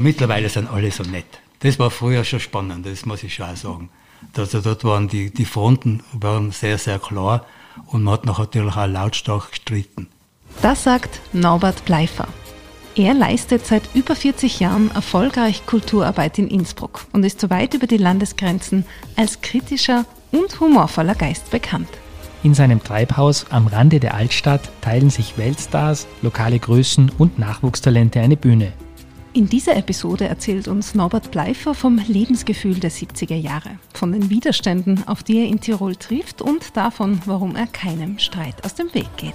Mittlerweile 0.00 0.48
sind 0.48 0.66
alle 0.70 0.90
so 0.90 1.02
nett. 1.02 1.26
Das 1.58 1.78
war 1.78 1.90
früher 1.90 2.24
schon 2.24 2.40
spannend, 2.40 2.86
das 2.86 3.04
muss 3.04 3.22
ich 3.22 3.34
schon 3.34 3.50
auch 3.50 3.56
sagen. 3.56 3.90
Also 4.34 4.62
dort 4.62 4.82
waren 4.82 5.08
die, 5.08 5.30
die 5.30 5.44
Fronten 5.44 6.02
waren 6.14 6.52
sehr, 6.52 6.78
sehr 6.78 6.98
klar 6.98 7.44
und 7.84 8.04
man 8.04 8.14
hat 8.14 8.24
natürlich 8.24 8.76
auch 8.76 8.86
lautstark 8.86 9.50
gestritten. 9.50 10.08
Das 10.62 10.84
sagt 10.84 11.20
Norbert 11.34 11.84
Bleifer. 11.84 12.28
Er 12.96 13.12
leistet 13.12 13.66
seit 13.66 13.82
über 13.94 14.16
40 14.16 14.58
Jahren 14.58 14.90
erfolgreich 14.90 15.66
Kulturarbeit 15.66 16.38
in 16.38 16.48
Innsbruck 16.48 17.04
und 17.12 17.22
ist 17.22 17.38
so 17.38 17.50
weit 17.50 17.74
über 17.74 17.86
die 17.86 17.98
Landesgrenzen 17.98 18.86
als 19.16 19.42
kritischer 19.42 20.06
und 20.32 20.60
humorvoller 20.60 21.14
Geist 21.14 21.50
bekannt. 21.50 21.90
In 22.42 22.54
seinem 22.54 22.82
Treibhaus 22.82 23.44
am 23.50 23.66
Rande 23.66 24.00
der 24.00 24.14
Altstadt 24.14 24.62
teilen 24.80 25.10
sich 25.10 25.36
Weltstars, 25.36 26.06
lokale 26.22 26.58
Größen 26.58 27.12
und 27.18 27.38
Nachwuchstalente 27.38 28.18
eine 28.20 28.38
Bühne. 28.38 28.72
In 29.32 29.48
dieser 29.48 29.76
Episode 29.76 30.26
erzählt 30.26 30.66
uns 30.66 30.96
Norbert 30.96 31.30
Bleifer 31.30 31.72
vom 31.72 31.98
Lebensgefühl 31.98 32.80
der 32.80 32.90
70er 32.90 33.36
Jahre, 33.36 33.78
von 33.94 34.10
den 34.10 34.28
Widerständen, 34.28 35.06
auf 35.06 35.22
die 35.22 35.38
er 35.38 35.46
in 35.46 35.60
Tirol 35.60 35.94
trifft 35.94 36.42
und 36.42 36.76
davon, 36.76 37.20
warum 37.26 37.54
er 37.54 37.68
keinem 37.68 38.18
Streit 38.18 38.64
aus 38.64 38.74
dem 38.74 38.92
Weg 38.92 39.06
geht. 39.16 39.34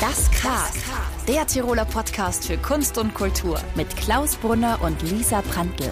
Das 0.00 0.30
K. 0.30 0.48
Der 1.28 1.46
Tiroler 1.46 1.84
Podcast 1.84 2.46
für 2.46 2.56
Kunst 2.56 2.96
und 2.96 3.12
Kultur 3.12 3.60
mit 3.74 3.94
Klaus 3.94 4.36
Brunner 4.36 4.78
und 4.82 5.02
Lisa 5.02 5.42
Prantl. 5.42 5.90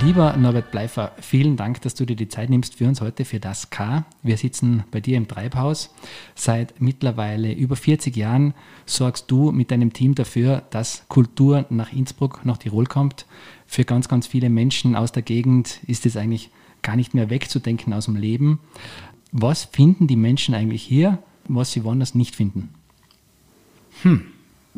Lieber 0.00 0.38
Norbert 0.38 0.70
Bleifer, 0.70 1.12
vielen 1.20 1.58
Dank, 1.58 1.82
dass 1.82 1.94
du 1.94 2.06
dir 2.06 2.16
die 2.16 2.28
Zeit 2.28 2.48
nimmst 2.48 2.76
für 2.76 2.88
uns 2.88 3.02
heute 3.02 3.26
für 3.26 3.38
das 3.38 3.68
K. 3.68 4.06
Wir 4.22 4.38
sitzen 4.38 4.84
bei 4.90 5.00
dir 5.00 5.18
im 5.18 5.28
Treibhaus. 5.28 5.94
Seit 6.34 6.80
mittlerweile 6.80 7.52
über 7.52 7.76
40 7.76 8.16
Jahren 8.16 8.54
sorgst 8.86 9.30
du 9.30 9.52
mit 9.52 9.70
deinem 9.70 9.92
Team 9.92 10.14
dafür, 10.14 10.62
dass 10.70 11.04
Kultur 11.08 11.66
nach 11.68 11.92
Innsbruck, 11.92 12.40
nach 12.44 12.56
Tirol 12.56 12.86
kommt. 12.86 13.26
Für 13.66 13.84
ganz, 13.84 14.08
ganz 14.08 14.26
viele 14.26 14.48
Menschen 14.48 14.96
aus 14.96 15.12
der 15.12 15.22
Gegend 15.22 15.80
ist 15.86 16.06
es 16.06 16.16
eigentlich 16.16 16.48
gar 16.80 16.96
nicht 16.96 17.12
mehr 17.12 17.28
wegzudenken 17.28 17.92
aus 17.92 18.06
dem 18.06 18.16
Leben. 18.16 18.60
Was 19.30 19.64
finden 19.66 20.06
die 20.06 20.16
Menschen 20.16 20.54
eigentlich 20.54 20.82
hier, 20.82 21.18
was 21.48 21.72
sie 21.72 21.84
woanders 21.84 22.14
nicht 22.14 22.34
finden? 22.34 22.70
Hm, 24.00 24.24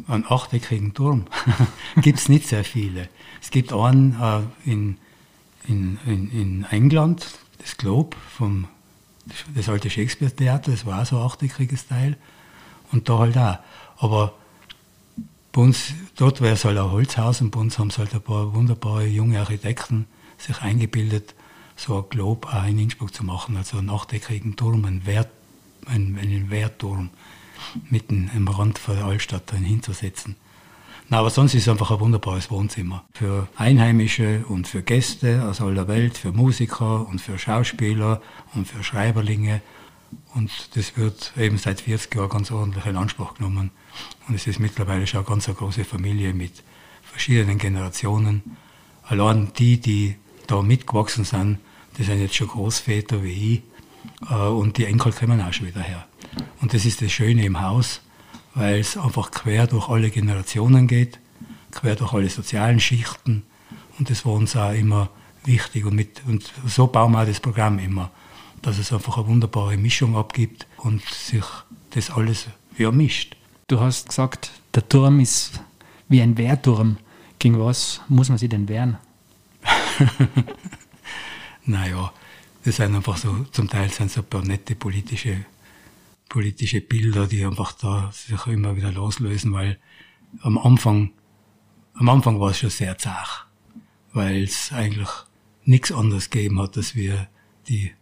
einen 0.09 0.25
achteckigen 0.29 0.95
Turm 0.95 1.27
gibt 1.97 2.19
es 2.19 2.29
nicht 2.29 2.49
sehr 2.49 2.65
viele. 2.65 3.09
Es 3.41 3.51
gibt 3.51 3.73
einen 3.73 4.17
äh, 4.21 4.71
in 4.71 4.99
in, 5.67 5.99
in, 6.07 6.31
in 6.31 6.67
England, 6.71 7.27
das 7.59 7.77
Globe, 7.77 8.17
vom, 8.37 8.67
das 9.55 9.69
alte 9.69 9.91
Shakespeare-Theater, 9.91 10.71
das 10.71 10.87
war 10.87 11.05
so 11.05 11.19
ein 11.19 11.25
achteckiges 11.25 11.87
Teil. 11.87 12.17
Und 12.93 13.09
da 13.09 13.19
halt 13.19 13.37
auch. 13.39 13.59
Aber 13.97 14.35
bei 15.53 15.63
uns, 15.63 15.95
dort 16.17 16.41
wäre 16.41 16.55
es 16.55 16.65
halt 16.65 16.79
ein 16.79 16.91
Holzhaus 16.91 17.41
und 17.41 17.51
bei 17.51 17.61
uns 17.61 17.79
haben 17.79 17.89
es 17.89 17.99
halt 17.99 18.15
ein 18.15 18.21
paar 18.21 18.55
wunderbare 18.55 19.07
junge 19.07 19.41
Architekten 19.41 20.07
sich 20.37 20.61
eingebildet, 20.61 21.35
so 21.77 21.97
ein 21.99 22.09
Globe 22.11 22.49
auch 22.49 22.67
in 22.67 22.79
Innsbruck 22.79 23.15
zu 23.15 23.25
machen, 23.25 23.57
also 23.57 23.79
einen 23.79 23.91
achteckigen 23.91 24.57
Turm, 24.57 24.85
einen, 24.85 25.07
Wert, 25.07 25.31
einen, 25.87 26.19
einen 26.19 26.51
Wehrturm 26.51 27.11
mitten 27.91 28.31
am 28.35 28.49
Rand 28.49 28.79
von 28.79 28.97
der 28.97 29.05
Altstadt 29.07 29.51
hinzusetzen. 29.53 30.37
Na, 31.09 31.19
aber 31.19 31.31
sonst 31.31 31.55
ist 31.55 31.63
es 31.63 31.69
einfach 31.69 31.91
ein 31.91 32.01
wunderbares 32.01 32.51
Wohnzimmer. 32.51 33.05
Für 33.13 33.47
Einheimische 33.57 34.45
und 34.49 34.67
für 34.67 34.83
Gäste 34.83 35.45
aus 35.45 35.61
aller 35.61 35.87
Welt, 35.87 36.17
für 36.17 36.33
Musiker 36.33 37.07
und 37.07 37.21
für 37.21 37.39
Schauspieler 37.39 38.23
und 38.55 38.67
für 38.67 38.83
Schreiberlinge. 38.83 39.61
Und 40.35 40.51
das 40.77 40.97
wird 40.97 41.33
eben 41.37 41.59
seit 41.59 41.83
40 41.83 42.15
Jahren 42.15 42.31
ganz 42.31 42.51
ordentlich 42.51 42.87
in 42.87 42.97
Anspruch 42.97 43.35
genommen. 43.35 43.71
Und 44.29 44.35
es 44.35 44.47
ist 44.47 44.61
mittlerweile 44.61 45.07
schon 45.07 45.21
eine 45.21 45.29
ganz 45.29 45.47
eine 45.47 45.57
große 45.57 45.85
Familie 45.85 46.33
mit 46.33 46.63
verschiedenen 47.03 47.59
Generationen. 47.59 48.57
Allein 49.03 49.53
die, 49.59 49.79
die 49.79 50.17
da 50.47 50.63
mitgewachsen 50.63 51.25
sind, 51.25 51.59
die 51.99 52.05
sind 52.05 52.21
jetzt 52.21 52.35
schon 52.35 52.49
Großväter 52.49 53.23
wie 53.23 53.55
ich. 53.55 53.63
Äh, 54.31 54.35
und 54.35 54.79
die 54.79 54.87
Enkel 54.87 55.13
kommen 55.13 55.41
auch 55.41 55.53
schon 55.53 55.67
wieder 55.67 55.83
her. 55.83 56.07
Und 56.65 56.73
das 56.73 56.87
ist 56.87 57.03
das 57.03 57.13
Schöne 57.13 57.45
im 57.45 57.61
Haus 57.61 58.01
weil 58.55 58.79
es 58.81 58.97
einfach 58.97 59.31
quer 59.31 59.67
durch 59.67 59.89
alle 59.89 60.11
Generationen 60.11 60.87
geht, 60.87 61.19
quer 61.73 61.97
durch 61.97 62.13
alle 62.13 62.31
sozialen 62.31 62.81
Schichten. 62.81 63.43
Und 63.99 64.11
das 64.11 64.25
war 64.25 64.33
uns 64.33 64.57
auch 64.57 64.73
immer 64.73 65.11
wichtig. 65.45 65.85
Und, 65.85 65.95
mit, 65.95 66.23
und 66.27 66.53
so 66.67 66.87
bauen 66.87 67.13
wir 67.13 67.23
auch 67.23 67.27
das 67.27 67.41
Programm 67.41 67.79
immer, 67.79 68.11
dass 68.63 68.79
es 68.79 68.93
einfach 68.93 69.19
eine 69.19 69.27
wunderbare 69.27 69.77
Mischung 69.77 70.17
abgibt 70.17 70.67
und 70.79 71.03
sich 71.03 71.45
das 71.91 72.11
alles 72.11 72.47
ja, 72.79 72.91
mischt. 72.91 73.37
Du 73.67 73.81
hast 73.81 74.09
gesagt, 74.09 74.53
der 74.75 74.89
Turm 74.89 75.21
ist 75.21 75.61
wie 76.09 76.23
ein 76.23 76.39
Wehrturm. 76.39 76.97
Gegen 77.39 77.59
was 77.59 78.01
muss 78.09 78.29
man 78.29 78.39
sich 78.39 78.49
denn 78.49 78.69
wehren? 78.69 78.97
naja, 81.67 82.13
das 82.65 82.77
sind 82.77 82.95
einfach 82.95 83.17
so, 83.17 83.45
zum 83.51 83.69
Teil 83.69 83.91
sind 83.91 84.11
so 84.11 84.21
ein 84.21 84.27
paar 84.27 84.43
nette 84.43 84.75
politische 84.75 85.45
politische 86.29 86.81
Bilder, 86.81 87.27
die 87.27 87.45
einfach 87.45 87.73
da 87.73 88.11
sich 88.13 88.47
immer 88.47 88.77
wieder 88.77 88.93
loslösen, 88.93 89.53
weil 89.53 89.79
am 90.41 90.59
Anfang, 90.59 91.13
am 91.95 92.09
Anfang 92.09 92.41
war 92.41 92.51
es 92.51 92.59
schon 92.59 92.71
sehr 92.71 92.99
zart, 92.99 93.47
weil 94.13 94.45
es 94.45 94.73
eigentlich 94.73 95.09
nichts 95.65 95.93
anderes 95.93 96.31
gegeben 96.31 96.61
hat, 96.61 96.77
dass 96.77 96.95
wir 96.95 97.29
die, 97.69 97.93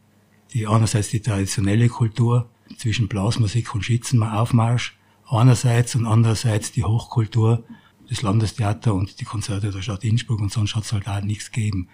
die 0.53 0.67
einerseits 0.67 1.11
die 1.11 1.21
traditionelle 1.21 1.89
Kultur 1.89 2.49
zwischen 2.77 3.09
Blasmusik 3.09 3.75
und 3.75 3.85
Schützenaufmarsch 3.85 4.97
einerseits 5.29 5.95
und 5.95 6.07
andererseits 6.07 6.73
die 6.73 6.85
Hochkultur 6.85 7.65
des 8.11 8.23
Landestheater 8.23 8.95
und 8.95 9.21
die 9.21 9.25
Konzerte 9.25 9.71
der 9.71 9.83
Stadt 9.83 10.05
Innsbruck 10.05 10.41
und 10.41 10.53
sonst 10.53 10.75
hat 10.75 10.85
es 10.85 10.93
halt 10.93 11.09
auch 11.09 11.23
nichts 11.23 11.51
gegeben. 11.51 11.89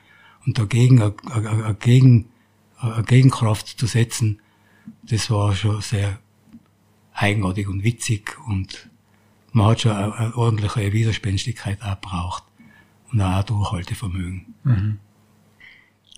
Und 0.46 0.58
dagegen 0.58 1.00
eine, 1.00 1.14
eine, 1.30 1.50
eine, 1.50 1.74
Gegen, 1.74 2.30
eine 2.78 3.04
Gegenkraft 3.04 3.68
zu 3.78 3.86
setzen, 3.86 4.40
das 5.02 5.30
war 5.30 5.54
schon 5.54 5.80
sehr 5.80 6.18
eigenartig 7.12 7.68
und 7.68 7.84
witzig 7.84 8.36
und 8.46 8.88
man 9.52 9.66
hat 9.66 9.80
schon 9.80 9.92
eine, 9.92 10.14
eine 10.14 10.36
ordentliche 10.36 10.92
Widerspenstigkeit 10.92 11.82
auch 11.82 12.00
braucht 12.00 12.44
und 13.10 13.20
auch 13.20 13.38
ein 13.38 13.46
Durchhaltevermögen. 13.46 14.54
Mhm. 14.64 14.98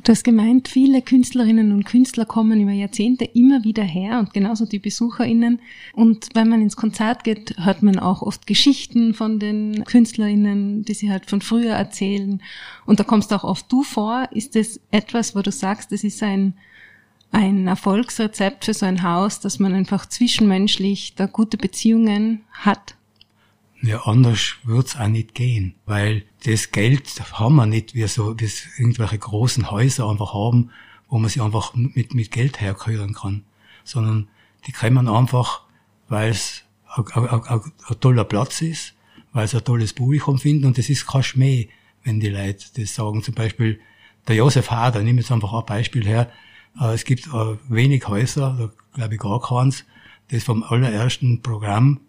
Du 0.03 0.12
hast 0.12 0.25
gemeint, 0.25 0.69
viele 0.69 1.03
Künstlerinnen 1.03 1.72
und 1.72 1.84
Künstler 1.84 2.25
kommen 2.25 2.59
über 2.60 2.70
Jahrzehnte 2.70 3.26
immer 3.26 3.64
wieder 3.64 3.82
her 3.82 4.19
und 4.19 4.32
genauso 4.32 4.64
die 4.64 4.78
BesucherInnen. 4.78 5.60
Und 5.92 6.28
wenn 6.32 6.48
man 6.48 6.62
ins 6.62 6.76
Konzert 6.76 7.22
geht, 7.22 7.54
hört 7.59 7.82
man 7.82 7.98
auch 7.98 8.22
oft 8.22 8.47
Geschichten 8.47 9.12
von 9.12 9.38
den 9.38 9.84
KünstlerInnen, 9.84 10.84
die 10.84 10.94
sie 10.94 11.10
halt 11.10 11.28
von 11.28 11.42
früher 11.42 11.75
erzählen. 11.75 12.42
Und 12.86 12.98
da 12.98 13.04
kommst 13.04 13.32
auch 13.34 13.44
oft 13.44 13.70
du 13.70 13.82
vor. 13.82 14.26
Ist 14.32 14.56
das 14.56 14.80
etwas, 14.91 15.36
wo 15.36 15.42
du 15.42 15.53
sagst, 15.53 15.92
das 15.92 16.03
ist 16.03 16.22
ein 16.22 16.54
ein 17.32 17.66
Erfolgsrezept 17.66 18.64
für 18.64 18.74
so 18.74 18.86
ein 18.86 19.02
Haus, 19.02 19.41
dass 19.41 19.58
man 19.58 19.74
einfach 19.74 20.06
zwischenmenschlich 20.06 21.14
da 21.14 21.26
gute 21.26 21.56
Beziehungen 21.56 22.42
hat? 22.52 22.96
Ja, 23.82 24.02
anders 24.02 24.56
wird's 24.64 24.96
auch 24.96 25.08
nicht 25.08 25.34
gehen, 25.34 25.74
weil 25.86 26.24
das 26.44 26.70
Geld 26.70 27.08
haben 27.32 27.56
wir 27.56 27.66
nicht, 27.66 27.94
wie 27.94 28.06
so, 28.08 28.38
wie 28.38 28.50
irgendwelche 28.76 29.18
großen 29.18 29.70
Häuser 29.70 30.08
einfach 30.08 30.34
haben, 30.34 30.70
wo 31.08 31.18
man 31.18 31.30
sich 31.30 31.41
einfach 31.41 31.74
mit, 31.74 32.14
mit 32.14 32.30
Geld 32.30 32.60
herkühlen 32.60 33.14
kann, 33.14 33.44
sondern 33.84 34.28
die 34.66 34.72
kommen 34.72 35.08
einfach, 35.08 35.62
weil 36.08 36.30
es 36.30 36.64
ein, 36.94 37.97
toller 38.00 38.24
Platz 38.24 38.60
ist, 38.60 38.94
weil 39.32 39.44
es 39.44 39.54
ein 39.54 39.64
tolles 39.64 39.94
Publikum 39.94 40.38
finden 40.38 40.66
und 40.66 40.76
das 40.76 40.91
ist 40.91 41.06
kein 41.06 41.22
Schmäh, 41.22 41.68
wenn 42.04 42.20
die 42.20 42.28
Leute 42.28 42.66
das 42.76 42.94
sagen. 42.94 43.22
Zum 43.22 43.34
Beispiel 43.34 43.80
der 44.28 44.36
Josef 44.36 44.70
Hader, 44.70 45.02
nimm 45.02 45.16
jetzt 45.16 45.32
einfach 45.32 45.54
ein 45.54 45.65
Beispiel 45.65 46.06
her, 46.06 46.30
es 46.78 47.04
gibt 47.04 47.26
äh, 47.28 47.56
wenig 47.68 48.06
Häuser, 48.08 48.70
glaube 48.94 49.14
ich 49.14 49.20
gar 49.20 49.40
keins, 49.40 49.84
das 50.30 50.44
vom 50.44 50.62
allerersten 50.62 51.42
Programm, 51.42 52.00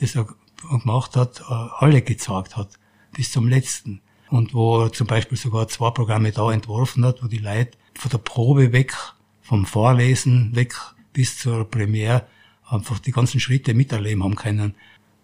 das 0.00 0.14
er 0.14 0.26
gemacht 0.70 1.16
hat, 1.16 1.40
äh, 1.40 1.44
alle 1.78 2.02
gezeigt 2.02 2.56
hat, 2.56 2.78
bis 3.12 3.32
zum 3.32 3.48
letzten. 3.48 4.00
Und 4.30 4.54
wo 4.54 4.84
er 4.84 4.92
zum 4.92 5.06
Beispiel 5.06 5.36
sogar 5.36 5.68
zwei 5.68 5.90
Programme 5.90 6.32
da 6.32 6.50
entworfen 6.50 7.04
hat, 7.04 7.22
wo 7.22 7.26
die 7.26 7.38
Leute 7.38 7.76
von 7.94 8.10
der 8.10 8.18
Probe 8.18 8.72
weg, 8.72 8.94
vom 9.42 9.66
Vorlesen 9.66 10.54
weg 10.54 10.74
bis 11.12 11.38
zur 11.38 11.68
Premiere 11.68 12.26
einfach 12.66 12.98
die 12.98 13.12
ganzen 13.12 13.40
Schritte 13.40 13.74
miterleben 13.74 14.24
haben 14.24 14.36
können. 14.36 14.74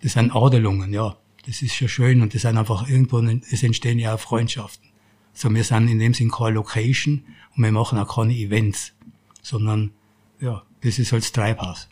Das 0.02 0.12
sind 0.12 0.34
Adelungen, 0.34 0.92
ja. 0.92 1.16
Das 1.46 1.62
ist 1.62 1.74
schon 1.74 1.88
schön 1.88 2.20
und 2.20 2.34
das 2.34 2.42
sind 2.42 2.58
einfach 2.58 2.88
irgendwo, 2.88 3.20
es 3.20 3.62
entstehen 3.62 3.98
ja 3.98 4.14
auch 4.14 4.20
Freundschaften. 4.20 4.87
So, 5.38 5.54
wir 5.54 5.62
sind 5.62 5.86
in 5.86 6.00
dem 6.00 6.14
Sinn 6.14 6.32
keine 6.32 6.56
Location 6.56 7.22
und 7.56 7.62
wir 7.62 7.70
machen 7.70 7.96
auch 7.96 8.16
keine 8.16 8.34
Events, 8.34 8.92
sondern 9.40 9.92
ja, 10.40 10.64
das 10.80 10.98
ist 10.98 11.12
halt 11.12 11.22
das 11.22 11.30
Treibhaus. 11.30 11.88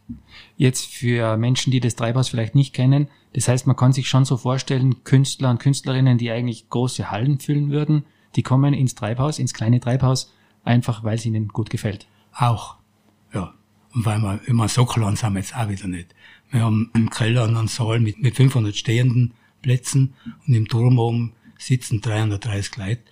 Jetzt 0.57 0.87
für 0.87 1.37
Menschen, 1.37 1.71
die 1.71 1.79
das 1.79 1.95
Treibhaus 1.95 2.29
vielleicht 2.29 2.57
nicht 2.57 2.75
kennen, 2.75 3.07
das 3.35 3.47
heißt, 3.47 3.69
man 3.69 3.77
kann 3.77 3.93
sich 3.93 4.09
schon 4.09 4.25
so 4.25 4.37
vorstellen, 4.37 5.05
Künstler 5.05 5.49
und 5.51 5.61
Künstlerinnen, 5.61 6.19
die 6.19 6.33
eigentlich 6.33 6.69
große 6.71 7.13
Hallen 7.13 7.39
füllen 7.39 7.71
würden, 7.71 8.05
die 8.35 8.43
kommen 8.43 8.75
ins 8.75 8.97
Treibhaus, 8.97 9.39
ins 9.39 9.55
kleine 9.55 9.79
Treibhaus, 9.79 10.35
einfach 10.65 11.05
weil 11.05 11.15
es 11.15 11.25
ihnen 11.25 11.47
gut 11.47 11.71
gefällt. 11.71 12.09
Auch, 12.33 12.79
ja. 13.33 13.55
Und 13.95 14.07
weil 14.07 14.19
wir 14.23 14.41
immer 14.47 14.67
so 14.67 14.85
klein 14.87 15.15
sind 15.15 15.35
wir 15.35 15.39
jetzt 15.39 15.57
auch 15.57 15.69
wieder 15.69 15.87
nicht. 15.87 16.17
Wir 16.51 16.63
haben 16.63 16.91
im 16.97 17.11
Keller 17.11 17.45
einen 17.45 17.69
Saal 17.69 18.01
mit, 18.01 18.21
mit 18.21 18.35
500 18.35 18.75
stehenden 18.75 19.35
Plätzen 19.63 20.15
und 20.49 20.53
im 20.53 20.67
Turm 20.67 20.99
oben 20.99 21.33
sitzen 21.59 22.01
330 22.01 22.77
Leute. 22.77 23.03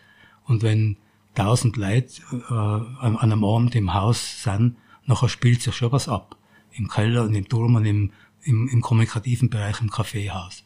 Und 0.45 0.63
wenn 0.63 0.97
1000 1.37 1.77
Leute 1.77 2.23
äh, 2.49 2.55
an 2.55 3.17
einem 3.17 3.45
Abend 3.45 3.75
im 3.75 3.95
Haus 3.95 4.43
sind, 4.43 4.77
nachher 5.07 5.29
spielt 5.29 5.63
sich 5.63 5.75
schon 5.75 5.93
was 5.93 6.09
ab. 6.09 6.37
Im 6.73 6.89
Keller 6.89 7.23
und 7.23 7.35
im 7.35 7.49
Turm 7.49 7.77
und 7.77 7.85
im, 7.85 8.13
im, 8.43 8.69
im 8.69 8.81
kommunikativen 8.81 9.51
Bereich 9.51 9.81
im 9.81 9.91
Kaffeehaus. 9.91 10.65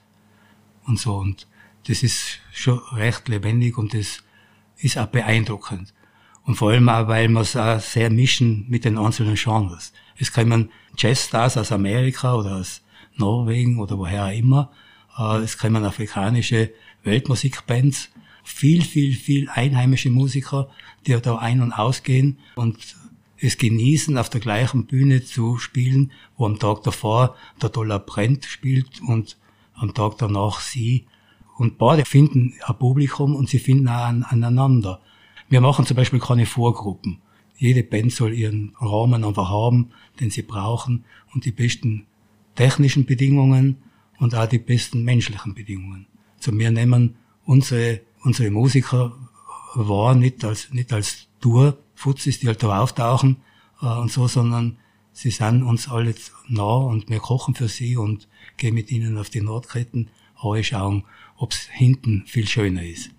Und 0.87 0.99
so. 0.99 1.17
Und 1.17 1.47
das 1.87 2.03
ist 2.03 2.41
schon 2.53 2.79
recht 2.93 3.29
lebendig 3.29 3.79
und 3.79 3.95
das 3.95 4.23
ist 4.79 4.99
auch 4.99 5.07
beeindruckend. 5.07 5.95
Und 6.45 6.55
vor 6.55 6.71
allem 6.71 6.89
auch, 6.89 7.09
weil 7.09 7.29
wir 7.29 7.41
es 7.41 7.57
auch 7.57 7.79
sehr 7.81 8.11
mischen 8.11 8.65
mit 8.69 8.85
den 8.85 8.97
einzelnen 8.97 9.35
Genres. 9.35 9.93
Es 10.17 10.33
kommen 10.33 10.71
Jazzstars 10.97 11.57
aus 11.59 11.73
Amerika 11.73 12.35
oder 12.35 12.57
aus 12.57 12.83
Norwegen 13.17 13.79
oder 13.79 13.99
woher 13.99 14.27
auch 14.27 14.33
immer. 14.33 14.73
Äh, 15.19 15.39
es 15.43 15.59
kommen 15.59 15.85
afrikanische 15.85 16.73
Weltmusikbands. 17.05 18.11
Viel, 18.49 18.83
viel, 18.83 19.15
viel 19.15 19.49
einheimische 19.51 20.11
Musiker, 20.11 20.71
die 21.07 21.13
da 21.21 21.37
ein- 21.37 21.61
und 21.61 21.73
ausgehen 21.73 22.39
und 22.57 22.79
es 23.37 23.59
genießen, 23.59 24.17
auf 24.17 24.31
der 24.31 24.41
gleichen 24.41 24.87
Bühne 24.87 25.23
zu 25.23 25.59
spielen, 25.59 26.13
wo 26.37 26.47
am 26.47 26.59
Tag 26.59 26.83
davor 26.83 27.37
der 27.63 27.69
Dollar 27.69 28.01
Brent 28.01 28.47
spielt 28.47 29.01
und 29.03 29.37
am 29.75 29.95
Tag 29.95 30.19
danach 30.19 30.61
sie. 30.61 31.05
Und 31.57 31.79
beide 31.79 32.05
finden 32.05 32.55
ein 32.67 32.79
Publikum 32.79 33.37
und 33.37 33.49
sie 33.49 33.59
finden 33.59 33.89
auch 33.89 34.07
aneinander. 34.07 35.01
Wir 35.49 35.61
machen 35.61 35.87
zum 35.87 35.97
Beispiel 35.97 36.19
keine 36.19 36.47
Vorgruppen. 36.47 37.19
Jede 37.57 37.83
Band 37.83 38.13
soll 38.13 38.33
ihren 38.33 38.75
Rahmen 38.81 39.25
einfach 39.25 39.51
haben, 39.51 39.91
den 40.21 40.31
sie 40.31 40.43
brauchen 40.43 41.05
und 41.35 41.45
die 41.45 41.53
besten 41.53 42.07
technischen 42.55 43.05
Bedingungen 43.05 43.77
und 44.19 44.35
auch 44.35 44.47
die 44.47 44.59
besten 44.59 45.05
menschlichen 45.05 45.55
Bedingungen. 45.55 46.07
Also 46.39 46.57
wir 46.59 46.71
nehmen 46.71 47.17
unsere, 47.45 48.01
unsere 48.23 48.51
Musiker 48.51 49.13
wahr 49.75 50.15
nicht 50.15 50.45
als, 50.45 50.73
nicht 50.73 50.93
als 50.93 51.29
Tour-Fuzis, 51.41 52.41
die 52.41 52.49
halt 52.49 52.63
da 52.63 52.81
auftauchen 52.81 53.37
äh, 53.83 53.87
und 53.87 54.11
so, 54.11 54.27
sondern 54.27 54.79
sie 55.13 55.31
sind 55.31 55.63
uns 55.63 55.89
alle 55.89 56.15
nah 56.49 56.77
und 56.77 57.09
wir 57.09 57.19
kochen 57.19 57.55
für 57.55 57.69
sie 57.69 57.97
und 57.97 58.29
gehen 58.57 58.75
mit 58.75 58.91
ihnen 58.91 59.19
auf 59.19 59.31
die 59.31 59.41
Nordketten, 59.41 60.11
schauen, 60.63 61.05
ob 61.37 61.53
es 61.53 61.69
hinten 61.71 62.25
viel 62.27 62.47
schöner 62.47 62.85
ist. 62.85 63.11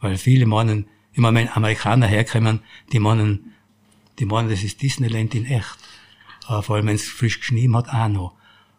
Weil 0.00 0.16
viele 0.16 0.46
meinen, 0.46 0.86
immer 1.12 1.32
wenn 1.34 1.48
Amerikaner 1.48 2.06
herkommen, 2.06 2.60
die 2.92 2.98
meinen, 2.98 3.52
die 4.18 4.26
meinen, 4.26 4.48
das 4.48 4.62
ist 4.62 4.82
Disneyland 4.82 5.34
in 5.34 5.46
echt. 5.46 5.78
Äh, 6.48 6.62
vor 6.62 6.76
allem 6.76 6.86
wenn 6.86 6.94
es 6.94 7.06
frisch 7.08 7.40
geschnien 7.40 7.76
hat, 7.76 7.88
auch 7.88 8.08
noch. 8.08 8.32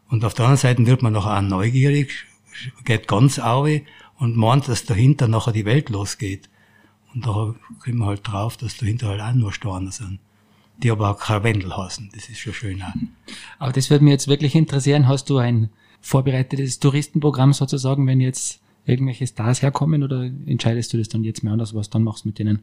Und 0.10 0.24
auf 0.24 0.34
der 0.34 0.46
anderen 0.46 0.62
Seite 0.62 0.86
wird 0.86 1.02
man 1.02 1.14
nachher 1.14 1.38
auch 1.38 1.42
neugierig, 1.42 2.26
geht 2.86 3.08
ganz 3.08 3.40
auwe 3.40 3.84
und 4.18 4.36
meint, 4.36 4.68
dass 4.68 4.86
dahinter 4.86 5.28
nachher 5.28 5.54
die 5.54 5.66
Welt 5.66 5.90
losgeht. 5.90 6.50
Und 7.14 7.26
da 7.26 7.56
kommen 7.84 7.98
wir 7.98 8.06
halt 8.06 8.28
drauf, 8.28 8.58
dass 8.58 8.78
dahinter 8.78 9.08
halt 9.10 9.22
auch 9.22 9.34
nur 9.34 9.54
Steine 9.54 9.92
sind. 9.92 10.20
Die 10.78 10.92
aber 10.92 11.10
auch 11.10 11.20
Karwendel 11.20 11.76
heißen. 11.76 12.12
Das 12.14 12.30
ist 12.30 12.40
schon 12.40 12.54
schön 12.54 12.82
auch. 12.84 12.94
Aber 13.58 13.72
das 13.72 13.90
würde 13.90 14.04
mich 14.04 14.12
jetzt 14.12 14.28
wirklich 14.28 14.54
interessieren. 14.54 15.08
Hast 15.08 15.30
du 15.30 15.38
ein 15.38 15.70
vorbereitetes 16.02 16.80
Touristenprogramm 16.80 17.54
sozusagen, 17.54 18.06
wenn 18.06 18.22
jetzt 18.22 18.62
irgendwelche 18.86 19.28
Stars 19.28 19.62
herkommen 19.62 20.04
oder 20.04 20.30
entscheidest 20.46 20.94
du 20.94 20.98
das 20.98 21.10
dann 21.10 21.24
jetzt 21.24 21.44
mehr 21.44 21.54
anders, 21.54 21.74
was 21.74 21.90
dann 21.90 22.04
machst 22.04 22.26
mit 22.26 22.40
denen? 22.40 22.62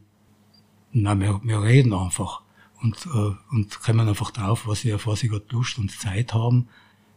Nein, 0.91 1.19
wir, 1.19 1.41
wir 1.43 1.61
reden 1.61 1.93
einfach 1.93 2.41
und, 2.81 3.05
äh, 3.13 3.35
und 3.51 3.79
kommen 3.81 4.07
einfach 4.07 4.31
drauf, 4.31 4.65
was 4.65 4.81
sie, 4.81 4.93
auf 4.93 5.07
was 5.07 5.19
sie 5.19 5.27
gerade 5.27 5.45
Lust 5.51 5.77
und 5.77 5.91
Zeit 5.91 6.33
haben. 6.33 6.67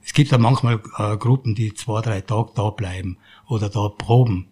Es 0.04 0.12
gibt 0.12 0.30
ja 0.30 0.38
manchmal 0.38 0.80
äh, 0.96 1.16
Gruppen, 1.16 1.54
die 1.54 1.74
zwei, 1.74 2.00
drei 2.00 2.20
Tage 2.20 2.52
da 2.54 2.70
bleiben 2.70 3.18
oder 3.46 3.68
da 3.68 3.88
proben. 3.88 4.48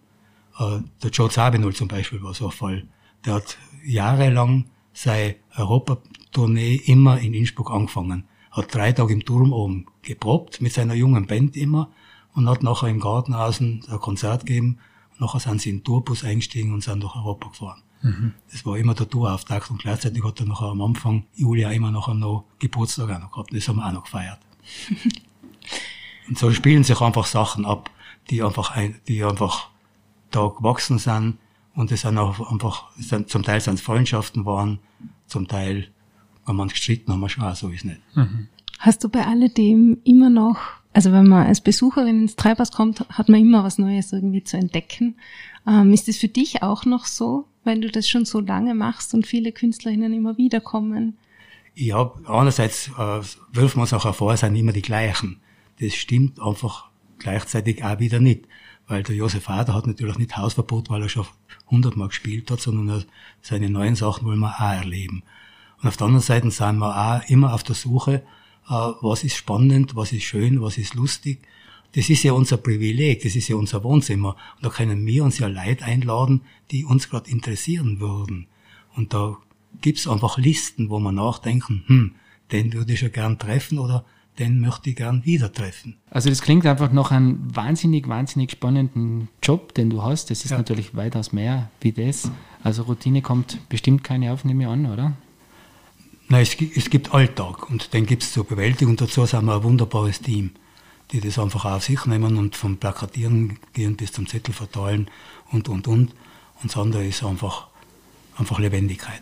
Äh, 0.59 0.79
der 1.03 1.11
Joe 1.11 1.29
Zabinul 1.29 1.75
zum 1.75 1.87
Beispiel 1.87 2.21
war 2.21 2.33
so 2.33 2.45
ein 2.45 2.51
Fall. 2.51 2.87
Der 3.25 3.35
hat 3.35 3.57
jahrelang 3.83 4.65
seine 4.93 5.35
Europatournee 5.55 6.75
immer 6.75 7.19
in 7.19 7.33
Innsbruck 7.33 7.71
angefangen. 7.71 8.27
Hat 8.51 8.73
drei 8.73 8.91
Tage 8.91 9.13
im 9.13 9.25
Turm 9.25 9.53
oben 9.53 9.85
geprobt, 10.01 10.61
mit 10.61 10.73
seiner 10.73 10.93
jungen 10.93 11.27
Band 11.27 11.55
immer 11.55 11.89
und 12.33 12.49
hat 12.49 12.63
nachher 12.63 12.89
im 12.89 12.99
Garten 12.99 13.33
außen 13.33 13.85
ein 13.89 13.99
Konzert 13.99 14.45
gegeben. 14.45 14.79
Und 15.11 15.21
nachher 15.21 15.39
sind 15.39 15.61
sie 15.61 15.69
in 15.69 15.77
den 15.77 15.83
Tourbus 15.83 16.23
eingestiegen 16.23 16.73
und 16.73 16.83
sind 16.83 17.01
durch 17.01 17.15
Europa 17.15 17.49
gefahren. 17.49 17.81
Mhm. 18.01 18.33
Das 18.51 18.65
war 18.65 18.77
immer 18.77 18.93
der 18.93 19.09
Tourauftakt 19.09 19.71
und 19.71 19.81
gleichzeitig 19.81 20.23
hat 20.23 20.39
er 20.39 20.45
nachher 20.45 20.67
am 20.67 20.81
Anfang 20.81 21.25
Julia 21.35 21.71
immer 21.71 21.91
nachher 21.91 22.13
noch 22.13 22.45
Geburtstag 22.59 23.09
auch 23.09 23.19
noch 23.19 23.31
gehabt. 23.31 23.53
Das 23.53 23.67
haben 23.67 23.77
wir 23.77 23.87
auch 23.87 23.91
noch 23.91 24.03
gefeiert. 24.03 24.39
und 26.27 26.37
so 26.37 26.51
spielen 26.51 26.83
sich 26.83 27.01
einfach 27.01 27.25
Sachen 27.25 27.65
ab, 27.65 27.89
die 28.29 28.43
einfach, 28.43 28.71
ein, 28.71 28.99
die 29.07 29.23
einfach 29.23 29.69
da 30.31 30.47
gewachsen 30.47 30.99
sind 30.99 31.37
und 31.75 31.91
es 31.91 32.01
sind 32.01 32.17
auch 32.17 32.51
einfach, 32.51 32.91
sind, 32.97 33.29
zum 33.29 33.43
Teil 33.43 33.61
sind 33.61 33.75
es 33.75 33.81
Freundschaften 33.81 34.45
waren, 34.45 34.79
zum 35.27 35.47
Teil, 35.47 35.89
wenn 36.45 36.55
man 36.55 36.67
gestritten 36.67 37.11
haben, 37.11 37.19
wir 37.19 37.29
schon 37.29 37.43
auch, 37.43 37.55
so 37.55 37.69
ist 37.69 37.85
nicht. 37.85 38.01
Mhm. 38.15 38.47
Hast 38.79 39.03
du 39.03 39.09
bei 39.09 39.25
alledem 39.25 39.97
immer 40.03 40.29
noch 40.29 40.57
also 40.97 41.11
wenn 41.11 41.27
man 41.27 41.45
als 41.45 41.61
Besucherin 41.61 42.23
ins 42.23 42.37
Treibhaus 42.37 42.71
kommt, 42.71 43.07
hat 43.09 43.29
man 43.29 43.39
immer 43.39 43.63
was 43.63 43.77
Neues 43.77 44.11
irgendwie 44.11 44.43
zu 44.43 44.57
entdecken. 44.57 45.15
Ähm, 45.67 45.93
ist 45.93 46.09
es 46.09 46.17
für 46.17 46.27
dich 46.27 46.63
auch 46.63 46.85
noch 46.85 47.05
so, 47.05 47.45
wenn 47.63 47.81
du 47.81 47.91
das 47.91 48.09
schon 48.09 48.25
so 48.25 48.39
lange 48.39 48.73
machst 48.73 49.13
und 49.13 49.27
viele 49.27 49.51
Künstlerinnen 49.51 50.11
immer 50.11 50.39
wieder 50.39 50.59
kommen? 50.59 51.15
Ja, 51.75 52.11
einerseits 52.25 52.87
äh, 52.97 53.21
wirft 53.53 53.75
man 53.75 53.83
es 53.83 53.93
auch 53.93 54.05
hervor, 54.05 54.33
es 54.33 54.39
sind 54.39 54.55
immer 54.55 54.71
die 54.71 54.81
gleichen. 54.81 55.39
Das 55.79 55.95
stimmt 55.95 56.39
einfach 56.39 56.89
gleichzeitig 57.19 57.83
auch 57.83 57.99
wieder 57.99 58.19
nicht. 58.19 58.45
Weil 58.87 59.03
der 59.03 59.15
Josef 59.15 59.49
Ader 59.49 59.73
hat 59.73 59.85
natürlich 59.85 60.17
nicht 60.17 60.37
Hausverbot, 60.37 60.89
weil 60.89 61.01
er 61.01 61.09
schon 61.09 61.25
hundertmal 61.69 62.07
gespielt 62.07 62.49
hat, 62.49 62.61
sondern 62.61 63.05
seine 63.41 63.69
neuen 63.69 63.95
Sachen 63.95 64.25
wollen 64.25 64.39
wir 64.39 64.55
auch 64.55 64.73
erleben. 64.73 65.23
Und 65.81 65.89
auf 65.89 65.97
der 65.97 66.07
anderen 66.07 66.23
Seite 66.23 66.49
sind 66.51 66.77
wir 66.77 66.95
auch 66.95 67.29
immer 67.29 67.53
auf 67.53 67.63
der 67.63 67.75
Suche 67.75 68.23
äh, 68.69 68.91
was 69.01 69.23
ist 69.23 69.35
spannend, 69.35 69.95
was 69.95 70.11
ist 70.11 70.23
schön, 70.23 70.61
was 70.61 70.77
ist 70.77 70.93
lustig. 70.93 71.39
Das 71.93 72.09
ist 72.09 72.23
ja 72.23 72.33
unser 72.33 72.57
Privileg, 72.57 73.23
das 73.23 73.35
ist 73.35 73.47
ja 73.47 73.55
unser 73.55 73.83
Wohnzimmer. 73.83 74.35
Und 74.57 74.65
da 74.65 74.69
können 74.69 75.05
wir 75.05 75.23
uns 75.23 75.39
ja 75.39 75.47
Leute 75.47 75.85
einladen, 75.85 76.41
die 76.71 76.83
uns 76.83 77.09
gerade 77.09 77.29
interessieren 77.29 77.99
würden. 77.99 78.47
Und 78.95 79.13
da 79.13 79.37
gibt's 79.81 80.07
einfach 80.07 80.37
Listen, 80.37 80.89
wo 80.89 80.99
wir 80.99 81.11
nachdenken, 81.11 81.83
hm, 81.87 82.15
den 82.51 82.73
würde 82.73 82.93
ich 82.93 83.01
ja 83.01 83.09
gern 83.09 83.39
treffen 83.39 83.79
oder 83.79 84.05
den 84.39 84.59
möchte 84.59 84.91
ich 84.91 84.95
gern 84.95 85.25
wieder 85.25 85.51
treffen. 85.51 85.95
Also 86.09 86.29
das 86.29 86.41
klingt 86.41 86.65
einfach 86.65 86.91
nach 86.91 87.11
einem 87.11 87.39
wahnsinnig, 87.55 88.07
wahnsinnig 88.07 88.51
spannenden 88.51 89.29
Job, 89.41 89.73
den 89.73 89.89
du 89.89 90.03
hast. 90.03 90.29
Das 90.29 90.45
ist 90.45 90.51
ja. 90.51 90.57
natürlich 90.57 90.95
weitaus 90.95 91.31
mehr 91.31 91.69
wie 91.81 91.91
das. 91.91 92.29
Also 92.63 92.83
Routine 92.83 93.21
kommt 93.21 93.57
bestimmt 93.69 94.03
keine 94.03 94.31
auf, 94.31 94.45
nehme 94.45 94.63
ich 94.63 94.69
an, 94.69 94.85
oder? 94.85 95.13
Nein, 96.29 96.41
es, 96.41 96.55
es 96.75 96.89
gibt 96.89 97.13
Alltag 97.13 97.69
und 97.69 97.93
den 97.93 98.05
gibt 98.05 98.23
es 98.23 98.33
zur 98.33 98.43
Bewältigung. 98.43 98.95
Dazu 98.95 99.25
sind 99.25 99.45
wir 99.45 99.55
ein 99.55 99.63
wunderbares 99.63 100.21
Team, 100.21 100.51
die 101.11 101.21
das 101.21 101.39
einfach 101.39 101.65
auf 101.65 101.83
sich 101.83 102.05
nehmen 102.05 102.37
und 102.37 102.55
vom 102.55 102.77
Plakatieren 102.77 103.57
gehen 103.73 103.95
bis 103.95 104.11
zum 104.11 104.27
Zettel 104.27 104.53
verteilen 104.53 105.09
und, 105.51 105.69
und, 105.69 105.87
und. 105.87 106.13
Und 106.61 106.71
das 106.71 106.77
andere 106.77 107.05
ist 107.05 107.23
einfach, 107.23 107.67
einfach 108.37 108.59
Lebendigkeit. 108.59 109.21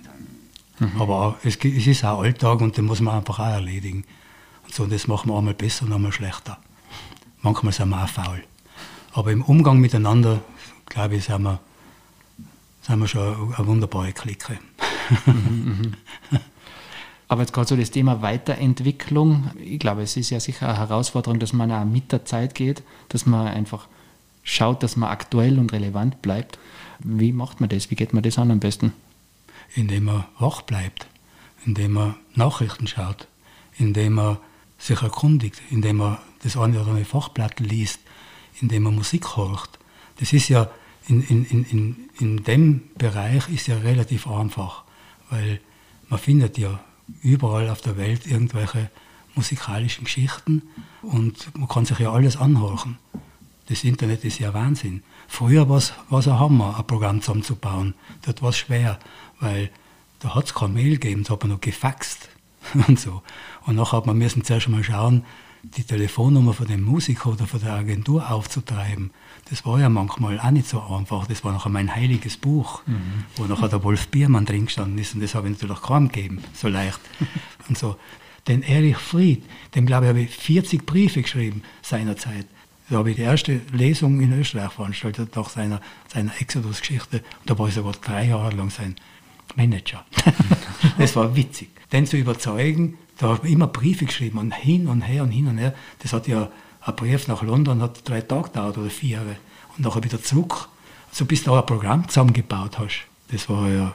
Mhm. 0.80 1.02
Aber 1.02 1.38
es, 1.44 1.58
es, 1.58 1.88
ist 1.88 2.04
auch 2.04 2.22
Alltag 2.22 2.62
und 2.62 2.76
den 2.76 2.86
muss 2.86 3.02
man 3.02 3.16
einfach 3.16 3.40
auch 3.40 3.54
erledigen. 3.54 4.04
Und 4.66 4.74
so, 4.74 4.86
das 4.86 5.08
machen 5.08 5.30
wir 5.30 5.38
einmal 5.38 5.54
besser 5.54 5.86
und 5.86 5.94
einmal 5.94 6.12
schlechter. 6.12 6.58
Manchmal 7.42 7.74
sind 7.74 7.90
wir 7.90 8.04
auch 8.04 8.10
faul. 8.10 8.44
Aber 9.14 9.32
im 9.32 9.42
Umgang 9.44 9.80
miteinander, 9.80 10.42
glaube 10.88 11.16
ich, 11.16 11.26
sind 11.26 11.44
wir, 11.44 11.60
sind 12.82 13.00
wir 13.00 13.08
schon 13.08 13.54
eine 13.54 13.68
wunderbare 13.68 14.12
Clique. 14.12 14.60
Mhm, 15.26 15.94
mh. 16.32 16.40
Aber 17.28 17.42
jetzt 17.42 17.54
gerade 17.54 17.68
so 17.68 17.76
das 17.76 17.92
Thema 17.92 18.22
Weiterentwicklung, 18.22 19.50
ich 19.58 19.80
glaube, 19.80 20.04
es 20.04 20.16
ist 20.16 20.30
ja 20.30 20.40
sicher 20.40 20.70
eine 20.70 20.78
Herausforderung, 20.78 21.40
dass 21.40 21.54
man 21.54 21.72
auch 21.72 21.86
mit 21.86 22.12
der 22.12 22.26
Zeit 22.26 22.54
geht, 22.54 22.84
dass 23.10 23.26
man 23.26 23.48
einfach 23.48 23.88
schaut, 24.44 24.84
dass 24.84 24.96
man 24.96 25.10
aktuell 25.10 25.58
und 25.58 25.74
relevant 25.74 26.22
bleibt. 26.22 26.60
Wie 27.00 27.32
macht 27.32 27.62
man 27.62 27.70
das? 27.70 27.90
Wie 27.90 27.96
geht 27.96 28.14
man 28.14 28.22
das 28.22 28.38
an 28.38 28.52
am 28.52 28.60
besten? 28.60 28.94
Indem 29.74 30.06
man 30.06 30.26
wach 30.40 30.62
bleibt, 30.62 31.08
indem 31.66 31.94
man 31.94 32.16
Nachrichten 32.36 32.86
schaut, 32.86 33.28
indem 33.78 34.14
man 34.14 34.38
sich 34.78 35.02
erkundigt, 35.02 35.62
indem 35.70 35.98
man 35.98 36.18
das 36.44 36.58
eine 36.58 36.80
oder 36.80 36.92
andere 36.92 37.06
Fachblatt 37.06 37.60
liest, 37.60 38.00
indem 38.62 38.84
man 38.84 38.96
Musik 38.96 39.36
horcht. 39.36 39.80
Das 40.20 40.34
ist 40.34 40.50
ja 40.50 40.70
in, 41.08 41.22
in, 41.24 41.46
in, 41.46 42.10
in 42.20 42.44
dem 42.44 42.82
Bereich 42.98 43.50
ist 43.50 43.68
ja 43.68 43.78
relativ 43.78 44.28
einfach, 44.28 44.84
weil 45.30 45.60
man 46.10 46.20
findet 46.20 46.58
ja 46.58 46.80
überall 47.22 47.70
auf 47.70 47.82
der 47.82 47.98
Welt 47.98 48.26
irgendwelche 48.26 48.90
musikalischen 49.36 50.06
Geschichten 50.06 50.64
und 51.02 51.56
man 51.56 51.68
kann 51.68 51.86
sich 51.86 52.00
ja 52.00 52.12
alles 52.12 52.38
anhören. 52.38 52.98
Das 53.68 53.84
Internet 53.84 54.24
ist 54.24 54.40
ja 54.40 54.54
Wahnsinn. 54.54 55.04
Früher 55.28 55.68
war 55.68 55.78
es 55.78 55.94
ein 56.10 56.40
Hammer, 56.40 56.78
ein 56.78 56.88
Programm 56.88 57.22
zusammenzubauen. 57.22 57.96
Dort 58.24 58.42
war 58.42 58.50
es 58.50 58.58
schwer, 58.58 59.00
weil 59.40 59.72
da 60.20 60.36
hat 60.36 60.46
es 60.46 60.54
kein 60.54 60.74
Mail 60.74 60.98
gegeben, 60.98 61.24
da 61.24 61.34
hat 61.34 61.42
man 61.42 61.52
noch 61.52 61.62
gefaxt 61.62 62.30
und 62.88 63.00
so. 63.00 63.22
Und 63.66 63.76
nachher 63.76 63.98
hat 63.98 64.06
man 64.06 64.18
müssen 64.18 64.44
zuerst 64.44 64.70
mal 64.70 64.84
schauen, 64.84 65.24
die 65.64 65.84
Telefonnummer 65.84 66.54
von 66.54 66.68
dem 66.68 66.84
Musiker 66.84 67.32
oder 67.32 67.48
von 67.48 67.60
der 67.60 67.74
Agentur 67.74 68.30
aufzutreiben. 68.30 69.12
Das 69.50 69.66
war 69.66 69.80
ja 69.80 69.90
manchmal 69.90 70.40
auch 70.40 70.52
nicht 70.52 70.68
so 70.68 70.82
einfach. 70.82 71.28
Das 71.28 71.44
war 71.44 71.54
nachher 71.54 71.70
mein 71.70 71.94
heiliges 71.94 72.38
Buch, 72.38 72.84
mhm. 72.86 73.26
wo 73.36 73.46
nachher 73.46 73.70
der 73.70 73.84
Wolf 73.84 74.08
Biermann 74.10 74.46
drin 74.46 74.66
gestanden 74.66 74.98
ist. 74.98 75.16
Und 75.16 75.22
das 75.22 75.36
habe 75.36 75.50
ich 75.50 75.60
natürlich 75.60 75.82
kaum 75.82 76.10
gegeben, 76.10 76.44
so 76.54 76.68
leicht. 76.68 77.00
und 77.68 77.78
so. 77.78 77.96
Den 78.48 78.62
Erich 78.62 78.98
Fried, 78.98 79.44
dem 79.74 79.88
glaube 79.88 80.06
ich, 80.06 80.10
habe 80.10 80.22
ich 80.22 80.36
40 80.36 80.86
Briefe 80.86 81.24
geschrieben 81.24 81.64
seinerzeit. 81.82 82.46
Da 82.90 82.98
habe 82.98 83.10
ich 83.10 83.16
die 83.16 83.24
erste 83.24 83.62
Lesung 83.72 84.22
in 84.22 84.40
Österreich 84.40 84.72
veranstaltet 84.72 85.36
nach 85.36 85.50
seiner, 85.50 85.82
seiner 86.14 86.40
Exodus-Geschichte. 86.40 87.24
Da 87.48 87.58
war 87.58 87.68
ich 87.68 87.74
sogar 87.74 87.94
drei 87.94 88.28
Jahre 88.28 88.56
lang 88.56 88.70
sein 88.70 88.96
Manager. 89.56 90.06
das 90.98 91.16
war 91.16 91.36
witzig. 91.36 91.70
Den 91.92 92.06
zu 92.06 92.18
überzeugen, 92.18 92.98
da 93.18 93.30
habe 93.30 93.48
ich 93.48 93.54
immer 93.54 93.68
Briefe 93.68 94.06
geschrieben 94.06 94.40
und 94.40 94.54
hin 94.54 94.88
und 94.88 95.02
her 95.02 95.24
und 95.24 95.32
hin 95.32 95.48
und 95.48 95.58
her. 95.58 95.74
Das 96.00 96.14
hat 96.14 96.28
ja, 96.28 96.50
ein 96.82 96.96
Brief 96.96 97.28
nach 97.28 97.42
London 97.42 97.82
hat 97.82 98.08
drei 98.08 98.22
Tage 98.22 98.50
gedauert 98.50 98.78
oder 98.78 98.90
vier. 98.90 99.22
Und 99.78 99.86
nachher 99.86 100.04
wieder 100.04 100.22
zurück. 100.22 100.70
Also 101.10 101.26
bis 101.26 101.44
du 101.44 101.54
ein 101.54 101.66
Programm 101.66 102.08
zusammengebaut 102.10 102.78
hast. 102.78 103.06
Das 103.30 103.50
war 103.50 103.70
ja 103.70 103.94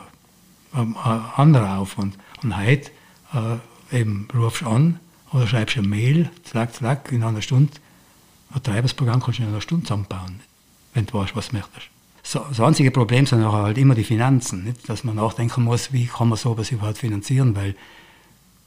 ein, 0.72 0.96
ein 0.96 1.20
anderer 1.36 1.78
Aufwand. 1.78 2.16
Und 2.42 2.56
heute 2.56 2.90
äh, 3.34 3.98
eben 3.98 4.28
rufst 4.34 4.62
du 4.62 4.68
an 4.68 5.00
oder 5.32 5.46
schreibst 5.46 5.76
eine 5.76 5.86
Mail, 5.86 6.30
zack, 6.44 6.74
zack, 6.74 7.12
in 7.12 7.22
einer 7.22 7.42
Stunde 7.42 7.72
ein 8.52 8.62
Treibersprogramm 8.62 9.22
kannst 9.22 9.38
du 9.38 9.42
in 9.44 9.48
einer 9.48 9.60
Stunde 9.60 9.84
zusammenbauen, 9.84 10.40
wenn 10.94 11.06
du 11.06 11.14
weißt, 11.14 11.36
was 11.36 11.52
möchtest. 11.52 11.88
So, 12.30 12.46
das 12.48 12.60
einzige 12.60 12.92
Problem 12.92 13.26
sind 13.26 13.42
auch 13.42 13.54
halt 13.54 13.76
immer 13.76 13.96
die 13.96 14.04
Finanzen, 14.04 14.62
nicht? 14.62 14.88
dass 14.88 15.02
man 15.02 15.16
nachdenken 15.16 15.64
muss, 15.64 15.92
wie 15.92 16.06
kann 16.06 16.28
man 16.28 16.38
sowas 16.38 16.70
überhaupt 16.70 16.98
finanzieren, 16.98 17.56
weil 17.56 17.74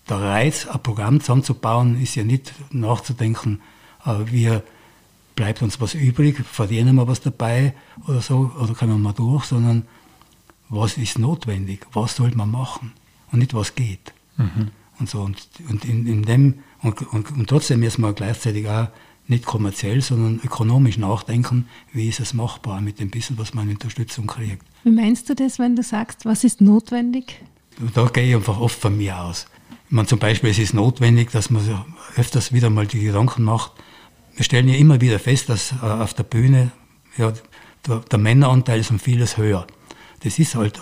der 0.10 0.20
Reiz, 0.20 0.68
ein 0.68 0.84
Programm 0.84 1.22
zusammenzubauen, 1.22 2.02
ist 2.02 2.16
ja 2.16 2.26
nicht 2.26 2.54
nachzudenken, 2.72 3.62
äh, 4.06 4.16
wie 4.26 4.60
bleibt 5.38 5.62
uns 5.62 5.80
was 5.80 5.94
übrig, 5.94 6.46
verdienen 6.46 6.98
wir 6.98 7.08
was 7.08 7.22
dabei 7.22 7.74
oder 8.06 8.20
so, 8.20 8.52
oder 8.60 8.74
können 8.74 8.92
wir 8.92 8.98
mal 8.98 9.14
durch, 9.14 9.46
sondern 9.46 9.88
was 10.68 10.98
ist 10.98 11.18
notwendig, 11.18 11.88
was 11.94 12.18
sollte 12.18 12.36
man 12.36 12.52
machen 12.52 12.92
und 13.32 13.40
nicht 13.40 13.54
was 13.54 13.76
geht. 13.76 14.14
Mhm. 14.36 14.72
Und 15.00 15.10
so, 15.10 15.22
und, 15.22 15.38
und 15.70 15.86
in, 15.86 16.06
in 16.06 16.24
dem, 16.24 16.60
und, 16.82 17.02
und, 17.14 17.32
und 17.32 17.48
trotzdem 17.48 17.80
müssen 17.80 18.02
wir 18.02 18.12
gleichzeitig 18.12 18.68
auch 18.68 18.90
nicht 19.28 19.46
kommerziell, 19.46 20.02
sondern 20.02 20.42
ökonomisch 20.44 20.98
nachdenken, 20.98 21.68
wie 21.94 22.10
ist 22.10 22.20
es 22.20 22.34
machbar 22.34 22.82
mit 22.82 23.00
dem 23.00 23.10
bisschen, 23.10 23.38
was 23.38 23.54
man 23.54 23.70
Unterstützung 23.70 24.28
kriegt. 24.28 24.66
Wie 24.84 24.92
meinst 24.92 25.30
du 25.30 25.36
das, 25.36 25.60
wenn 25.60 25.76
du 25.76 25.84
sagst, 25.84 26.26
was 26.26 26.44
ist 26.44 26.62
notwendig? 26.62 27.42
Da 27.94 28.06
gehe 28.06 28.30
ich 28.30 28.36
einfach 28.36 28.60
oft 28.60 28.80
von 28.80 28.98
mir 28.98 29.20
aus. 29.20 29.48
Ich 29.88 29.92
meine, 29.92 30.08
zum 30.08 30.20
Beispiel, 30.20 30.50
es 30.50 30.60
ist 30.60 30.74
notwendig, 30.74 31.32
dass 31.32 31.50
man 31.50 31.64
sich 31.64 31.76
öfters 32.18 32.52
wieder 32.52 32.70
mal 32.70 32.86
die 32.86 33.00
Gedanken 33.00 33.44
macht. 33.44 33.72
Wir 34.36 34.44
stellen 34.44 34.68
ja 34.68 34.76
immer 34.76 35.00
wieder 35.02 35.20
fest, 35.20 35.50
dass 35.50 35.72
äh, 35.72 35.86
auf 35.86 36.14
der 36.14 36.24
Bühne 36.24 36.72
ja, 37.18 37.32
der, 37.88 38.00
der 38.00 38.20
Männeranteil 38.20 38.80
ist 38.80 38.92
um 38.92 39.00
vieles 39.00 39.38
höher. 39.38 39.68
Das 40.22 40.40
ist 40.40 40.56
halt, 40.56 40.82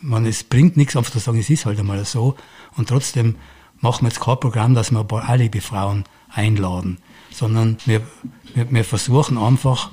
man, 0.00 0.26
es 0.26 0.44
bringt 0.44 0.76
nichts, 0.76 0.96
einfach 0.96 1.12
zu 1.12 1.18
sagen, 1.18 1.38
es 1.38 1.50
ist 1.50 1.66
halt 1.66 1.78
einmal 1.78 2.04
so. 2.04 2.36
Und 2.76 2.88
trotzdem 2.88 3.36
machen 3.80 4.02
wir 4.02 4.08
jetzt 4.08 4.20
kein 4.20 4.40
Programm, 4.40 4.74
dass 4.74 4.90
wir 4.90 5.00
ein 5.00 5.08
paar 5.08 5.28
Alibi-Frauen 5.28 6.04
einladen 6.28 6.98
sondern 7.30 7.78
wir, 7.86 8.02
wir, 8.54 8.70
wir 8.70 8.84
versuchen 8.84 9.38
einfach 9.38 9.90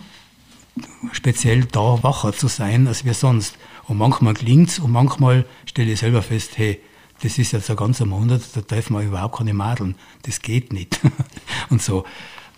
speziell 1.12 1.65
da 1.65 2.03
wacher 2.03 2.34
zu 2.34 2.48
sein 2.48 2.88
als 2.88 3.06
wir 3.06 3.13
sonst. 3.13 3.58
Und 3.86 3.98
manchmal 3.98 4.34
klingt 4.34 4.70
es 4.70 4.79
und 4.79 4.91
manchmal 4.91 5.46
stelle 5.65 5.91
ich 5.91 6.00
selber 6.00 6.22
fest, 6.22 6.58
hey, 6.58 6.82
das 7.22 7.38
ist 7.38 7.51
jetzt 7.51 7.70
ein 7.70 7.75
ganzer 7.75 8.06
Monat, 8.06 8.41
da 8.53 8.62
treffen 8.62 8.96
wir 8.96 9.01
überhaupt 9.01 9.38
keine 9.38 9.53
Madeln. 9.53 9.96
Das 10.24 10.41
geht 10.41 10.72
nicht. 10.72 11.00
und 11.70 11.82
so. 11.82 12.06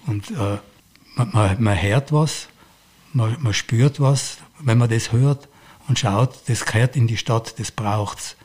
Und 0.06 0.32
äh, 0.32 0.58
man, 1.16 1.30
man, 1.32 1.64
man, 1.64 1.82
hört 1.82 2.12
was, 2.12 2.50
man, 3.14 3.38
man, 3.40 3.54
spürt 3.54 4.00
was, 4.00 4.40
wenn 4.60 4.78
man 4.78 4.90
das 4.90 5.12
hört 5.12 5.48
und 5.88 6.00
schaut, 6.00 6.40
das 6.48 6.66
gehört 6.66 6.96
in 6.96 7.08
die 7.08 7.18
Stadt, 7.18 7.58
das 7.60 7.72
braucht's. 7.72 8.36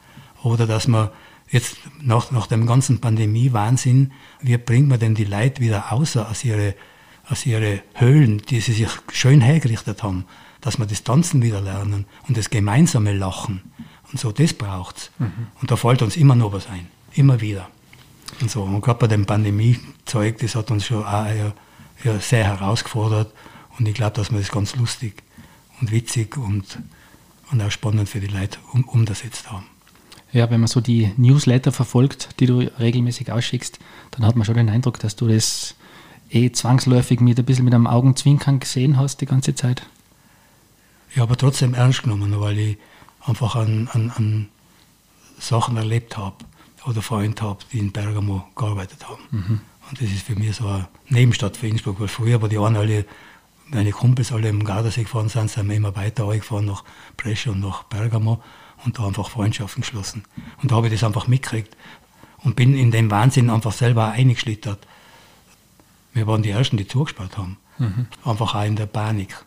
Oder 0.44 0.66
dass 0.66 0.86
man 0.86 1.08
jetzt 1.50 1.78
nach, 2.02 2.30
nach 2.30 2.46
dem 2.46 2.66
ganzen 2.66 3.00
Pandemie-Wahnsinn, 3.00 4.12
wie 4.42 4.56
bringt 4.58 4.88
man 4.88 5.00
denn 5.00 5.14
die 5.14 5.24
Leute 5.24 5.60
wieder 5.60 5.90
außer 5.90 6.28
aus 6.30 6.44
ihre, 6.44 6.74
aus 7.28 7.46
ihre 7.46 7.82
Höhlen, 7.94 8.42
die 8.42 8.60
sie 8.60 8.74
sich 8.74 8.88
schön 9.10 9.40
hergerichtet 9.40 10.02
haben, 10.02 10.26
dass 10.60 10.78
wir 10.78 10.86
das 10.86 11.02
Tanzen 11.02 11.42
wieder 11.42 11.62
lernen 11.62 12.04
und 12.28 12.36
das 12.36 12.50
gemeinsame 12.50 13.14
Lachen. 13.14 13.62
Und 14.12 14.20
so, 14.20 14.32
das 14.32 14.52
braucht's. 14.52 15.10
Mhm. 15.18 15.48
Und 15.62 15.70
da 15.70 15.76
fällt 15.76 16.02
uns 16.02 16.16
immer 16.16 16.34
noch 16.34 16.52
was 16.52 16.68
ein. 16.68 16.88
Immer 17.14 17.40
wieder. 17.40 17.68
Und 18.40 18.50
so. 18.50 18.62
Und 18.62 18.82
gerade 18.82 18.98
bei 18.98 19.06
dem 19.06 19.24
Pandemie-Zeug, 19.24 20.38
das 20.38 20.54
hat 20.54 20.70
uns 20.70 20.84
schon 20.86 21.04
auch 21.04 21.26
ja, 21.26 21.52
ja 22.04 22.18
sehr 22.18 22.44
herausgefordert. 22.44 23.32
Und 23.78 23.88
ich 23.88 23.94
glaube, 23.94 24.16
dass 24.16 24.30
wir 24.30 24.38
das 24.38 24.50
ganz 24.50 24.76
lustig 24.76 25.22
und 25.80 25.90
witzig 25.90 26.36
und, 26.36 26.78
und 27.50 27.62
auch 27.62 27.70
spannend 27.70 28.10
für 28.10 28.20
die 28.20 28.26
Leute 28.26 28.58
um, 28.72 28.84
umgesetzt 28.84 29.50
haben. 29.50 29.66
Ja, 30.34 30.50
wenn 30.50 30.58
man 30.60 30.66
so 30.66 30.80
die 30.80 31.12
Newsletter 31.16 31.70
verfolgt, 31.70 32.40
die 32.40 32.46
du 32.46 32.58
regelmäßig 32.80 33.30
ausschickst, 33.30 33.78
dann 34.10 34.26
hat 34.26 34.34
man 34.34 34.44
schon 34.44 34.56
den 34.56 34.68
Eindruck, 34.68 34.98
dass 34.98 35.14
du 35.14 35.28
das 35.28 35.76
eh 36.28 36.50
zwangsläufig 36.50 37.20
mit 37.20 37.38
ein 37.38 37.44
bisschen 37.44 37.64
mit 37.64 37.72
einem 37.72 37.86
Augenzwinkern 37.86 38.58
gesehen 38.58 38.98
hast 38.98 39.20
die 39.20 39.26
ganze 39.26 39.54
Zeit. 39.54 39.86
Ja, 41.14 41.22
aber 41.22 41.36
trotzdem 41.36 41.72
ernst 41.72 42.02
genommen, 42.02 42.40
weil 42.40 42.58
ich 42.58 42.78
einfach 43.24 43.54
an, 43.54 43.88
an, 43.92 44.10
an 44.10 44.48
Sachen 45.38 45.76
erlebt 45.76 46.16
habe 46.16 46.44
oder 46.84 47.00
Freunde 47.00 47.40
habe, 47.40 47.60
die 47.72 47.78
in 47.78 47.92
Bergamo 47.92 48.44
gearbeitet 48.56 49.08
haben. 49.08 49.22
Mhm. 49.30 49.60
Und 49.88 50.00
das 50.02 50.10
ist 50.10 50.26
für 50.26 50.34
mich 50.34 50.56
so 50.56 50.66
eine 50.66 50.88
Nebenstadt 51.10 51.56
für 51.56 51.68
Innsbruck, 51.68 52.00
weil 52.00 52.08
früher, 52.08 52.42
wo 52.42 52.48
die 52.48 52.58
anderen 52.58 52.88
alle, 52.88 53.04
meine 53.68 53.92
Kumpels 53.92 54.32
alle 54.32 54.48
im 54.48 54.64
Gardasee 54.64 55.04
gefahren 55.04 55.28
sind, 55.28 55.48
sind 55.48 55.68
wir 55.68 55.76
immer 55.76 55.94
weiter 55.94 56.26
gefahren 56.26 56.64
nach 56.64 56.82
Brescia 57.16 57.52
und 57.52 57.60
nach 57.60 57.84
Bergamo 57.84 58.42
und 58.84 58.98
da 58.98 59.06
einfach 59.06 59.30
Freundschaften 59.30 59.82
geschlossen. 59.82 60.24
Und 60.62 60.70
da 60.70 60.76
habe 60.76 60.88
ich 60.88 60.92
das 60.92 61.04
einfach 61.04 61.26
mitgekriegt 61.26 61.76
und 62.38 62.56
bin 62.56 62.74
in 62.74 62.90
dem 62.90 63.10
Wahnsinn 63.10 63.50
einfach 63.50 63.72
selber 63.72 64.12
eingeschlittert. 64.12 64.86
Wir 66.12 66.26
waren 66.26 66.42
die 66.42 66.50
Ersten, 66.50 66.76
die 66.76 66.86
zugesperrt 66.86 67.36
haben. 67.38 67.56
Mhm. 67.78 68.06
Einfach 68.24 68.54
auch 68.54 68.64
in 68.64 68.76
der 68.76 68.86
Panik. 68.86 69.44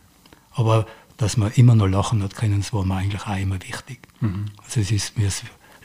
Aber 0.53 0.85
dass 1.17 1.37
man 1.37 1.51
immer 1.53 1.75
noch 1.75 1.87
lachen 1.87 2.21
hat 2.23 2.35
können, 2.35 2.59
das 2.59 2.73
war 2.73 2.85
mir 2.85 2.95
eigentlich 2.95 3.25
auch 3.25 3.37
immer 3.37 3.61
wichtig. 3.61 3.99
Mhm. 4.19 4.45
Also 4.63 4.81
es 4.81 4.91
ist 4.91 5.17
mir 5.17 5.29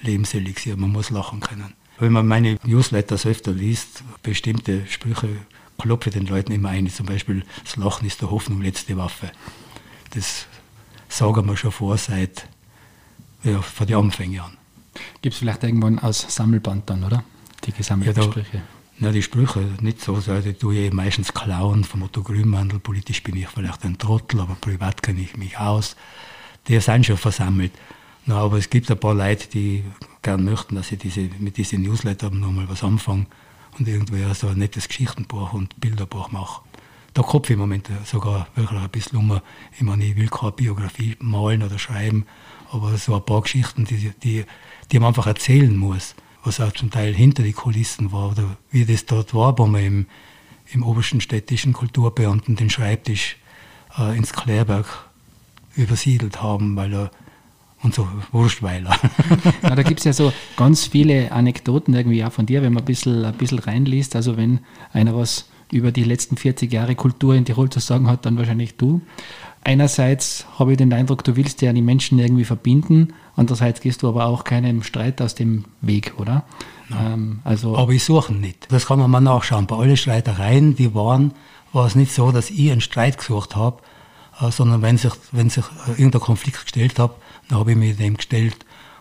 Lebenselixier, 0.03 0.77
man 0.77 0.91
muss 0.91 1.11
lachen 1.11 1.41
können. 1.41 1.75
Wenn 1.99 2.13
man 2.13 2.27
meine 2.27 2.59
Newsletters 2.65 3.27
öfter 3.27 3.53
liest, 3.53 4.03
bestimmte 4.23 4.87
Sprüche 4.87 5.29
klopfe 5.79 6.11
den 6.11 6.27
Leuten 6.27 6.53
immer 6.53 6.71
ein. 6.71 6.89
Zum 6.89 7.07
Beispiel, 7.07 7.45
das 7.65 7.77
Lachen 7.77 8.07
ist 8.07 8.21
der 8.21 8.31
Hoffnung 8.31 8.61
letzte 8.63 8.97
Waffe. 8.97 9.31
Das 10.11 10.47
sagen 11.09 11.47
wir 11.47 11.57
schon 11.57 11.73
vor 11.73 11.97
seit 11.99 12.49
ja, 13.45 13.61
von 13.61 13.87
den 13.87 13.97
Anfängen 13.97 14.41
an. 14.41 14.57
Gibt 15.21 15.35
es 15.35 15.39
vielleicht 15.39 15.65
irgendwann 15.65 15.99
als 15.99 16.35
Sammelband 16.35 16.89
dann, 16.91 17.05
oder? 17.05 17.25
Die 17.65 17.73
gesammelten 17.73 18.23
ja, 18.23 18.29
Sprüche. 18.29 18.63
Na, 18.99 19.11
die 19.11 19.23
Sprüche 19.23 19.61
nicht 19.81 20.01
so. 20.01 20.15
Also, 20.15 20.41
die 20.41 20.55
tue 20.55 20.77
ich 20.77 20.93
meistens 20.93 21.33
klauen 21.33 21.85
vom 21.85 22.03
Otto 22.03 22.23
Grünmandel. 22.23 22.79
Politisch 22.79 23.23
bin 23.23 23.37
ich 23.37 23.49
vielleicht 23.49 23.85
ein 23.85 23.99
Trottel, 23.99 24.41
aber 24.41 24.55
privat 24.55 25.03
kenne 25.03 25.21
ich 25.21 25.37
mich 25.37 25.59
aus. 25.59 25.97
Die 26.69 26.79
sind 26.79 27.07
schon 27.07 27.17
versammelt. 27.17 27.73
Na, 28.27 28.37
aber 28.37 28.59
es 28.59 28.71
gibt 28.71 28.91
ein 28.91 29.01
paar 29.01 29.15
Leute, 29.15 29.49
die 29.49 29.85
gern 30.23 30.45
möchten, 30.45 30.77
dass 30.77 30.93
ich 30.93 30.99
diese, 30.99 31.29
mit 31.39 31.57
diesen 31.57 31.83
Newsletter 31.83 32.31
nochmal 32.31 32.69
was 32.69 32.85
anfange 32.85 33.27
und 33.79 33.89
irgendwie 33.89 34.23
so 34.35 34.49
ein 34.49 34.59
nettes 34.59 34.87
Geschichtenbuch 34.87 35.53
und 35.53 35.81
Bilderbuch 35.81 36.31
mache. 36.31 36.63
Da 37.15 37.23
kopfe 37.23 37.53
ich 37.53 37.55
im 37.55 37.61
Moment 37.61 37.91
sogar 38.05 38.47
wirklich 38.55 38.81
ein 38.81 38.89
bisschen 38.89 39.19
um. 39.19 39.41
Ich 39.73 39.83
meine, 39.83 40.05
ich 40.05 40.17
will 40.17 40.29
keine 40.29 40.53
Biografie 40.53 41.17
malen 41.19 41.63
oder 41.63 41.79
schreiben, 41.79 42.27
aber 42.73 42.97
so 42.97 43.15
ein 43.15 43.25
paar 43.25 43.43
Geschichten, 43.43 43.85
die, 43.85 44.13
die, 44.23 44.45
die 44.91 44.99
man 44.99 45.09
einfach 45.09 45.27
erzählen 45.27 45.77
muss, 45.77 46.15
was 46.43 46.61
auch 46.61 46.73
zum 46.73 46.91
Teil 46.91 47.15
hinter 47.15 47.43
die 47.43 47.53
Kulissen 47.53 48.13
war 48.13 48.31
oder 48.31 48.57
wie 48.71 48.85
das 48.85 49.07
dort 49.07 49.35
war, 49.35 49.57
wo 49.59 49.67
man 49.67 49.85
im, 49.85 50.07
im 50.73 50.83
obersten 50.83 51.21
städtischen 51.21 51.73
Kulturbeamten 51.73 52.57
den 52.57 52.71
Schreibtisch 52.71 53.37
äh, 53.99 54.17
ins 54.17 54.33
Klärberg 54.33 54.87
übersiedelt 55.77 56.43
haben, 56.43 56.77
weil 56.77 56.93
er 56.95 57.11
und 57.83 57.95
so 57.95 58.09
Wurstweiler. 58.31 58.97
ja, 59.63 59.71
da 59.75 59.83
gibt 59.83 60.01
es 60.01 60.05
ja 60.05 60.13
so 60.13 60.33
ganz 60.57 60.87
viele 60.87 61.33
Anekdoten 61.33 61.95
irgendwie 61.95 62.25
auch 62.25 62.33
von 62.33 62.47
dir, 62.47 62.63
wenn 62.63 62.73
man 62.73 62.85
ein 62.85 62.87
bisschen, 62.87 63.25
ein 63.25 63.35
bisschen 63.35 63.59
reinliest. 63.59 64.15
Also 64.15 64.37
wenn 64.37 64.61
einer 64.93 65.17
was 65.17 65.49
über 65.73 65.91
die 65.91 66.05
letzten 66.05 66.37
40 66.37 66.73
Jahre 66.73 66.95
Kultur 66.95 67.35
in 67.35 67.45
Tirol 67.45 67.71
zu 67.71 67.81
sagen 67.81 68.07
hat, 68.07 68.25
dann 68.25 68.39
wahrscheinlich 68.39 68.77
du. 68.77 69.01
Einerseits 69.65 70.47
habe 70.59 70.73
ich 70.73 70.79
den 70.79 70.93
Eindruck, 70.93 71.25
du 71.25 71.37
willst 71.37 71.63
ja 71.63 71.73
die 71.73 71.83
Menschen 71.83 72.19
irgendwie 72.19 72.45
verbinden, 72.45 73.15
andererseits 73.37 73.81
gehst 73.81 74.03
du 74.03 74.09
aber 74.09 74.27
auch 74.27 74.45
keinem 74.45 74.83
Streit 74.83 75.21
aus 75.23 75.35
dem 75.35 75.65
Weg, 75.81 76.15
oder? 76.19 76.45
Ähm, 76.91 77.41
also 77.45 77.77
aber 77.77 77.93
ich 77.93 78.05
suche 78.05 78.33
nicht. 78.33 78.71
Das 78.71 78.87
kann 78.87 78.99
man 78.99 79.11
mal 79.11 79.21
nachschauen. 79.21 79.67
Bei 79.67 79.77
allen 79.77 79.97
Streitereien, 79.97 80.77
die 80.77 80.95
waren, 80.95 81.33
war 81.73 81.87
es 81.87 81.95
nicht 81.95 82.13
so, 82.13 82.33
dass 82.33 82.51
ich 82.51 82.71
einen 82.71 82.81
Streit 82.81 83.19
gesucht 83.19 83.57
habe, 83.57 83.83
äh, 84.41 84.51
sondern 84.51 84.83
wenn 84.83 84.99
sich, 84.99 85.13
wenn 85.31 85.51
sich 85.51 85.65
äh, 85.87 85.93
irgendein 85.93 86.21
Konflikt 86.21 86.63
gestellt 86.63 86.99
habe, 86.99 87.15
dann 87.49 87.59
habe 87.59 87.73
ich 87.73 87.77
mich 87.77 87.97
dem 87.97 88.17
gestellt 88.17 88.57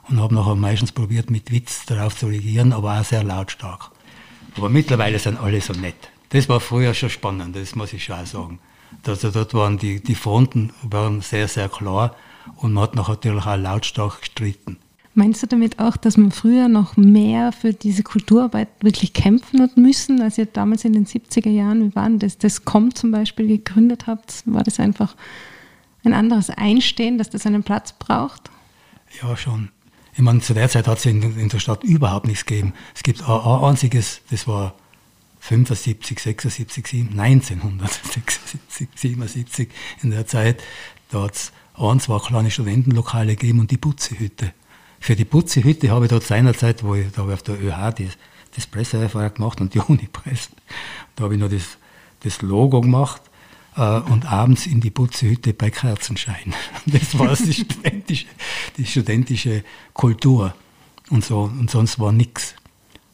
und 0.09 0.19
habe 0.19 0.33
nachher 0.35 0.55
meistens 0.55 0.91
probiert, 0.91 1.29
mit 1.29 1.51
Witz 1.51 1.85
darauf 1.85 2.15
zu 2.15 2.27
reagieren, 2.27 2.73
aber 2.73 2.99
auch 2.99 3.03
sehr 3.03 3.23
lautstark. 3.23 3.91
Aber 4.57 4.69
mittlerweile 4.69 5.19
sind 5.19 5.39
alle 5.39 5.61
so 5.61 5.73
nett. 5.73 5.95
Das 6.29 6.49
war 6.49 6.59
früher 6.59 6.93
schon 6.93 7.09
spannend, 7.09 7.55
das 7.55 7.75
muss 7.75 7.93
ich 7.93 8.03
schon 8.03 8.15
auch 8.15 8.25
sagen. 8.25 8.59
Also 9.05 9.31
dort 9.31 9.53
waren 9.53 9.77
die, 9.77 10.01
die 10.01 10.15
Fronten 10.15 10.71
waren 10.83 11.21
sehr, 11.21 11.47
sehr 11.47 11.69
klar 11.69 12.15
und 12.57 12.73
man 12.73 12.83
hat 12.83 12.95
natürlich 12.95 13.45
auch 13.45 13.57
lautstark 13.57 14.21
gestritten. 14.21 14.77
Meinst 15.13 15.43
du 15.43 15.47
damit 15.47 15.79
auch, 15.79 15.97
dass 15.97 16.15
man 16.15 16.31
früher 16.31 16.69
noch 16.69 16.95
mehr 16.95 17.51
für 17.51 17.73
diese 17.73 18.01
Kulturarbeit 18.01 18.69
wirklich 18.79 19.11
kämpfen 19.11 19.61
hat 19.61 19.75
müssen, 19.75 20.21
als 20.21 20.37
ihr 20.37 20.45
damals 20.45 20.85
in 20.85 20.93
den 20.93 21.05
70er 21.05 21.49
Jahren, 21.49 21.83
wie 21.83 21.95
waren 21.95 22.17
das, 22.17 22.37
das 22.37 22.63
COM 22.63 22.95
zum 22.95 23.11
Beispiel 23.11 23.47
gegründet 23.47 24.07
habt? 24.07 24.43
War 24.45 24.63
das 24.63 24.79
einfach 24.79 25.15
ein 26.05 26.13
anderes 26.13 26.49
Einstehen, 26.49 27.17
dass 27.17 27.29
das 27.29 27.45
einen 27.45 27.63
Platz 27.63 27.91
braucht? 27.91 28.49
Ja, 29.21 29.35
schon. 29.35 29.69
Ich 30.13 30.21
meine, 30.21 30.39
zu 30.39 30.53
der 30.53 30.69
Zeit 30.69 30.87
hat 30.87 30.99
es 30.99 31.05
in, 31.05 31.37
in, 31.37 31.49
der 31.49 31.59
Stadt 31.59 31.83
überhaupt 31.83 32.27
nichts 32.27 32.45
gegeben. 32.45 32.73
Es 32.95 33.03
gibt 33.03 33.21
ein, 33.21 33.39
ein 33.39 33.63
einziges, 33.63 34.21
das 34.29 34.47
war 34.47 34.75
75, 35.41 36.19
76, 36.19 37.09
1976, 37.09 38.87
77 38.95 39.69
in 40.03 40.11
der 40.11 40.27
Zeit, 40.27 40.63
da 41.09 41.23
hat 41.23 41.33
es 41.33 41.51
ein, 41.73 41.99
zwei 41.99 42.19
kleine 42.19 42.51
Studentenlokale 42.51 43.35
gegeben 43.35 43.59
und 43.59 43.71
die 43.71 43.77
Putzehütte. 43.77 44.53
Für 44.99 45.15
die 45.15 45.25
Putzehütte 45.25 45.89
habe 45.89 46.05
ich 46.05 46.11
dort 46.11 46.23
seinerzeit, 46.23 46.83
wo 46.83 46.93
ich 46.93 47.11
da 47.11 47.23
auf 47.23 47.41
der 47.41 47.59
ÖH 47.59 47.91
das, 47.91 48.17
das 48.55 48.67
Pressereferat 48.67 49.35
gemacht 49.35 49.59
und 49.61 49.73
die 49.73 49.79
Unipresse, 49.87 50.51
da 51.15 51.23
habe 51.23 51.33
ich 51.33 51.39
noch 51.39 51.49
das, 51.49 51.77
das 52.19 52.43
Logo 52.43 52.79
gemacht 52.79 53.23
äh, 53.75 53.99
und 53.99 54.31
abends 54.31 54.67
in 54.67 54.79
die 54.79 54.91
Putzehütte 54.91 55.53
bei 55.53 55.71
Kerzenschein. 55.71 56.53
Das 56.85 57.17
war 57.17 57.35
die 57.35 57.53
studentische, 57.65 58.27
die 58.77 58.85
studentische 58.85 59.63
Kultur 59.93 60.53
und 61.09 61.25
so 61.25 61.41
und 61.41 61.71
sonst 61.71 61.99
war 61.99 62.11
nichts. 62.11 62.53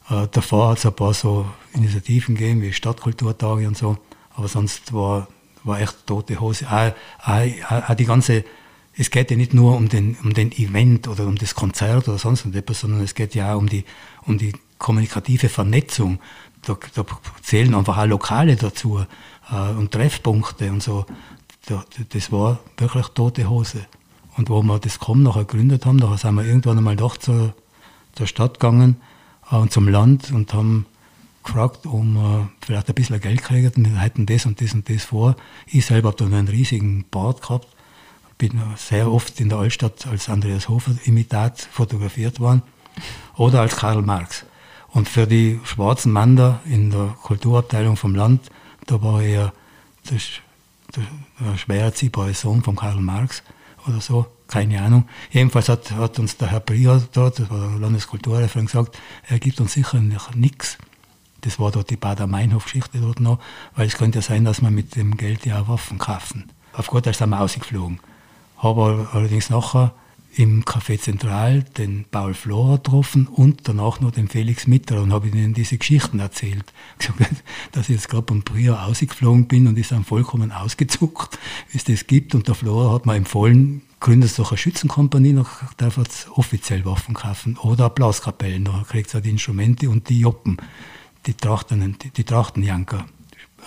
Äh, 0.09 0.27
davor 0.31 0.69
hat 0.69 0.77
es 0.77 0.85
ein 0.85 0.93
paar 0.93 1.13
so 1.13 1.45
Initiativen 1.73 2.35
gegeben, 2.35 2.61
wie 2.61 2.73
Stadtkulturtage 2.73 3.67
und 3.67 3.77
so, 3.77 3.97
aber 4.35 4.47
sonst 4.47 4.93
war, 4.93 5.27
war 5.63 5.81
echt 5.81 6.07
tote 6.07 6.39
Hose. 6.39 6.65
Auch, 6.69 6.91
auch, 7.25 7.89
auch 7.89 7.95
die 7.95 8.05
ganze, 8.05 8.45
es 8.95 9.11
geht 9.11 9.31
ja 9.31 9.37
nicht 9.37 9.53
nur 9.53 9.75
um 9.75 9.89
den, 9.89 10.17
um 10.23 10.33
den 10.33 10.51
Event 10.53 11.07
oder 11.07 11.27
um 11.27 11.35
das 11.35 11.55
Konzert 11.55 12.07
oder 12.07 12.17
sonst 12.17 12.45
etwas, 12.45 12.81
sondern 12.81 13.01
es 13.01 13.15
geht 13.15 13.35
ja 13.35 13.53
auch 13.53 13.57
um 13.57 13.67
die, 13.67 13.83
um 14.25 14.37
die 14.37 14.53
kommunikative 14.77 15.49
Vernetzung. 15.49 16.19
Da, 16.61 16.77
da 16.95 17.05
zählen 17.41 17.75
einfach 17.75 17.97
auch 17.97 18.05
Lokale 18.05 18.55
dazu 18.55 19.05
äh, 19.51 19.71
und 19.71 19.91
Treffpunkte 19.91 20.71
und 20.71 20.81
so. 20.81 21.05
Da, 21.65 21.83
das 22.09 22.31
war 22.31 22.59
wirklich 22.77 23.07
tote 23.09 23.49
Hose. 23.49 23.85
Und 24.37 24.49
wo 24.49 24.61
wir 24.61 24.79
das 24.79 24.99
KOM 24.99 25.23
nachher 25.23 25.45
gegründet 25.45 25.85
haben, 25.85 25.99
da 25.99 26.15
sind 26.15 26.35
wir 26.35 26.45
irgendwann 26.45 26.77
einmal 26.77 26.95
doch 26.95 27.17
zur, 27.17 27.53
zur 28.13 28.27
Stadt 28.27 28.59
gegangen 28.59 28.97
und 29.49 29.71
zum 29.71 29.87
Land 29.87 30.31
und 30.31 30.53
haben 30.53 30.85
gefragt, 31.43 31.85
um 31.85 32.17
äh, 32.17 32.65
vielleicht 32.65 32.89
ein 32.89 32.95
bisschen 32.95 33.19
Geld 33.19 33.41
kriegen. 33.41 33.71
Wir 33.85 33.99
hätten 33.99 34.25
das 34.25 34.45
und 34.45 34.61
das 34.61 34.73
und 34.73 34.89
das 34.89 35.05
vor. 35.05 35.35
Ich 35.65 35.85
selber 35.85 36.09
habe 36.09 36.17
dann 36.17 36.33
einen 36.33 36.47
riesigen 36.47 37.05
Bart 37.09 37.41
gehabt. 37.41 37.67
Bin 38.37 38.61
sehr 38.75 39.11
oft 39.11 39.39
in 39.39 39.49
der 39.49 39.57
Altstadt 39.57 40.05
als 40.05 40.29
Andreas 40.29 40.69
Hofer-Imitat 40.69 41.61
fotografiert 41.71 42.39
worden. 42.39 42.61
Oder 43.35 43.61
als 43.61 43.77
Karl 43.77 44.01
Marx. 44.01 44.45
Und 44.89 45.09
für 45.09 45.25
die 45.25 45.59
schwarzen 45.63 46.11
Männer 46.11 46.59
in 46.65 46.91
der 46.91 47.15
Kulturabteilung 47.21 47.97
vom 47.97 48.13
Land, 48.13 48.49
da 48.85 49.01
war 49.01 49.21
er 49.21 49.53
der, 50.09 50.19
der, 50.95 51.03
der 51.39 51.57
schwer 51.57 51.81
erziehbare 51.83 52.33
Sohn 52.33 52.63
von 52.63 52.75
Karl 52.75 52.99
Marx 52.99 53.43
oder 53.87 54.01
so 54.01 54.27
keine 54.47 54.81
Ahnung. 54.81 55.07
Jedenfalls 55.31 55.69
hat, 55.69 55.91
hat 55.91 56.19
uns 56.19 56.37
der 56.37 56.49
Herr 56.49 56.59
Prior 56.59 57.01
dort, 57.11 57.39
das 57.39 57.49
war 57.49 57.69
der 57.69 57.79
Landeskulturreferent, 57.79 58.69
gesagt, 58.69 58.97
er 59.27 59.39
gibt 59.39 59.59
uns 59.59 59.73
sicher 59.73 59.99
nichts. 60.35 60.77
Das 61.41 61.59
war 61.59 61.71
dort 61.71 61.89
die 61.89 61.97
Bader-Meinhof-Geschichte 61.97 62.99
dort 62.99 63.19
noch, 63.19 63.39
weil 63.75 63.87
es 63.87 63.97
könnte 63.97 64.19
ja 64.19 64.21
sein, 64.21 64.45
dass 64.45 64.61
wir 64.61 64.71
mit 64.71 64.95
dem 64.95 65.17
Geld 65.17 65.45
ja 65.45 65.67
Waffen 65.67 65.97
kaufen. 65.97 66.51
Auf 66.73 66.87
Gott, 66.87 67.05
da 67.05 67.13
sind 67.13 67.29
wir 67.29 67.39
ausgeflogen. 67.39 67.99
Habe 68.57 69.07
allerdings 69.13 69.49
nachher 69.49 69.93
im 70.35 70.63
Café 70.65 70.99
Zentral 70.99 71.63
den 71.77 72.05
Paul 72.09 72.33
Flora 72.33 72.75
getroffen 72.75 73.27
und 73.27 73.67
danach 73.67 73.99
noch 73.99 74.11
den 74.11 74.27
Felix 74.27 74.67
Mitter 74.67 75.01
und 75.01 75.11
habe 75.11 75.27
ihnen 75.27 75.53
diese 75.53 75.77
Geschichten 75.77 76.19
erzählt. 76.19 76.73
Dass 77.71 77.89
ich 77.89 77.95
jetzt 77.95 78.09
gerade 78.09 78.23
beim 78.23 78.43
Prior 78.43 78.85
ausgeflogen 78.85 79.47
bin 79.47 79.67
und 79.67 79.77
ist 79.77 79.91
dann 79.91 80.03
vollkommen 80.03 80.51
ausgezuckt, 80.51 81.39
wie 81.71 81.77
es 81.77 81.83
das 81.83 82.07
gibt. 82.07 82.35
Und 82.35 82.47
der 82.47 82.55
Flora 82.55 82.93
hat 82.93 83.05
mir 83.05 83.15
empfohlen, 83.15 83.81
gründest 83.99 84.37
doch 84.37 84.51
eine 84.51 84.57
Schützenkompanie, 84.57 85.33
dann 85.33 85.47
darf 85.77 85.97
er 85.97 86.05
offiziell 86.37 86.85
Waffen 86.85 87.15
kaufen. 87.15 87.57
Oder 87.57 87.89
Blaskapellen, 87.89 88.65
dann 88.65 88.85
kriegt 88.85 89.13
er 89.13 89.21
die 89.21 89.31
Instrumente 89.31 89.89
und 89.89 90.09
die 90.09 90.19
Joppen, 90.19 90.57
die 91.25 91.33
Trachten, 91.33 91.97
die, 92.01 92.11
die 92.11 92.23
Trachtenjanker 92.23 93.05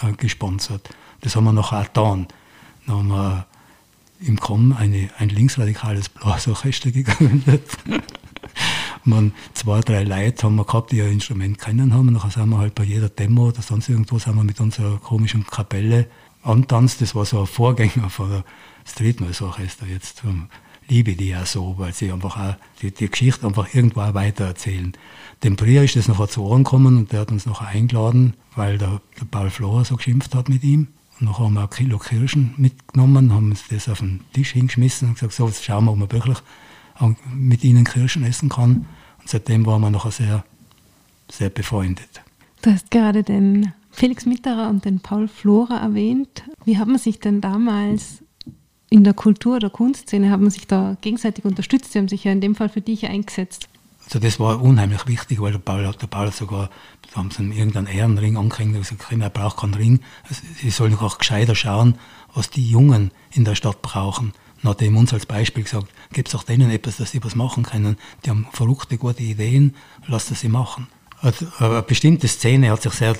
äh, 0.02 0.12
gesponsert. 0.12 0.88
Das 1.22 1.36
haben 1.36 1.44
wir 1.44 1.52
noch 1.52 1.72
auch 1.72 1.84
getan. 1.84 2.28
Dann 2.86 2.96
haben 2.96 3.08
wir 3.08 3.46
im 4.20 4.38
KOM 4.38 4.72
eine, 4.72 5.10
ein 5.18 5.28
linksradikales 5.28 6.08
Blasorchester 6.08 6.90
gegründet. 6.90 7.62
man, 9.04 9.32
zwei, 9.54 9.80
drei 9.80 10.04
Leute 10.04 10.44
haben 10.44 10.56
wir 10.56 10.64
gehabt, 10.64 10.92
die 10.92 11.02
ein 11.02 11.12
Instrument 11.12 11.58
kennen 11.58 11.94
haben. 11.94 12.12
Nachher 12.12 12.30
sind 12.30 12.48
wir 12.50 12.58
halt 12.58 12.74
bei 12.74 12.84
jeder 12.84 13.08
Demo 13.08 13.48
oder 13.48 13.62
sonst 13.62 13.88
irgendwo 13.88 14.18
sind 14.18 14.36
wir 14.36 14.44
mit 14.44 14.60
unserer 14.60 14.98
komischen 14.98 15.46
Kapelle 15.46 16.06
antanzt. 16.42 17.00
Das 17.00 17.14
war 17.14 17.24
so 17.24 17.40
ein 17.40 17.46
Vorgänger 17.46 18.10
von 18.10 18.30
der 18.30 18.44
Street 18.86 19.20
Noise 19.20 19.44
Orchester. 19.44 19.86
Jetzt 19.86 20.24
um, 20.24 20.48
liebe 20.88 21.14
die 21.14 21.28
ja 21.28 21.46
so, 21.46 21.74
weil 21.78 21.94
sie 21.94 22.12
einfach 22.12 22.36
auch 22.36 22.56
die, 22.82 22.90
die 22.90 23.08
Geschichte 23.08 23.46
einfach 23.46 23.74
irgendwo 23.74 24.00
auch 24.00 24.14
weitererzählen. 24.14 24.92
Dem 25.42 25.56
Prier 25.56 25.82
ist 25.84 25.96
das 25.96 26.08
nachher 26.08 26.28
zu 26.28 26.44
Ohren 26.44 26.64
gekommen 26.64 26.98
und 26.98 27.12
der 27.12 27.20
hat 27.20 27.32
uns 27.32 27.46
noch 27.46 27.62
eingeladen, 27.62 28.34
weil 28.54 28.76
der, 28.76 29.00
der 29.18 29.24
Paul 29.24 29.50
Flora 29.50 29.84
so 29.84 29.96
geschimpft 29.96 30.34
hat 30.34 30.48
mit 30.48 30.62
ihm. 30.62 30.88
Und 31.20 31.38
haben 31.38 31.54
wir 31.54 31.62
ein 31.62 31.70
Kilo 31.70 31.98
Kirschen 31.98 32.54
mitgenommen, 32.56 33.32
haben 33.32 33.50
uns 33.50 33.64
das 33.68 33.88
auf 33.88 34.00
den 34.00 34.20
Tisch 34.32 34.52
hingeschmissen 34.52 35.08
und 35.08 35.14
gesagt, 35.14 35.32
so, 35.32 35.46
jetzt 35.46 35.64
schauen 35.64 35.84
wir, 35.84 35.92
ob 35.92 35.98
man 35.98 36.12
wirklich 36.12 36.38
mit 37.32 37.64
ihnen 37.64 37.84
Kirschen 37.84 38.24
essen 38.24 38.48
kann. 38.48 38.86
Und 39.18 39.28
seitdem 39.28 39.64
waren 39.66 39.80
wir 39.80 39.90
nachher 39.90 40.10
sehr, 40.10 40.44
sehr 41.30 41.50
befreundet. 41.50 42.22
Du 42.62 42.70
hast 42.70 42.90
gerade 42.90 43.22
den 43.22 43.72
Felix 43.90 44.26
Mitterer 44.26 44.68
und 44.68 44.84
den 44.84 45.00
Paul 45.00 45.28
Flora 45.28 45.78
erwähnt. 45.78 46.44
Wie 46.64 46.76
hat 46.76 46.88
man 46.88 46.98
sich 46.98 47.20
denn 47.20 47.40
damals 47.40 48.22
in 48.90 49.04
der 49.04 49.14
Kultur- 49.14 49.56
oder 49.56 49.70
Kunstszene, 49.70 50.30
hat 50.30 50.40
man 50.40 50.50
sich 50.50 50.66
da 50.66 50.96
gegenseitig 51.00 51.44
unterstützt? 51.44 51.92
Sie 51.92 51.98
haben 51.98 52.08
sich 52.08 52.24
ja 52.24 52.32
in 52.32 52.42
dem 52.42 52.54
Fall 52.54 52.68
für 52.68 52.82
dich 52.82 53.06
eingesetzt. 53.06 53.69
Also 54.10 54.18
das 54.18 54.40
war 54.40 54.60
unheimlich 54.60 55.06
wichtig, 55.06 55.40
weil 55.40 55.52
der 55.52 55.60
Paul, 55.60 55.84
der 55.84 56.06
Paul 56.08 56.26
hat 56.26 56.34
sogar, 56.34 56.68
da 57.12 57.20
haben 57.20 57.30
sie 57.30 57.44
ihm 57.44 57.52
irgendeinen 57.52 57.86
Ehrenring 57.86 58.36
angehängt, 58.36 58.74
er 58.74 58.80
gesagt, 58.80 59.06
er 59.08 59.30
braucht 59.30 59.58
keinen 59.58 59.74
Ring. 59.74 60.00
Also, 60.28 60.42
sie 60.60 60.70
sollen 60.70 60.98
auch 60.98 61.18
gescheiter 61.18 61.54
schauen, 61.54 61.96
was 62.34 62.50
die 62.50 62.68
Jungen 62.68 63.12
in 63.30 63.44
der 63.44 63.54
Stadt 63.54 63.82
brauchen. 63.82 64.32
Hat 64.64 64.82
er 64.82 64.88
uns 64.88 65.14
als 65.14 65.26
Beispiel 65.26 65.62
gesagt, 65.62 65.86
gibt 66.12 66.26
es 66.26 66.34
auch 66.34 66.42
denen 66.42 66.72
etwas, 66.72 66.96
dass 66.96 67.12
sie 67.12 67.22
was 67.22 67.36
machen 67.36 67.62
können. 67.62 67.98
Die 68.24 68.30
haben 68.30 68.48
verrückte, 68.52 68.98
gute 68.98 69.22
Ideen, 69.22 69.76
lasst 70.08 70.34
sie 70.34 70.48
machen. 70.48 70.88
Also, 71.20 71.46
eine 71.60 71.82
bestimmte 71.82 72.26
Szene 72.26 72.72
hat 72.72 72.82
sich 72.82 72.94
sehr, 72.94 73.14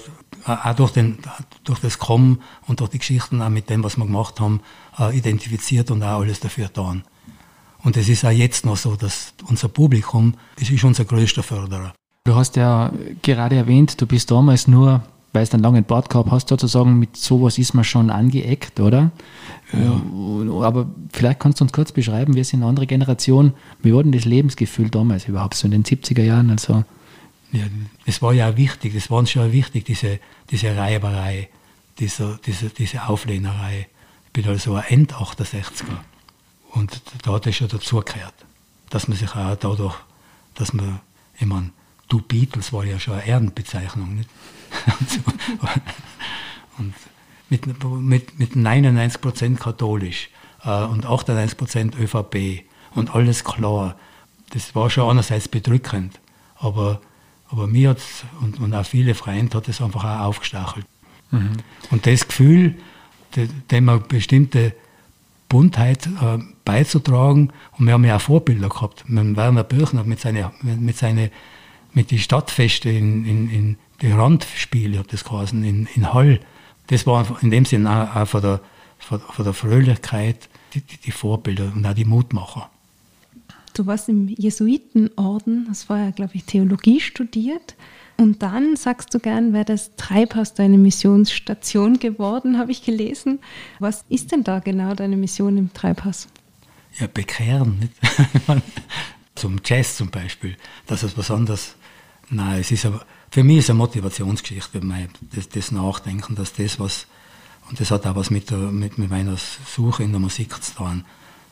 auch 0.44 0.74
durch, 0.74 0.90
den, 0.90 1.18
durch 1.62 1.78
das 1.78 2.00
Kommen 2.00 2.42
und 2.66 2.80
durch 2.80 2.90
die 2.90 2.98
Geschichten, 2.98 3.42
auch 3.42 3.48
mit 3.48 3.70
dem, 3.70 3.84
was 3.84 3.96
wir 3.96 4.06
gemacht 4.06 4.40
haben, 4.40 4.60
identifiziert 5.12 5.92
und 5.92 6.02
auch 6.02 6.20
alles 6.20 6.40
dafür 6.40 6.66
getan. 6.66 7.04
Und 7.82 7.96
es 7.96 8.08
ist 8.08 8.24
auch 8.24 8.30
jetzt 8.30 8.66
noch 8.66 8.76
so, 8.76 8.96
dass 8.96 9.32
unser 9.48 9.68
Publikum, 9.68 10.34
das 10.58 10.70
ist 10.70 10.84
unser 10.84 11.04
größter 11.04 11.42
Förderer. 11.42 11.92
Du 12.24 12.34
hast 12.34 12.56
ja 12.56 12.92
gerade 13.22 13.56
erwähnt, 13.56 14.00
du 14.00 14.06
bist 14.06 14.30
damals 14.30 14.68
nur, 14.68 15.02
weil 15.32 15.46
du 15.46 15.54
einen 15.54 15.62
langen 15.62 15.84
Bart 15.84 16.10
gehabt 16.10 16.30
hast, 16.30 16.48
sozusagen, 16.48 16.98
mit 16.98 17.16
sowas 17.16 17.56
ist 17.56 17.72
man 17.72 17.84
schon 17.84 18.10
angeeckt, 18.10 18.80
oder? 18.80 19.10
Ja. 19.72 20.66
Aber 20.66 20.90
vielleicht 21.12 21.40
kannst 21.40 21.60
du 21.60 21.64
uns 21.64 21.72
kurz 21.72 21.92
beschreiben, 21.92 22.34
wir 22.34 22.44
sind 22.44 22.60
eine 22.60 22.68
andere 22.68 22.86
Generation. 22.86 23.54
Wie 23.82 23.94
war 23.94 24.02
denn 24.02 24.12
das 24.12 24.24
Lebensgefühl 24.24 24.90
damals 24.90 25.28
überhaupt, 25.28 25.54
so 25.54 25.66
in 25.66 25.70
den 25.70 25.84
70er 25.84 26.22
Jahren? 26.22 26.50
Also? 26.50 26.84
Ja, 27.52 27.64
es 28.04 28.20
war 28.20 28.32
ja 28.32 28.50
auch 28.50 28.56
wichtig, 28.56 28.94
das 28.94 29.10
war 29.10 29.18
uns 29.18 29.30
schon 29.30 29.50
wichtig, 29.52 29.84
diese, 29.84 30.18
diese 30.50 30.76
Reiberei, 30.76 31.48
diese, 31.98 32.38
diese, 32.44 32.68
diese 32.70 33.08
Auflehnerei. 33.08 33.88
Ich 34.26 34.32
bin 34.32 34.46
also 34.46 34.74
ein 34.74 34.84
End-68er. 34.88 35.98
Und 36.70 37.02
da 37.22 37.32
hat 37.32 37.46
es 37.46 37.56
schon 37.56 37.68
dazugehört, 37.68 38.34
dass 38.90 39.08
man 39.08 39.16
sich 39.16 39.30
auch 39.34 39.56
dadurch, 39.56 39.96
dass 40.54 40.72
man, 40.72 41.00
ich 41.38 41.46
meine, 41.46 41.70
Du 42.08 42.20
Beatles 42.20 42.72
war 42.72 42.84
ja 42.84 42.98
schon 42.98 43.14
eine 43.14 43.26
Ehrenbezeichnung. 43.26 44.16
Nicht? 44.16 44.28
und 46.78 46.94
mit, 47.48 47.84
mit, 47.84 48.38
mit 48.38 48.56
99 48.56 49.58
katholisch. 49.58 50.28
äh, 50.64 50.84
und 50.84 51.06
98 51.06 51.56
Prozent 51.56 51.98
ÖVP 51.98 52.64
und 52.94 53.14
alles 53.14 53.44
klar. 53.44 53.96
Das 54.50 54.74
war 54.74 54.90
schon 54.90 55.08
einerseits 55.08 55.48
bedrückend, 55.48 56.18
aber, 56.56 57.00
aber 57.48 57.66
mir 57.66 57.90
hat's, 57.90 58.24
und, 58.40 58.58
und 58.58 58.74
auch 58.74 58.84
viele 58.84 59.14
Freunde 59.14 59.56
hat 59.56 59.68
es 59.68 59.80
einfach 59.80 60.04
auch 60.04 60.26
aufgestachelt. 60.26 60.86
Mhm. 61.30 61.52
Und 61.90 62.06
das 62.06 62.26
Gefühl, 62.26 62.76
dem 63.70 63.88
eine 63.88 64.00
bestimmte 64.00 64.74
Buntheit 65.48 66.06
äh, 66.06 66.38
beizutragen, 66.70 67.52
und 67.78 67.86
wir 67.86 67.94
haben 67.94 68.04
ja 68.04 68.16
auch 68.16 68.20
Vorbilder 68.20 68.68
gehabt. 68.68 69.08
Mit 69.08 69.36
Werner 69.36 69.64
Birchner 69.64 70.04
mit 70.04 70.20
seinen 70.20 70.50
mit 70.62 70.96
seine, 70.96 71.30
mit 71.92 72.10
die 72.10 72.18
Stadtfeste 72.20 72.90
in, 72.90 73.24
in, 73.24 73.50
in 73.50 73.76
die 74.00 74.12
Randspiele, 74.12 74.98
hat 75.00 75.12
das 75.12 75.24
geheißen, 75.24 75.64
in, 75.64 75.88
in 75.94 76.14
Hall. 76.14 76.38
Das 76.86 77.06
war 77.06 77.26
in 77.42 77.50
dem 77.50 77.64
Sinne 77.64 77.90
auch, 77.90 78.16
auch 78.16 78.28
von, 78.28 78.42
der, 78.42 78.60
von, 78.98 79.20
von 79.20 79.44
der 79.44 79.54
Fröhlichkeit 79.54 80.48
die, 80.74 80.80
die, 80.80 80.96
die 80.98 81.10
Vorbilder 81.10 81.72
und 81.74 81.84
auch 81.84 81.94
die 81.94 82.04
Mutmacher. 82.04 82.70
Du 83.74 83.86
warst 83.86 84.08
im 84.08 84.28
Jesuitenorden, 84.28 85.66
das 85.68 85.88
war 85.88 85.98
ja, 85.98 86.10
glaube 86.10 86.32
ich, 86.34 86.44
Theologie 86.44 87.00
studiert. 87.00 87.74
Und 88.16 88.42
dann 88.42 88.76
sagst 88.76 89.14
du 89.14 89.18
gern, 89.18 89.52
wäre 89.52 89.64
das 89.64 89.96
Treibhaus 89.96 90.54
deine 90.54 90.78
Missionsstation 90.78 91.98
geworden, 91.98 92.58
habe 92.60 92.70
ich 92.70 92.84
gelesen. 92.84 93.40
Was 93.80 94.04
ist 94.08 94.30
denn 94.30 94.44
da 94.44 94.60
genau 94.60 94.94
deine 94.94 95.16
Mission 95.16 95.56
im 95.56 95.72
Treibhaus? 95.72 96.28
Ja, 96.98 97.06
bekehren. 97.06 97.90
Zum 99.34 99.60
Jazz 99.64 99.96
zum 99.96 100.10
Beispiel, 100.10 100.56
das 100.86 101.02
ist 101.02 101.16
was 101.16 101.30
anderes. 101.30 101.76
Nein, 102.28 102.60
es 102.60 102.70
ist 102.70 102.84
aber, 102.84 103.06
für 103.30 103.42
mich 103.42 103.58
ist 103.58 103.64
es 103.64 103.70
eine 103.70 103.78
Motivationsgeschichte, 103.78 104.80
das, 105.32 105.48
das 105.48 105.70
Nachdenken, 105.70 106.34
dass 106.34 106.52
das 106.52 106.78
was, 106.78 107.06
und 107.68 107.80
das 107.80 107.90
hat 107.90 108.06
auch 108.06 108.16
was 108.16 108.30
mit, 108.30 108.50
der, 108.50 108.58
mit, 108.58 108.98
mit 108.98 109.08
meiner 109.08 109.36
Suche 109.36 110.02
in 110.02 110.10
der 110.10 110.20
Musik 110.20 110.62
zu 110.62 110.74
tun, 110.74 111.04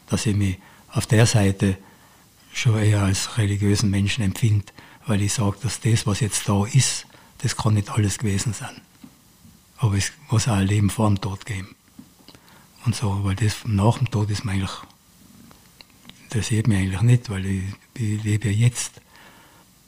dass 0.08 0.26
ich 0.26 0.36
mich 0.36 0.58
auf 0.92 1.06
der 1.06 1.24
Seite 1.24 1.78
schon 2.52 2.78
eher 2.78 3.02
als 3.02 3.38
religiösen 3.38 3.90
Menschen 3.90 4.24
empfinde, 4.24 4.66
weil 5.06 5.22
ich 5.22 5.32
sage, 5.32 5.56
dass 5.62 5.80
das, 5.80 6.06
was 6.06 6.20
jetzt 6.20 6.48
da 6.48 6.66
ist, 6.66 7.06
das 7.38 7.56
kann 7.56 7.74
nicht 7.74 7.90
alles 7.90 8.18
gewesen 8.18 8.52
sein. 8.52 8.80
Aber 9.78 9.94
es 9.94 10.12
muss 10.30 10.48
auch 10.48 10.54
ein 10.54 10.66
Leben 10.66 10.90
vor 10.90 11.06
dem 11.06 11.20
Tod 11.20 11.46
geben. 11.46 11.74
Und 12.84 12.94
so, 12.94 13.24
weil 13.24 13.36
das 13.36 13.64
nach 13.64 13.98
dem 13.98 14.10
Tod 14.10 14.30
ist 14.30 14.44
mir 14.44 14.52
eigentlich, 14.52 14.76
das 16.30 16.48
sieht 16.48 16.68
mir 16.68 16.78
eigentlich 16.78 17.02
nicht, 17.02 17.30
weil 17.30 17.46
ich, 17.46 17.62
ich 17.94 18.22
lebe 18.22 18.48
ja 18.48 18.66
jetzt. 18.66 19.00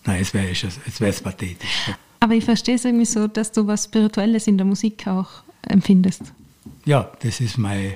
Nein, 0.05 0.23
es 0.23 0.33
wäre 0.33 0.49
jetzt 0.49 1.01
wär's 1.01 1.21
pathetisch. 1.21 1.93
Aber 2.21 2.35
ich 2.35 2.45
verstehe 2.45 2.75
es 2.75 2.85
irgendwie 2.85 3.07
so, 3.07 3.27
dass 3.27 3.53
du 3.53 3.67
was 3.67 3.85
Spirituelles 3.85 4.47
in 4.47 4.59
der 4.59 4.67
Musik 4.67 5.07
auch 5.07 5.29
empfindest. 5.63 6.23
Ja, 6.85 7.11
das 7.21 7.41
ist 7.41 7.59
mein, 7.59 7.95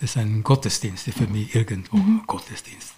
das 0.00 0.10
ist 0.10 0.16
ein 0.16 0.42
Gottesdienst 0.42 1.04
für 1.10 1.26
mich 1.26 1.54
irgendwo, 1.54 1.96
mhm. 1.96 2.22
Gottesdienst 2.26 2.96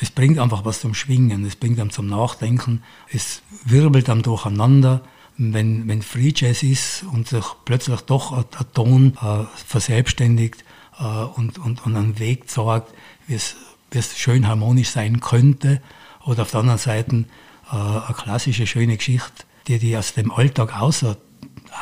es 0.00 0.10
bringt 0.10 0.38
einfach 0.38 0.64
was 0.64 0.80
zum 0.80 0.94
Schwingen, 0.94 1.44
es 1.44 1.56
bringt 1.56 1.80
einem 1.80 1.90
zum 1.90 2.06
Nachdenken, 2.06 2.82
es 3.10 3.42
wirbelt 3.64 4.10
einem 4.10 4.22
durcheinander. 4.22 5.02
Wenn, 5.38 5.86
wenn 5.86 6.00
Free 6.00 6.32
Jazz 6.34 6.62
ist 6.62 7.04
und 7.12 7.28
sich 7.28 7.44
plötzlich 7.66 8.00
doch 8.02 8.32
ein, 8.32 8.44
ein 8.58 8.66
Ton 8.72 9.18
äh, 9.20 9.44
verselbstständigt 9.54 10.64
äh, 10.98 11.04
und, 11.04 11.58
und, 11.58 11.84
und 11.84 11.94
einen 11.94 12.18
Weg 12.18 12.48
zeigt, 12.48 12.88
wie 13.26 13.34
es, 13.34 13.56
es 13.96 14.16
schön 14.18 14.46
harmonisch 14.46 14.90
sein 14.90 15.20
könnte, 15.20 15.80
oder 16.24 16.42
auf 16.42 16.50
der 16.50 16.60
anderen 16.60 16.78
Seite 16.78 17.24
äh, 17.70 17.76
eine 17.76 18.14
klassische, 18.16 18.66
schöne 18.66 18.96
Geschichte, 18.96 19.44
die 19.66 19.78
die 19.78 19.96
aus 19.96 20.14
dem 20.14 20.30
Alltag 20.30 20.80
außer, 20.80 21.16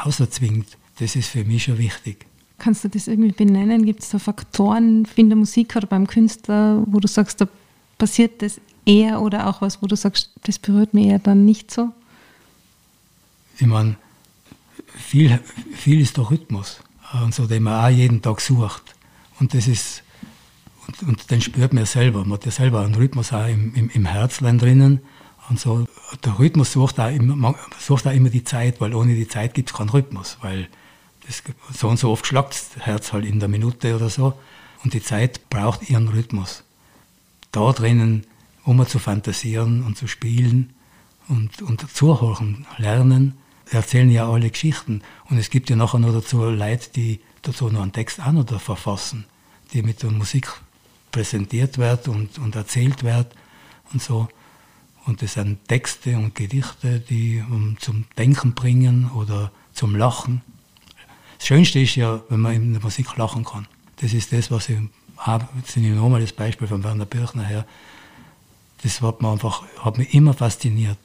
außerzwingt, 0.04 0.66
das 0.98 1.16
ist 1.16 1.28
für 1.28 1.44
mich 1.44 1.64
schon 1.64 1.78
wichtig. 1.78 2.26
Kannst 2.58 2.84
du 2.84 2.88
das 2.88 3.08
irgendwie 3.08 3.32
benennen? 3.32 3.84
Gibt 3.84 4.02
es 4.02 4.10
da 4.10 4.18
Faktoren 4.18 5.06
in 5.16 5.28
der 5.28 5.36
Musik 5.36 5.74
oder 5.76 5.86
beim 5.86 6.06
Künstler, 6.06 6.82
wo 6.86 7.00
du 7.00 7.08
sagst, 7.08 7.40
da 7.40 7.48
passiert 7.98 8.42
das 8.42 8.60
eher 8.86 9.20
oder 9.20 9.48
auch 9.48 9.60
was, 9.60 9.82
wo 9.82 9.86
du 9.86 9.96
sagst, 9.96 10.30
das 10.44 10.58
berührt 10.58 10.94
mich 10.94 11.06
eher 11.06 11.18
dann 11.18 11.44
nicht 11.44 11.70
so? 11.70 11.90
Ich 13.58 13.66
meine, 13.66 13.96
viel, 14.94 15.40
viel 15.74 16.00
ist 16.00 16.16
der 16.16 16.30
Rhythmus 16.30 16.80
und 17.22 17.34
so, 17.34 17.46
den 17.46 17.64
man 17.64 17.84
auch 17.84 17.96
jeden 17.96 18.22
Tag 18.22 18.40
sucht. 18.40 18.94
Und 19.40 19.54
das 19.54 19.66
ist, 19.66 20.02
und, 20.86 21.08
und 21.08 21.30
den 21.30 21.40
spürt 21.40 21.72
man 21.72 21.86
selber. 21.86 22.20
Man 22.20 22.34
hat 22.34 22.44
ja 22.44 22.50
selber 22.50 22.80
einen 22.80 22.94
Rhythmus 22.94 23.32
auch 23.32 23.46
im, 23.46 23.74
im, 23.74 23.90
im 23.90 24.06
Herzlein 24.06 24.58
drinnen. 24.58 25.00
Und 25.48 25.60
so, 25.60 25.86
der 26.24 26.38
Rhythmus 26.38 26.72
sucht 26.72 26.98
auch, 27.00 27.10
immer, 27.10 27.54
sucht 27.78 28.06
auch 28.06 28.12
immer 28.12 28.30
die 28.30 28.44
Zeit, 28.44 28.80
weil 28.80 28.94
ohne 28.94 29.14
die 29.14 29.28
Zeit 29.28 29.54
gibt 29.54 29.70
es 29.70 29.76
keinen 29.76 29.90
Rhythmus, 29.90 30.38
weil 30.40 30.68
das, 31.26 31.42
so 31.72 31.88
und 31.88 31.98
so 31.98 32.10
oft 32.10 32.26
schlagt 32.26 32.54
das 32.54 32.86
Herz 32.86 33.12
halt 33.12 33.26
in 33.26 33.40
der 33.40 33.48
Minute 33.48 33.94
oder 33.94 34.08
so. 34.08 34.34
Und 34.82 34.94
die 34.94 35.02
Zeit 35.02 35.50
braucht 35.50 35.88
ihren 35.90 36.08
Rhythmus 36.08 36.64
da 37.54 37.72
drinnen 37.72 38.26
um 38.64 38.84
zu 38.86 38.98
fantasieren 38.98 39.84
und 39.84 39.96
zu 39.96 40.08
spielen 40.08 40.72
und, 41.28 41.62
und 41.62 41.90
zuhören, 41.94 42.66
lernen, 42.78 43.34
erzählen 43.70 44.10
ja 44.10 44.28
alle 44.28 44.50
Geschichten. 44.50 45.02
Und 45.28 45.38
es 45.38 45.50
gibt 45.50 45.70
ja 45.70 45.76
nachher 45.76 45.98
noch 45.98 46.12
dazu 46.12 46.44
Leute, 46.44 46.90
die 46.90 47.20
dazu 47.42 47.68
noch 47.68 47.82
einen 47.82 47.92
Text 47.92 48.20
an 48.20 48.38
oder 48.38 48.58
verfassen, 48.58 49.26
die 49.72 49.82
mit 49.82 50.02
der 50.02 50.10
Musik 50.10 50.48
präsentiert 51.14 51.78
wird 51.78 52.08
und, 52.08 52.38
und 52.40 52.56
erzählt 52.56 53.04
wird 53.04 53.28
und 53.92 54.02
so. 54.02 54.26
Und 55.06 55.22
das 55.22 55.34
sind 55.34 55.68
Texte 55.68 56.16
und 56.16 56.34
Gedichte, 56.34 56.98
die 56.98 57.40
um, 57.48 57.76
zum 57.78 58.06
Denken 58.18 58.54
bringen 58.54 59.10
oder 59.14 59.52
zum 59.72 59.94
Lachen. 59.94 60.42
Das 61.38 61.46
Schönste 61.46 61.78
ist 61.78 61.94
ja, 61.94 62.20
wenn 62.28 62.40
man 62.40 62.54
in 62.54 62.72
der 62.72 62.82
Musik 62.82 63.16
lachen 63.16 63.44
kann. 63.44 63.68
Das 64.00 64.12
ist 64.12 64.32
das, 64.32 64.50
was 64.50 64.68
ich 64.68 64.78
jetzt 65.56 65.76
nehme 65.76 65.94
ich 65.94 66.00
nochmal 66.00 66.20
das 66.20 66.32
Beispiel 66.32 66.66
von 66.66 66.82
Werner 66.82 67.06
Birchner 67.06 67.44
her, 67.44 67.64
das 68.82 69.00
hat, 69.00 69.22
mir 69.22 69.30
einfach, 69.30 69.62
hat 69.78 69.96
mich 69.96 70.12
immer 70.14 70.34
fasziniert. 70.34 70.98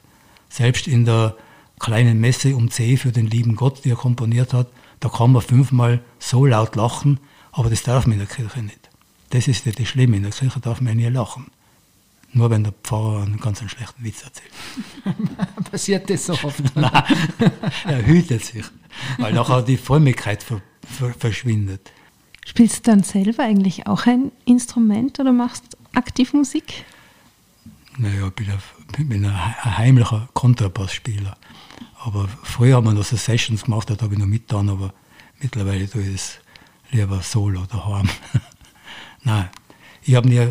Selbst 0.48 0.88
in 0.88 1.04
der 1.04 1.36
kleinen 1.78 2.20
Messe 2.20 2.56
um 2.56 2.68
C 2.68 2.96
für 2.96 3.12
den 3.12 3.28
lieben 3.28 3.54
Gott, 3.54 3.84
die 3.84 3.90
er 3.90 3.96
komponiert 3.96 4.52
hat, 4.52 4.66
da 4.98 5.08
kann 5.08 5.32
man 5.32 5.42
fünfmal 5.42 6.00
so 6.18 6.44
laut 6.46 6.74
lachen, 6.74 7.20
aber 7.52 7.70
das 7.70 7.84
darf 7.84 8.06
man 8.06 8.14
in 8.14 8.26
der 8.26 8.28
Kirche 8.28 8.60
nicht. 8.60 8.89
Das 9.30 9.48
ist 9.48 9.66
das 9.66 9.88
Schlimme, 9.88 10.16
in 10.16 10.22
der 10.24 10.32
Kirche 10.32 10.60
darf 10.60 10.80
man 10.80 10.96
nie 10.96 11.06
lachen. 11.06 11.46
Nur 12.32 12.50
wenn 12.50 12.62
der 12.62 12.72
Pfarrer 12.72 13.22
einen 13.22 13.38
ganz 13.38 13.58
schlechten 13.58 14.04
Witz 14.04 14.22
erzählt. 14.22 14.52
Passiert 15.70 16.08
das 16.10 16.26
so 16.26 16.34
oft? 16.34 16.62
Nein, 16.76 17.04
er 17.86 18.06
hütet 18.06 18.44
sich, 18.44 18.64
weil 19.18 19.32
nachher 19.32 19.62
die 19.62 19.76
Frömmigkeit 19.76 20.42
ver, 20.42 20.62
ver, 20.82 21.12
verschwindet. 21.14 21.92
Spielst 22.46 22.86
du 22.86 22.90
dann 22.90 23.02
selber 23.02 23.44
eigentlich 23.44 23.86
auch 23.86 24.06
ein 24.06 24.32
Instrument 24.44 25.18
oder 25.18 25.32
machst 25.32 25.76
aktiv 25.92 26.32
Musik? 26.32 26.84
Naja, 27.98 28.28
ich 28.28 28.34
bin 28.34 28.50
ein, 28.50 29.08
bin 29.08 29.24
ein 29.24 29.76
heimlicher 29.78 30.28
Kontrabassspieler. 30.34 31.36
Aber 32.02 32.28
früher 32.42 32.76
haben 32.76 32.86
wir 32.86 32.94
noch 32.94 33.04
so 33.04 33.16
Sessions 33.16 33.64
gemacht, 33.64 33.90
da 33.90 33.96
habe 34.00 34.14
ich 34.14 34.18
noch 34.18 34.26
mitgetan, 34.26 34.68
aber 34.70 34.94
mittlerweile 35.40 35.88
tue 35.88 36.02
ich 36.02 36.14
es 36.14 36.38
lieber 36.90 37.20
solo 37.22 37.66
daheim. 37.66 38.08
Nein, 39.22 39.48
ich 40.02 40.14
habe 40.14 40.28
nie 40.28 40.48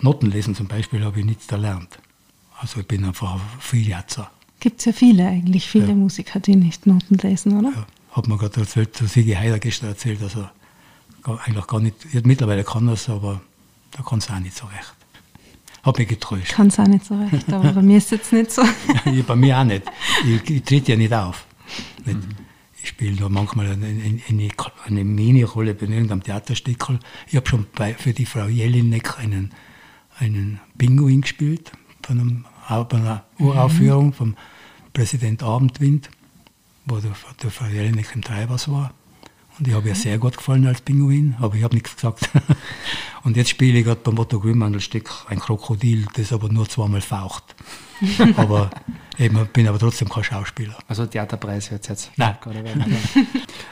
Notenlesen 0.00 0.54
zum 0.54 0.66
Beispiel, 0.66 1.04
habe 1.04 1.20
ich 1.20 1.26
nichts 1.26 1.46
gelernt. 1.46 1.98
Also 2.58 2.80
ich 2.80 2.86
bin 2.86 3.04
einfach 3.04 3.34
ein 3.34 3.40
Vieljatzer. 3.60 4.30
Gibt 4.60 4.80
es 4.80 4.86
ja 4.86 4.92
viele 4.92 5.26
eigentlich, 5.26 5.68
viele 5.68 5.88
ja. 5.88 5.94
Musiker, 5.94 6.40
die 6.40 6.56
nicht 6.56 6.86
Noten 6.86 7.16
lesen, 7.16 7.58
oder? 7.58 7.72
Ja, 7.76 7.86
hat 8.12 8.28
mir 8.28 8.38
gerade 8.38 8.60
erzählt, 8.60 8.96
Sigi 8.96 9.32
Heider 9.32 9.58
gestern 9.58 9.90
erzählt, 9.90 10.22
dass 10.22 10.36
er 10.36 10.52
eigentlich 11.44 11.66
gar 11.66 11.80
nicht, 11.80 11.96
mittlerweile 12.24 12.64
kann 12.64 12.88
er 12.88 12.94
es, 12.94 13.08
aber 13.08 13.40
da 13.90 14.02
kann 14.02 14.18
es 14.18 14.30
auch 14.30 14.38
nicht 14.38 14.56
so 14.56 14.66
recht. 14.66 14.94
Habe 15.82 16.00
mich 16.00 16.08
getäuscht. 16.08 16.52
Kann 16.52 16.68
es 16.68 16.78
auch 16.80 16.86
nicht 16.86 17.04
so 17.04 17.16
recht, 17.18 17.52
aber 17.52 17.72
bei 17.72 17.82
mir 17.82 17.98
ist 17.98 18.06
es 18.06 18.10
jetzt 18.10 18.32
nicht 18.32 18.50
so. 18.50 18.62
ja, 19.04 19.22
bei 19.26 19.36
mir 19.36 19.58
auch 19.58 19.64
nicht. 19.64 19.84
Ich, 20.24 20.50
ich 20.50 20.62
trete 20.62 20.92
ja 20.92 20.98
nicht 20.98 21.12
auf. 21.12 21.46
Nicht? 22.04 22.16
Mhm. 22.16 22.45
Ich 22.86 22.90
spiele 22.90 23.16
da 23.16 23.28
manchmal 23.28 23.66
eine, 23.66 23.84
eine, 23.84 24.48
eine 24.84 25.04
Mini-Rolle 25.04 25.74
bei 25.74 25.86
irgendeinem 25.86 26.22
Theaterstück. 26.22 26.86
Ich 27.26 27.34
habe 27.34 27.48
schon 27.48 27.66
bei, 27.74 27.94
für 27.94 28.12
die 28.12 28.26
Frau 28.26 28.46
Jelinek 28.46 29.18
einen, 29.18 29.50
einen 30.20 30.60
Pinguin 30.78 31.22
gespielt, 31.22 31.72
von, 32.04 32.20
einem, 32.20 32.44
einer 32.68 33.24
Uraufführung 33.40 34.06
mhm. 34.06 34.12
vom 34.12 34.36
Präsident 34.92 35.42
Abendwind, 35.42 36.10
wo 36.84 36.98
der, 36.98 37.10
der 37.42 37.50
Frau 37.50 37.66
Jelinek 37.66 38.14
im 38.14 38.22
Treibers 38.22 38.70
war. 38.70 38.94
Und 39.58 39.68
ich 39.68 39.74
habe 39.74 39.88
ihr 39.88 39.94
sehr 39.94 40.18
gut 40.18 40.36
gefallen 40.36 40.66
als 40.66 40.82
Pinguin, 40.82 41.34
aber 41.40 41.54
ich 41.54 41.62
habe 41.62 41.74
nichts 41.74 41.94
gesagt. 41.94 42.28
Und 43.22 43.36
jetzt 43.36 43.50
spiele 43.50 43.78
ich 43.78 43.84
gerade 43.84 44.00
beim 44.02 44.18
Otto 44.18 44.38
Grünmandelstück 44.38 45.10
ein 45.28 45.40
Krokodil, 45.40 46.06
das 46.14 46.32
aber 46.32 46.50
nur 46.50 46.68
zweimal 46.68 47.00
faucht. 47.00 47.54
aber 48.36 48.70
eben, 49.18 49.46
bin 49.52 49.66
aber 49.66 49.78
trotzdem 49.78 50.08
kein 50.08 50.24
Schauspieler. 50.24 50.76
Also 50.86 51.06
Theaterpreis 51.06 51.70
wird 51.70 51.82
es 51.82 51.88
jetzt. 51.88 52.10
Nein. 52.16 52.36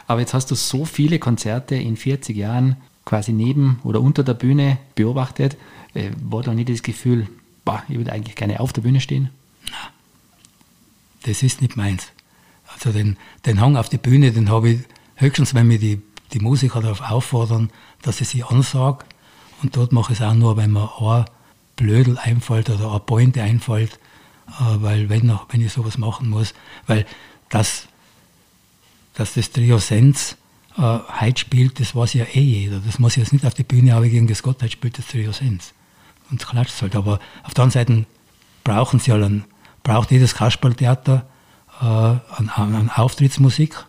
aber 0.07 0.21
jetzt 0.21 0.33
hast 0.33 0.51
du 0.51 0.55
so 0.55 0.87
viele 0.87 1.19
Konzerte 1.19 1.75
in 1.77 1.97
40 1.97 2.35
Jahren 2.35 2.77
quasi 3.05 3.33
neben 3.33 3.79
oder 3.85 4.01
unter 4.01 4.25
der 4.25 4.35
Bühne 4.35 4.79
beobachtet. 4.95 5.59
Äh, 5.93 6.11
war 6.23 6.43
da 6.43 6.55
nicht 6.55 6.71
das 6.71 6.83
Gefühl, 6.83 7.29
boah, 7.65 7.83
ich 7.89 7.99
würde 7.99 8.13
eigentlich 8.13 8.37
gerne 8.37 8.61
auf 8.61 8.73
der 8.73 8.81
Bühne 8.81 9.01
stehen? 9.01 9.29
Nein. 9.65 9.75
Das 11.25 11.43
ist 11.43 11.61
nicht 11.61 11.77
meins. 11.77 12.09
Also 12.67 12.91
den, 12.91 13.19
den 13.45 13.61
Hang 13.61 13.77
auf 13.77 13.89
die 13.89 13.99
Bühne, 13.99 14.33
den 14.33 14.49
habe 14.51 14.71
ich 14.71 14.81
höchstens, 15.17 15.55
wenn 15.55 15.69
mir 15.69 15.79
die, 15.79 16.03
die 16.33 16.41
Musiker 16.41 16.81
darauf 16.81 17.01
auffordern, 17.01 17.71
dass 18.03 18.21
ich 18.21 18.29
sie 18.29 18.45
ansage. 18.45 19.05
Und 19.63 19.77
dort 19.77 19.93
mache 19.93 20.13
ich 20.13 20.21
es 20.21 20.27
auch 20.27 20.35
nur, 20.35 20.57
wenn 20.57 20.73
mir 20.73 20.91
ein 21.01 21.25
Blödel 21.77 22.19
einfällt 22.19 22.71
oder 22.71 22.91
eine 22.91 23.01
Pointe 23.01 23.43
einfällt, 23.43 23.99
äh, 24.49 24.77
weil 24.77 25.09
wenn, 25.09 25.27
noch, 25.27 25.47
wenn 25.51 25.61
ich 25.61 25.73
sowas 25.73 25.99
machen 25.99 26.29
muss, 26.29 26.55
weil 26.87 27.07
das, 27.49 27.87
dass 29.15 29.35
das 29.35 29.51
Trio 29.51 29.79
Sens 29.79 30.37
äh, 30.77 30.99
heute 31.21 31.41
spielt, 31.41 31.81
das 31.81 31.95
weiß 31.95 32.15
ja 32.15 32.25
eh 32.25 32.41
jeder. 32.41 32.81
Das 32.81 32.99
muss 32.99 33.13
ich 33.13 33.23
jetzt 33.23 33.33
nicht 33.33 33.47
auf 33.47 33.55
die 33.55 33.63
Bühne, 33.63 33.95
aber 33.95 34.09
gegen 34.09 34.27
das 34.27 34.43
Gott, 34.43 34.63
heute 34.63 34.73
spielt 34.73 34.99
das 34.99 35.07
Trio 35.07 35.33
Sens. 35.33 35.73
Und 36.31 36.45
klatscht 36.45 36.81
halt. 36.83 36.97
Aber 36.97 37.21
auf 37.43 37.55
der 37.55 37.65
anderen 37.65 37.71
Seite 37.71 38.07
brauchen 38.65 38.99
sie 38.99 39.11
dann, 39.11 39.45
braucht 39.83 40.11
jedes 40.11 40.35
Kasperltheater 40.35 41.27
äh, 41.81 41.85
an, 41.85 42.51
an 42.55 42.91
Auftrittsmusik. 42.91 43.87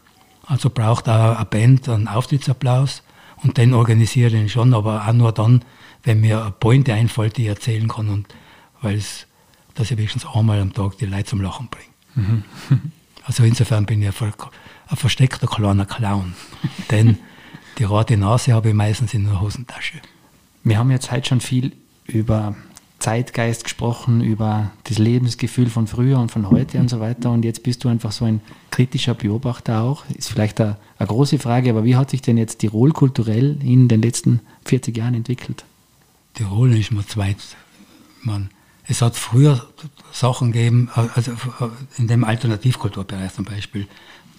Also 0.48 0.70
braucht 0.70 1.10
auch 1.10 1.36
eine 1.36 1.46
Band 1.46 1.90
einen 1.90 2.08
Auftrittsapplaus 2.08 3.04
und 3.44 3.58
den 3.58 3.74
organisiere 3.74 4.36
ich 4.38 4.52
schon, 4.52 4.74
aber 4.74 5.08
auch 5.08 5.14
nur 5.14 5.32
dann, 5.32 5.64
wenn 6.04 6.22
mir 6.22 6.42
eine 6.42 6.52
Pointe 6.52 6.94
einfällt, 6.94 7.38
die 7.38 7.44
ich 7.44 7.50
erzählen 7.50 7.88
kann 7.88 8.10
und 8.10 8.28
weil 8.82 8.98
es, 8.98 9.28
dass 9.74 9.92
ich 9.92 9.98
wenigstens 9.98 10.26
einmal 10.26 10.60
am 10.60 10.74
Tag 10.74 10.98
die 11.00 11.06
Leute 11.06 11.26
zum 11.26 11.42
Lachen 11.42 11.70
bringe. 11.70 11.90
Mhm. 12.16 12.44
Also 13.28 13.44
insofern 13.44 13.88
bin 13.88 14.04
ich 14.04 14.22
ein, 14.22 14.34
ein 14.88 14.98
versteckter 14.98 15.48
kleiner 15.48 15.88
Clown, 15.88 16.36
denn 16.92 17.18
die 17.80 17.84
rote 17.84 18.18
Nase 18.18 18.54
habe 18.54 18.70
ich 18.70 18.76
meistens 18.76 19.16
in 19.16 19.24
der 19.24 19.42
Hosentasche. 19.42 20.00
Wir 20.64 20.78
haben 20.78 20.92
jetzt 20.92 21.12
heute 21.12 21.30
schon 21.30 21.42
viel 21.42 21.76
über 22.06 22.56
Zeitgeist 23.06 23.66
gesprochen, 23.66 24.22
über 24.22 24.72
das 24.86 24.98
Lebensgefühl 24.98 25.70
von 25.70 25.86
früher 25.86 26.18
und 26.18 26.32
von 26.32 26.50
heute 26.50 26.80
und 26.80 26.90
so 26.90 27.00
weiter. 27.00 27.30
Und 27.30 27.46
jetzt 27.46 27.62
bist 27.62 27.84
du 27.84 27.88
einfach 27.88 28.12
so 28.12 28.26
ein 28.26 28.42
kritischer 28.72 29.14
Beobachter 29.14 29.84
auch. 29.84 30.06
Ist 30.10 30.30
vielleicht 30.30 30.60
eine, 30.60 30.78
eine 30.98 31.06
große 31.06 31.38
Frage, 31.38 31.70
aber 31.70 31.84
wie 31.84 31.96
hat 31.96 32.10
sich 32.10 32.24
denn 32.24 32.36
jetzt 32.36 32.62
Tirol 32.62 32.94
kulturell 32.94 33.60
in 33.62 33.88
den 33.90 34.02
letzten 34.02 34.40
40 34.66 34.98
Jahren 34.98 35.14
entwickelt? 35.14 35.66
Tirol 36.34 36.76
ist 36.76 36.92
mir 36.92 37.06
zweit. 37.06 37.38
Man, 38.24 38.50
es 38.88 39.04
hat 39.04 39.16
früher 39.16 39.68
Sachen 40.12 40.52
gegeben, 40.52 40.90
also 40.96 41.34
in 42.00 42.08
dem 42.08 42.24
Alternativkulturbereich 42.24 43.36
zum 43.36 43.46
Beispiel. 43.46 43.88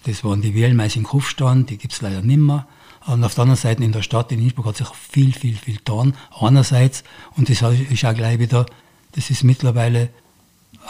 Das 0.07 0.25
waren 0.25 0.43
die 0.43 0.57
Wählmeis 0.57 0.97
in 0.97 1.05
Kufstein, 1.05 1.67
die 1.67 1.77
gibt 1.77 1.93
es 1.93 2.03
leider 2.03 2.21
nicht 2.21 2.41
mehr. 2.41 2.67
Und 3.07 3.23
auf 3.23 3.35
der 3.35 3.43
anderen 3.43 3.61
Seite 3.61 3.85
in 3.85 3.93
der 3.93 4.03
Stadt 4.03 4.33
in 4.33 4.41
Innsbruck 4.41 4.67
hat 4.67 4.77
sich 4.77 4.89
viel, 4.89 5.33
viel, 5.33 5.57
viel 5.57 5.77
getan. 5.77 6.15
Einerseits, 6.41 7.05
und 7.37 7.49
das 7.49 7.63
ist 7.63 8.05
auch 8.05 8.15
gleich 8.15 8.39
wieder, 8.39 8.67
das 9.13 9.31
ist 9.31 9.45
mittlerweile 9.45 10.11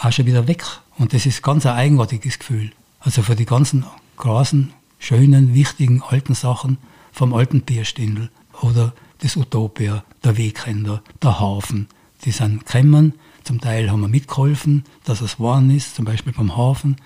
auch 0.01 0.11
schon 0.11 0.25
wieder 0.25 0.47
weg. 0.47 0.63
Und 0.97 1.13
das 1.13 1.25
ist 1.25 1.43
ganz 1.43 1.65
ein 1.65 1.75
eigenartiges 1.75 2.39
Gefühl. 2.39 2.71
Also 2.99 3.21
für 3.21 3.35
die 3.35 3.45
ganzen 3.45 3.85
großen, 4.17 4.73
schönen, 4.97 5.53
wichtigen, 5.53 6.01
alten 6.01 6.33
Sachen 6.33 6.77
vom 7.11 7.33
alten 7.33 7.61
Bierstindel 7.61 8.29
oder 8.61 8.93
das 9.19 9.35
Utopia, 9.37 10.03
der 10.23 10.37
Wegränder, 10.37 11.01
der 11.21 11.39
Hafen, 11.39 11.87
die 12.25 12.31
sind 12.31 12.65
gekommen. 12.65 13.13
Zum 13.43 13.61
Teil 13.61 13.89
haben 13.91 14.01
wir 14.01 14.07
mitgeholfen, 14.07 14.83
dass 15.05 15.21
es 15.21 15.37
geworden 15.37 15.69
ist, 15.69 15.95
zum 15.95 16.05
Beispiel 16.05 16.33
beim 16.33 16.57
Hafen 16.57 16.97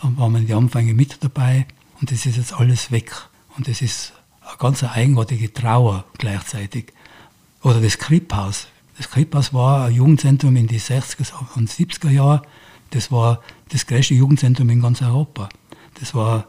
waren 0.00 0.32
wir 0.32 0.38
in 0.38 0.46
die 0.46 0.54
Anfänge 0.54 0.94
mit 0.94 1.24
dabei 1.24 1.66
und 2.00 2.12
das 2.12 2.24
ist 2.24 2.36
jetzt 2.36 2.52
alles 2.52 2.92
weg. 2.92 3.12
Und 3.56 3.66
das 3.66 3.82
ist 3.82 4.12
eine 4.48 4.56
ganz 4.56 4.82
eigenartige 4.82 5.52
Trauer 5.52 6.04
gleichzeitig. 6.16 6.92
Oder 7.62 7.80
das 7.80 7.98
Kripphaus. 7.98 8.68
Das 8.96 9.10
Kripphaus 9.10 9.52
war 9.52 9.86
ein 9.86 9.94
Jugendzentrum 9.94 10.56
in 10.56 10.66
die 10.66 10.80
60er 10.80 11.32
und 11.54 11.70
70er 11.70 12.10
Jahre. 12.10 12.42
Das 12.90 13.12
war 13.12 13.42
das 13.68 13.86
größte 13.86 14.14
Jugendzentrum 14.14 14.70
in 14.70 14.80
ganz 14.80 15.02
Europa. 15.02 15.48
Das 16.00 16.14
war 16.14 16.48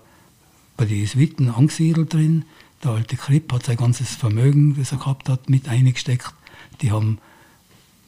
bei 0.78 0.86
den 0.86 0.98
Jesuiten 0.98 1.50
angesiedelt 1.50 2.14
drin. 2.14 2.46
Der 2.84 2.92
alte 2.92 3.18
Kripp 3.18 3.52
hat 3.52 3.66
sein 3.66 3.76
ganzes 3.76 4.16
Vermögen, 4.16 4.76
das 4.78 4.94
er 4.94 5.00
gehabt 5.00 5.28
hat, 5.28 5.50
mit 5.50 5.68
eingesteckt. 5.68 6.34
Die 6.82 6.92
haben 6.92 7.20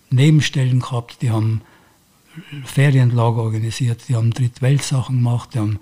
Nebenstellen 0.09 0.79
gehabt, 0.79 1.21
die 1.21 1.31
haben 1.31 1.61
Ferienlager 2.63 3.41
organisiert, 3.41 4.07
die 4.07 4.15
haben 4.15 4.31
Drittweltsachen 4.31 5.17
gemacht, 5.17 5.49
die 5.53 5.59
haben 5.59 5.79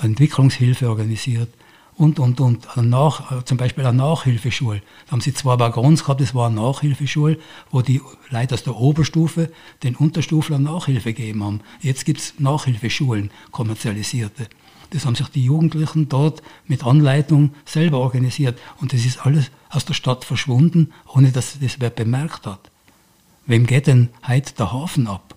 Entwicklungshilfe 0.00 0.88
organisiert 0.88 1.52
und, 2.00 2.18
und, 2.18 2.40
und. 2.40 2.66
Nach, 2.76 3.44
zum 3.44 3.58
Beispiel 3.58 3.84
eine 3.84 3.98
Nachhilfeschule. 3.98 4.80
Da 5.06 5.12
haben 5.12 5.20
sie 5.20 5.34
zwei 5.34 5.58
Waggons 5.58 6.00
gehabt, 6.02 6.22
das 6.22 6.34
war 6.34 6.46
eine 6.46 6.56
Nachhilfeschule, 6.56 7.38
wo 7.70 7.82
die 7.82 8.00
Leute 8.30 8.54
aus 8.54 8.62
der 8.62 8.74
Oberstufe 8.74 9.52
den 9.82 9.96
Unterstuflern 9.96 10.62
Nachhilfe 10.62 11.12
gegeben 11.12 11.44
haben. 11.44 11.60
Jetzt 11.82 12.06
gibt 12.06 12.20
es 12.20 12.34
Nachhilfeschulen, 12.38 13.30
kommerzialisierte. 13.50 14.48
Das 14.88 15.04
haben 15.04 15.14
sich 15.14 15.28
die 15.28 15.44
Jugendlichen 15.44 16.08
dort 16.08 16.42
mit 16.66 16.84
Anleitung 16.84 17.52
selber 17.66 17.98
organisiert. 17.98 18.58
Und 18.80 18.94
das 18.94 19.04
ist 19.04 19.26
alles 19.26 19.50
aus 19.68 19.84
der 19.84 19.94
Stadt 19.94 20.24
verschwunden, 20.24 20.94
ohne 21.06 21.32
dass 21.32 21.58
das 21.60 21.80
wer 21.80 21.90
bemerkt 21.90 22.46
hat. 22.46 22.70
Wem 23.44 23.66
geht 23.66 23.86
denn 23.86 24.08
heute 24.26 24.54
der 24.54 24.72
Hafen 24.72 25.06
ab? 25.06 25.34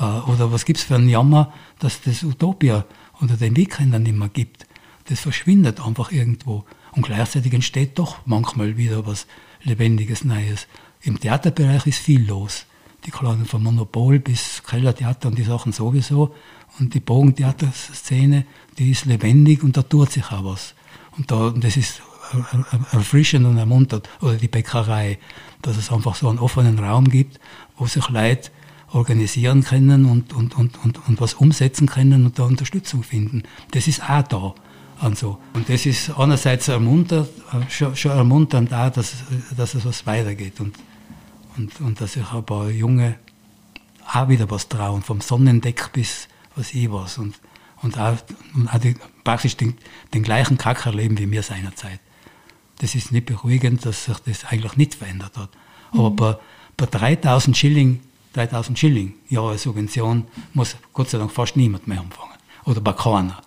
Äh, 0.00 0.04
oder 0.04 0.52
was 0.52 0.64
gibt 0.64 0.78
es 0.78 0.86
für 0.86 0.94
einen 0.94 1.10
Jammer, 1.10 1.52
dass 1.80 2.00
das 2.00 2.22
Utopia 2.24 2.86
oder 3.20 3.36
den 3.36 3.56
Weekender 3.56 3.98
nicht 3.98 4.16
mehr 4.16 4.30
gibt? 4.30 4.67
Das 5.08 5.20
verschwindet 5.20 5.80
einfach 5.84 6.12
irgendwo. 6.12 6.64
Und 6.92 7.02
gleichzeitig 7.02 7.52
entsteht 7.52 7.98
doch 7.98 8.18
manchmal 8.26 8.76
wieder 8.76 9.06
was 9.06 9.26
Lebendiges, 9.62 10.24
Neues. 10.24 10.66
Im 11.02 11.18
Theaterbereich 11.18 11.86
ist 11.86 11.98
viel 11.98 12.26
los. 12.26 12.66
Die 13.06 13.10
kleinen 13.10 13.46
von 13.46 13.62
Monopol 13.62 14.18
bis 14.18 14.62
Kellertheater 14.64 15.28
und 15.28 15.38
die 15.38 15.44
Sachen 15.44 15.72
sowieso. 15.72 16.34
Und 16.78 16.94
die 16.94 17.00
Bogentheaterszene, 17.00 18.44
die 18.78 18.90
ist 18.90 19.06
lebendig 19.06 19.62
und 19.62 19.76
da 19.76 19.82
tut 19.82 20.12
sich 20.12 20.24
auch 20.30 20.44
was. 20.44 20.74
Und, 21.16 21.30
da, 21.30 21.50
das 21.50 21.76
ist 21.76 22.02
erfrischend 22.92 23.46
und 23.46 23.56
ermuntert. 23.56 24.08
Oder 24.20 24.34
die 24.34 24.48
Bäckerei, 24.48 25.18
dass 25.62 25.76
es 25.76 25.90
einfach 25.90 26.14
so 26.14 26.28
einen 26.28 26.38
offenen 26.38 26.78
Raum 26.78 27.08
gibt, 27.08 27.40
wo 27.76 27.86
sich 27.86 28.08
Leute 28.08 28.50
organisieren 28.92 29.62
können 29.62 30.04
und, 30.04 30.32
und, 30.32 30.56
und, 30.56 30.82
und, 30.84 31.08
und 31.08 31.20
was 31.20 31.34
umsetzen 31.34 31.86
können 31.86 32.24
und 32.24 32.38
da 32.38 32.44
Unterstützung 32.44 33.02
finden. 33.02 33.42
Das 33.72 33.86
ist 33.86 34.02
auch 34.08 34.22
da 34.22 34.54
und 35.00 35.18
so. 35.18 35.38
Und 35.54 35.68
das 35.68 35.86
ist 35.86 36.10
einerseits 36.18 36.68
ermuntert, 36.68 37.30
schon, 37.68 37.94
schon 37.94 38.12
ermunternd 38.12 38.72
auch, 38.72 38.90
dass, 38.90 39.14
dass 39.56 39.74
es 39.74 39.84
was 39.84 40.06
weitergeht 40.06 40.60
und, 40.60 40.76
und, 41.56 41.80
und 41.80 42.00
dass 42.00 42.14
sich 42.14 42.32
ein 42.32 42.44
paar 42.44 42.68
Junge 42.70 43.16
auch 44.12 44.28
wieder 44.28 44.50
was 44.50 44.68
trauen, 44.68 45.02
vom 45.02 45.20
Sonnendeck 45.20 45.92
bis 45.92 46.28
was 46.54 46.74
ich 46.74 46.90
was 46.90 47.18
und, 47.18 47.38
und 47.82 47.98
auch, 47.98 48.16
und 48.54 48.68
auch 48.74 48.78
die, 48.78 48.96
praktisch 49.22 49.56
den, 49.56 49.76
den 50.12 50.22
gleichen 50.22 50.58
Kack 50.58 50.86
erleben 50.86 51.18
wie 51.18 51.30
wir 51.30 51.42
seinerzeit. 51.42 52.00
Das 52.78 52.94
ist 52.94 53.12
nicht 53.12 53.26
beruhigend, 53.26 53.84
dass 53.84 54.06
sich 54.06 54.18
das 54.20 54.44
eigentlich 54.44 54.76
nicht 54.76 54.94
verändert 54.94 55.36
hat. 55.36 55.50
Aber 55.92 56.10
mhm. 56.10 56.16
bei, 56.16 56.36
bei 56.76 56.86
3000 56.86 57.56
Schilling, 57.56 58.00
3000 58.34 58.78
Schilling 58.78 59.14
Jahressubvention 59.28 60.26
muss 60.54 60.76
Gott 60.92 61.10
sei 61.10 61.18
Dank 61.18 61.30
fast 61.30 61.56
niemand 61.56 61.86
mehr 61.86 62.00
anfangen. 62.00 62.34
Oder 62.64 62.80
bei 62.80 62.92
keiner. 62.92 63.40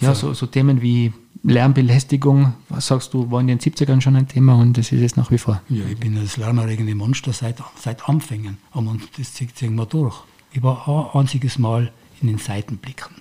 Ja, 0.00 0.14
so, 0.14 0.34
so 0.34 0.46
Themen 0.46 0.82
wie 0.82 1.12
Lärmbelästigung, 1.42 2.54
was 2.68 2.88
sagst 2.88 3.14
du, 3.14 3.30
war 3.30 3.40
in 3.40 3.46
den 3.46 3.58
70ern 3.58 4.00
schon 4.00 4.16
ein 4.16 4.28
Thema 4.28 4.54
und 4.54 4.76
das 4.76 4.92
ist 4.92 5.00
es 5.00 5.16
nach 5.16 5.30
wie 5.30 5.38
vor. 5.38 5.62
Ja, 5.68 5.84
ich 5.86 5.98
bin 5.98 6.14
das 6.14 6.36
lärmerregende 6.36 6.94
Monster 6.94 7.32
seit, 7.32 7.56
seit 7.76 8.08
Anfängen 8.08 8.58
und 8.72 9.02
das 9.18 9.32
ziehen 9.32 9.74
wir 9.74 9.86
durch. 9.86 10.16
Ich 10.52 10.62
war 10.62 10.86
ein 10.86 11.20
einziges 11.20 11.58
Mal 11.58 11.92
in 12.20 12.28
den 12.28 12.38
Seitenblicken. 12.38 13.14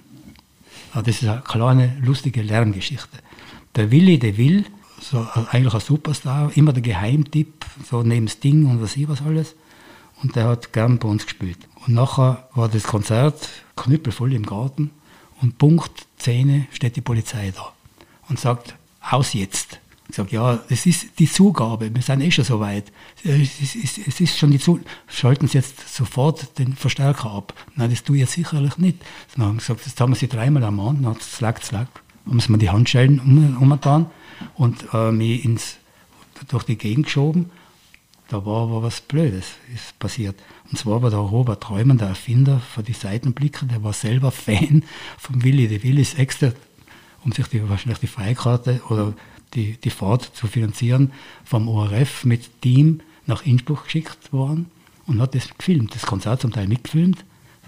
Das 0.93 1.07
ist 1.07 1.23
eine 1.23 1.41
kleine, 1.41 1.97
lustige 2.01 2.41
Lärmgeschichte. 2.41 3.19
Der 3.75 3.91
Willi 3.91 4.17
de 4.17 4.37
Will, 4.37 4.65
so 4.99 5.25
eigentlich 5.51 5.73
ein 5.73 5.79
Superstar, 5.79 6.51
immer 6.55 6.73
der 6.73 6.81
Geheimtipp, 6.81 7.65
so 7.89 8.03
neben 8.03 8.27
Sting 8.27 8.65
und 8.65 8.81
was 8.81 8.97
ich 8.97 9.07
was 9.07 9.21
alles. 9.21 9.55
Und 10.21 10.35
der 10.35 10.45
hat 10.45 10.73
gern 10.73 10.97
bei 10.97 11.07
uns 11.07 11.25
gespielt. 11.25 11.59
Und 11.85 11.93
nachher 11.93 12.49
war 12.53 12.67
das 12.67 12.83
Konzert 12.83 13.47
knüppelvoll 13.77 14.33
im 14.33 14.45
Garten 14.45 14.91
und 15.41 15.57
Punkt 15.57 16.05
10 16.17 16.67
steht 16.71 16.95
die 16.95 17.01
Polizei 17.01 17.51
da 17.55 17.73
und 18.27 18.39
sagt, 18.39 18.75
aus 19.01 19.33
jetzt. 19.33 19.79
Ich 20.09 20.15
sage, 20.15 20.31
ja, 20.31 20.59
das 20.69 20.87
ist 20.87 21.19
die 21.19 21.31
Zugabe, 21.31 21.93
wir 21.93 22.01
sind 22.01 22.21
eh 22.21 22.31
schon 22.31 22.43
so 22.43 22.59
weit. 22.59 22.91
Es 23.23 23.61
ist, 23.61 23.99
es 24.07 24.19
ist 24.19 24.37
schon 24.39 24.49
die 24.49 24.59
Zugabe. 24.59 24.87
Schalten 25.07 25.47
Sie 25.47 25.57
jetzt 25.59 25.95
sofort 25.95 26.57
den 26.57 26.73
Verstärker 26.73 27.29
ab. 27.29 27.53
Nein, 27.75 27.91
das 27.91 28.03
tue 28.03 28.15
ich 28.15 28.21
jetzt 28.21 28.33
sicherlich 28.33 28.77
nicht. 28.77 28.97
Dann 29.35 29.45
haben 29.45 29.57
gesagt, 29.59 29.85
das 29.85 29.99
haben 29.99 30.13
wir 30.13 30.15
sie 30.15 30.27
dreimal 30.27 30.63
am 30.63 30.79
Abend, 30.79 31.05
dann 31.05 31.13
hat 31.13 31.21
es 31.21 31.35
slack, 31.35 31.63
slack, 31.63 31.87
haben 32.25 32.39
sie 32.39 32.51
mir 32.51 32.57
die 32.57 32.71
Handschellen 32.71 33.19
um, 33.19 33.57
umgetan 33.61 34.07
und 34.55 34.83
äh, 34.93 35.11
mich 35.11 35.45
ins, 35.45 35.77
durch 36.47 36.63
die 36.63 36.77
Gegend 36.77 37.05
geschoben. 37.05 37.51
Da 38.29 38.45
war 38.45 38.63
aber 38.63 38.83
was 38.83 39.01
Blödes 39.01 39.55
ist 39.73 39.97
passiert. 39.97 40.35
Und 40.69 40.77
zwar 40.77 41.01
war 41.01 41.09
der 41.09 41.19
Robert 41.19 41.63
Träumann, 41.63 41.97
der 41.97 42.09
Erfinder 42.09 42.59
von 42.59 42.83
die 42.83 42.93
Seitenblicker, 42.93 43.65
der 43.65 43.83
war 43.83 43.93
selber 43.93 44.31
Fan 44.31 44.83
von 45.17 45.43
Willi. 45.43 45.67
Der 45.67 45.81
Willi 45.81 46.03
ist 46.03 46.19
extra, 46.19 46.51
um 47.25 47.31
sich 47.31 47.47
die, 47.47 47.67
wahrscheinlich 47.67 47.99
die 47.99 48.07
Freikarte 48.07 48.81
oder 48.89 49.13
die, 49.55 49.77
die 49.77 49.89
Fahrt 49.89 50.29
zu 50.35 50.45
finanzieren, 50.45 51.11
vom 51.43 51.67
ORF 51.67 52.23
mit 52.23 52.61
Team 52.61 53.01
nach 53.25 53.45
Innsbruck 53.47 53.85
geschickt 53.85 54.31
worden 54.31 54.69
und 55.07 55.19
hat 55.19 55.33
das 55.33 55.49
gefilmt, 55.57 55.95
das 55.95 56.05
Konzert 56.05 56.41
zum 56.41 56.51
Teil 56.51 56.67
mitgefilmt, 56.67 57.25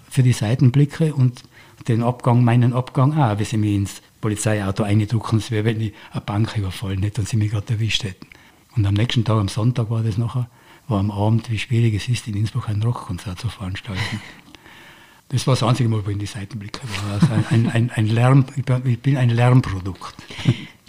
für 0.09 0.21
die 0.21 0.33
Seitenblicke 0.33 1.15
und 1.15 1.43
den 1.87 2.03
Abgang, 2.03 2.43
meinen 2.43 2.73
Abgang 2.73 3.17
auch, 3.17 3.39
wie 3.39 3.45
sie 3.45 3.57
mich 3.57 3.75
ins 3.75 4.01
Polizeiauto 4.19 4.83
eindrucken, 4.83 5.37
es 5.37 5.49
wäre, 5.49 5.65
wenn 5.65 5.81
ich 5.81 5.93
eine 6.11 6.21
Bank 6.21 6.55
überfallen 6.55 7.01
hätte 7.01 7.21
und 7.21 7.27
sie 7.27 7.37
mich 7.37 7.49
gerade 7.49 7.73
erwischt 7.73 8.03
hätten. 8.03 8.27
Und 8.75 8.85
am 8.85 8.93
nächsten 8.93 9.23
Tag, 9.23 9.37
am 9.37 9.47
Sonntag 9.47 9.89
war 9.89 10.03
das 10.03 10.17
nachher, 10.17 10.47
war 10.87 10.99
am 10.99 11.11
Abend, 11.11 11.49
wie 11.51 11.59
schwierig 11.59 11.93
es 11.93 12.07
ist, 12.07 12.27
in 12.27 12.35
Innsbruck 12.35 12.69
ein 12.69 12.81
Rockkonzert 12.81 13.39
zu 13.39 13.49
veranstalten. 13.49 14.21
Das 15.29 15.47
war 15.47 15.53
das 15.53 15.63
einzige 15.63 15.87
Mal, 15.87 16.05
wo 16.05 16.09
ich 16.09 16.13
in 16.13 16.19
die 16.19 16.25
Seitenblicke 16.25 16.81
war. 16.81 17.13
Also 17.13 17.27
ein, 17.49 17.69
ein, 17.69 17.89
ein, 17.91 18.07
Lärm, 18.07 18.45
ich 18.83 18.99
bin 18.99 19.15
ein 19.15 19.29
Lärmprodukt. 19.29 20.15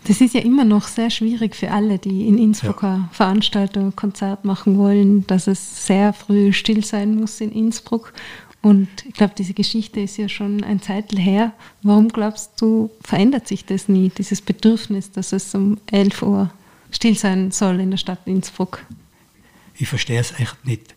Das 0.04 0.20
ist 0.20 0.34
ja 0.34 0.40
immer 0.40 0.64
noch 0.64 0.88
sehr 0.88 1.10
schwierig 1.10 1.54
für 1.54 1.70
alle, 1.70 1.98
die 1.98 2.26
in 2.26 2.36
Innsbruck 2.36 2.82
ja. 2.82 3.08
Veranstaltung, 3.12 3.94
Konzert 3.94 4.44
machen 4.44 4.76
wollen, 4.76 5.24
dass 5.28 5.46
es 5.46 5.86
sehr 5.86 6.12
früh 6.12 6.52
still 6.52 6.84
sein 6.84 7.14
muss 7.14 7.40
in 7.40 7.52
Innsbruck. 7.52 8.12
Und 8.62 8.88
ich 9.06 9.14
glaube, 9.14 9.34
diese 9.38 9.54
Geschichte 9.54 10.00
ist 10.00 10.16
ja 10.16 10.28
schon 10.28 10.64
ein 10.64 10.82
Zeitl 10.82 11.18
her. 11.18 11.52
Warum 11.82 12.08
glaubst 12.08 12.60
du, 12.60 12.90
verändert 13.00 13.46
sich 13.46 13.64
das 13.64 13.88
nie, 13.88 14.08
dieses 14.08 14.40
Bedürfnis, 14.40 15.12
dass 15.12 15.32
es 15.32 15.54
um 15.54 15.78
11 15.86 16.22
Uhr 16.22 16.50
still 16.92 17.16
sein 17.16 17.50
soll 17.50 17.80
in 17.80 17.90
der 17.90 17.98
Stadt 17.98 18.20
Innsbruck? 18.26 18.84
Ich 19.74 19.88
verstehe 19.88 20.20
es 20.20 20.38
echt 20.38 20.64
nicht. 20.64 20.94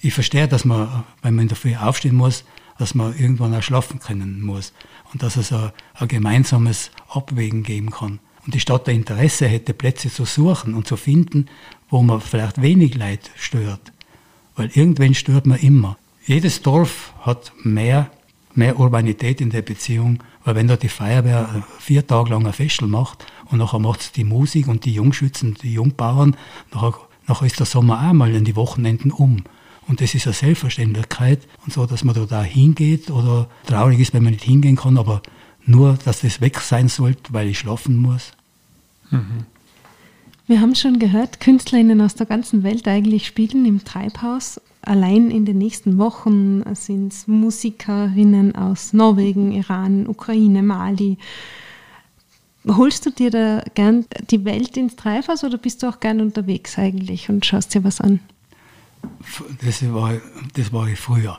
Ich 0.00 0.14
verstehe, 0.14 0.46
dass 0.46 0.64
man, 0.64 1.04
wenn 1.22 1.34
man 1.34 1.42
in 1.44 1.48
der 1.48 1.56
Früh 1.56 1.74
aufstehen 1.74 2.14
muss, 2.14 2.44
dass 2.78 2.94
man 2.94 3.18
irgendwann 3.18 3.54
auch 3.54 3.62
schlafen 3.62 4.00
können 4.00 4.42
muss 4.42 4.72
und 5.12 5.22
dass 5.22 5.36
es 5.36 5.52
ein, 5.52 5.72
ein 5.94 6.08
gemeinsames 6.08 6.90
Abwägen 7.08 7.62
geben 7.62 7.90
kann. 7.90 8.18
Und 8.44 8.54
die 8.54 8.60
Stadt 8.60 8.86
der 8.86 8.94
Interesse 8.94 9.48
hätte, 9.48 9.74
Plätze 9.74 10.10
zu 10.10 10.24
suchen 10.24 10.74
und 10.74 10.86
zu 10.86 10.96
finden, 10.96 11.46
wo 11.88 12.02
man 12.02 12.20
vielleicht 12.20 12.62
wenig 12.62 12.94
Leid 12.94 13.30
stört. 13.36 13.92
Weil 14.54 14.70
irgendwann 14.74 15.14
stört 15.14 15.46
man 15.46 15.58
immer. 15.58 15.98
Jedes 16.24 16.62
Dorf 16.62 17.12
hat 17.22 17.52
mehr, 17.62 18.10
mehr 18.54 18.78
Urbanität 18.78 19.40
in 19.40 19.50
der 19.50 19.62
Beziehung, 19.62 20.22
weil 20.44 20.54
wenn 20.54 20.68
da 20.68 20.76
die 20.76 20.88
Feuerwehr 20.88 21.64
vier 21.80 22.06
Tage 22.06 22.30
lang 22.30 22.46
ein 22.46 22.52
Festel 22.52 22.86
macht 22.86 23.26
und 23.50 23.58
nachher 23.58 23.78
macht 23.78 24.00
es 24.00 24.12
die 24.12 24.24
Musik 24.24 24.68
und 24.68 24.84
die 24.84 24.92
Jungschützen, 24.92 25.54
die 25.62 25.72
Jungbauern, 25.72 26.36
nachher, 26.72 26.94
nachher 27.26 27.46
ist 27.46 27.58
der 27.58 27.66
Sommer 27.66 28.08
auch 28.08 28.12
mal 28.12 28.34
in 28.34 28.44
die 28.44 28.56
Wochenenden 28.56 29.10
um. 29.10 29.44
Und 29.88 30.00
das 30.00 30.14
ist 30.14 30.26
eine 30.26 30.34
Selbstverständlichkeit 30.34 31.46
und 31.64 31.72
so, 31.72 31.86
dass 31.86 32.02
man 32.02 32.26
da 32.28 32.42
hingeht 32.42 33.10
oder 33.10 33.48
traurig 33.66 34.00
ist, 34.00 34.14
wenn 34.14 34.24
man 34.24 34.32
nicht 34.32 34.44
hingehen 34.44 34.76
kann, 34.76 34.98
aber 34.98 35.22
nur, 35.64 35.98
dass 36.04 36.20
das 36.20 36.40
weg 36.40 36.60
sein 36.60 36.88
sollte, 36.88 37.32
weil 37.32 37.48
ich 37.48 37.58
schlafen 37.58 37.96
muss. 37.96 38.32
Mhm. 39.10 39.46
Wir 40.48 40.60
haben 40.60 40.74
schon 40.74 40.98
gehört, 40.98 41.40
Künstlerinnen 41.40 42.00
aus 42.00 42.14
der 42.14 42.26
ganzen 42.26 42.62
Welt 42.62 42.86
eigentlich 42.86 43.26
spielen 43.26 43.64
im 43.64 43.84
Treibhaus 43.84 44.60
allein 44.86 45.30
in 45.30 45.44
den 45.44 45.58
nächsten 45.58 45.98
Wochen 45.98 46.62
sind 46.74 47.12
es 47.12 47.26
Musikerinnen 47.26 48.54
aus 48.54 48.92
Norwegen, 48.92 49.52
Iran, 49.52 50.06
Ukraine, 50.06 50.62
Mali. 50.62 51.18
Holst 52.68 53.06
du 53.06 53.10
dir 53.10 53.30
da 53.30 53.62
gern 53.74 54.06
die 54.30 54.44
Welt 54.44 54.76
ins 54.76 54.96
Treibhaus 54.96 55.44
oder 55.44 55.56
bist 55.56 55.82
du 55.82 55.88
auch 55.88 56.00
gern 56.00 56.20
unterwegs 56.20 56.78
eigentlich 56.78 57.28
und 57.28 57.46
schaust 57.46 57.74
dir 57.74 57.84
was 57.84 58.00
an? 58.00 58.20
Das 59.64 59.82
war, 59.92 60.14
das 60.54 60.72
war 60.72 60.88
ich 60.88 60.98
früher. 60.98 61.38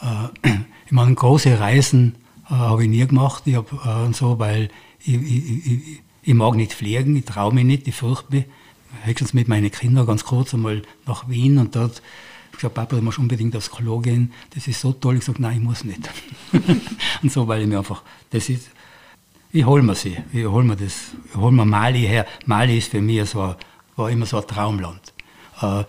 Äh, 0.00 0.48
ich 0.86 0.92
meine, 0.92 1.14
große 1.14 1.58
Reisen 1.58 2.14
äh, 2.46 2.54
habe 2.54 2.84
ich 2.84 2.90
nie 2.90 3.06
gemacht, 3.06 3.42
ich 3.46 3.56
hab, 3.56 3.72
äh, 3.72 4.12
so, 4.12 4.38
weil 4.38 4.68
ich, 5.00 5.14
ich, 5.14 5.66
ich, 5.66 6.02
ich, 6.22 6.34
mag 6.34 6.54
nicht 6.54 6.72
fliegen, 6.72 7.16
ich 7.16 7.24
traue 7.24 7.52
mich 7.52 7.64
nicht, 7.64 7.88
ich 7.88 7.94
fürchte 7.94 8.34
mich. 8.34 8.44
Höchstens 9.04 9.32
mit 9.32 9.48
meinen 9.48 9.70
Kindern 9.70 10.06
ganz 10.06 10.22
kurz 10.22 10.52
einmal 10.52 10.82
nach 11.06 11.28
Wien 11.28 11.56
und 11.58 11.74
dort 11.74 12.02
ich 12.52 12.58
gesagt, 12.58 12.74
Papa, 12.74 12.96
du 12.96 13.02
musst 13.02 13.18
unbedingt 13.18 13.56
aufs 13.56 13.70
Klo 13.70 13.98
gehen, 14.00 14.32
das 14.54 14.68
ist 14.68 14.80
so 14.80 14.92
toll. 14.92 15.16
Ich 15.16 15.24
sage, 15.24 15.40
nein, 15.40 15.56
ich 15.56 15.62
muss 15.62 15.84
nicht. 15.84 16.10
und 17.22 17.32
so, 17.32 17.48
weil 17.48 17.62
ich 17.62 17.66
mir 17.66 17.78
einfach, 17.78 18.02
das 18.30 18.50
ist, 18.50 18.70
ich 19.52 19.64
hole 19.64 19.82
mir 19.82 19.94
sie, 19.94 20.16
ich 20.32 20.46
hole 20.46 20.64
mir 20.64 20.76
das, 20.76 21.12
ich 21.28 21.36
hole 21.36 21.52
mir 21.52 21.64
Mali 21.64 22.00
her. 22.00 22.26
Mali 22.46 22.78
ist 22.78 22.90
für 22.90 23.00
mich 23.00 23.28
so, 23.30 23.54
war 23.96 24.10
immer 24.10 24.26
so 24.26 24.38
ein 24.38 24.46
Traumland. 24.46 25.12
Äh, 25.60 25.84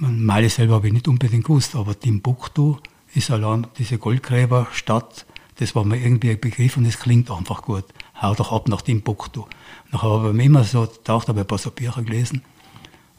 Mali 0.00 0.48
selber 0.48 0.74
habe 0.76 0.86
ich 0.86 0.92
nicht 0.92 1.08
unbedingt 1.08 1.44
gewusst, 1.44 1.74
aber 1.74 1.98
Timbuktu 1.98 2.76
ist 3.14 3.30
allein 3.30 3.66
diese 3.78 3.98
Goldgräberstadt, 3.98 5.26
das 5.56 5.74
war 5.74 5.84
mir 5.84 5.98
irgendwie 5.98 6.30
ein 6.30 6.40
Begriff 6.40 6.76
und 6.76 6.86
es 6.86 6.98
klingt 6.98 7.30
einfach 7.30 7.62
gut. 7.62 7.84
Hau 8.22 8.34
doch 8.34 8.52
ab 8.52 8.68
nach 8.68 8.82
Timbuktu. 8.82 9.44
Nachher 9.92 10.08
habe 10.08 10.28
ich 10.28 10.34
mir 10.34 10.44
immer 10.44 10.64
so 10.64 10.86
gedacht, 10.86 11.28
habe 11.28 11.40
ein 11.40 11.46
paar 11.46 11.58
so 11.58 11.70
Bücher 11.70 12.02
gelesen 12.02 12.42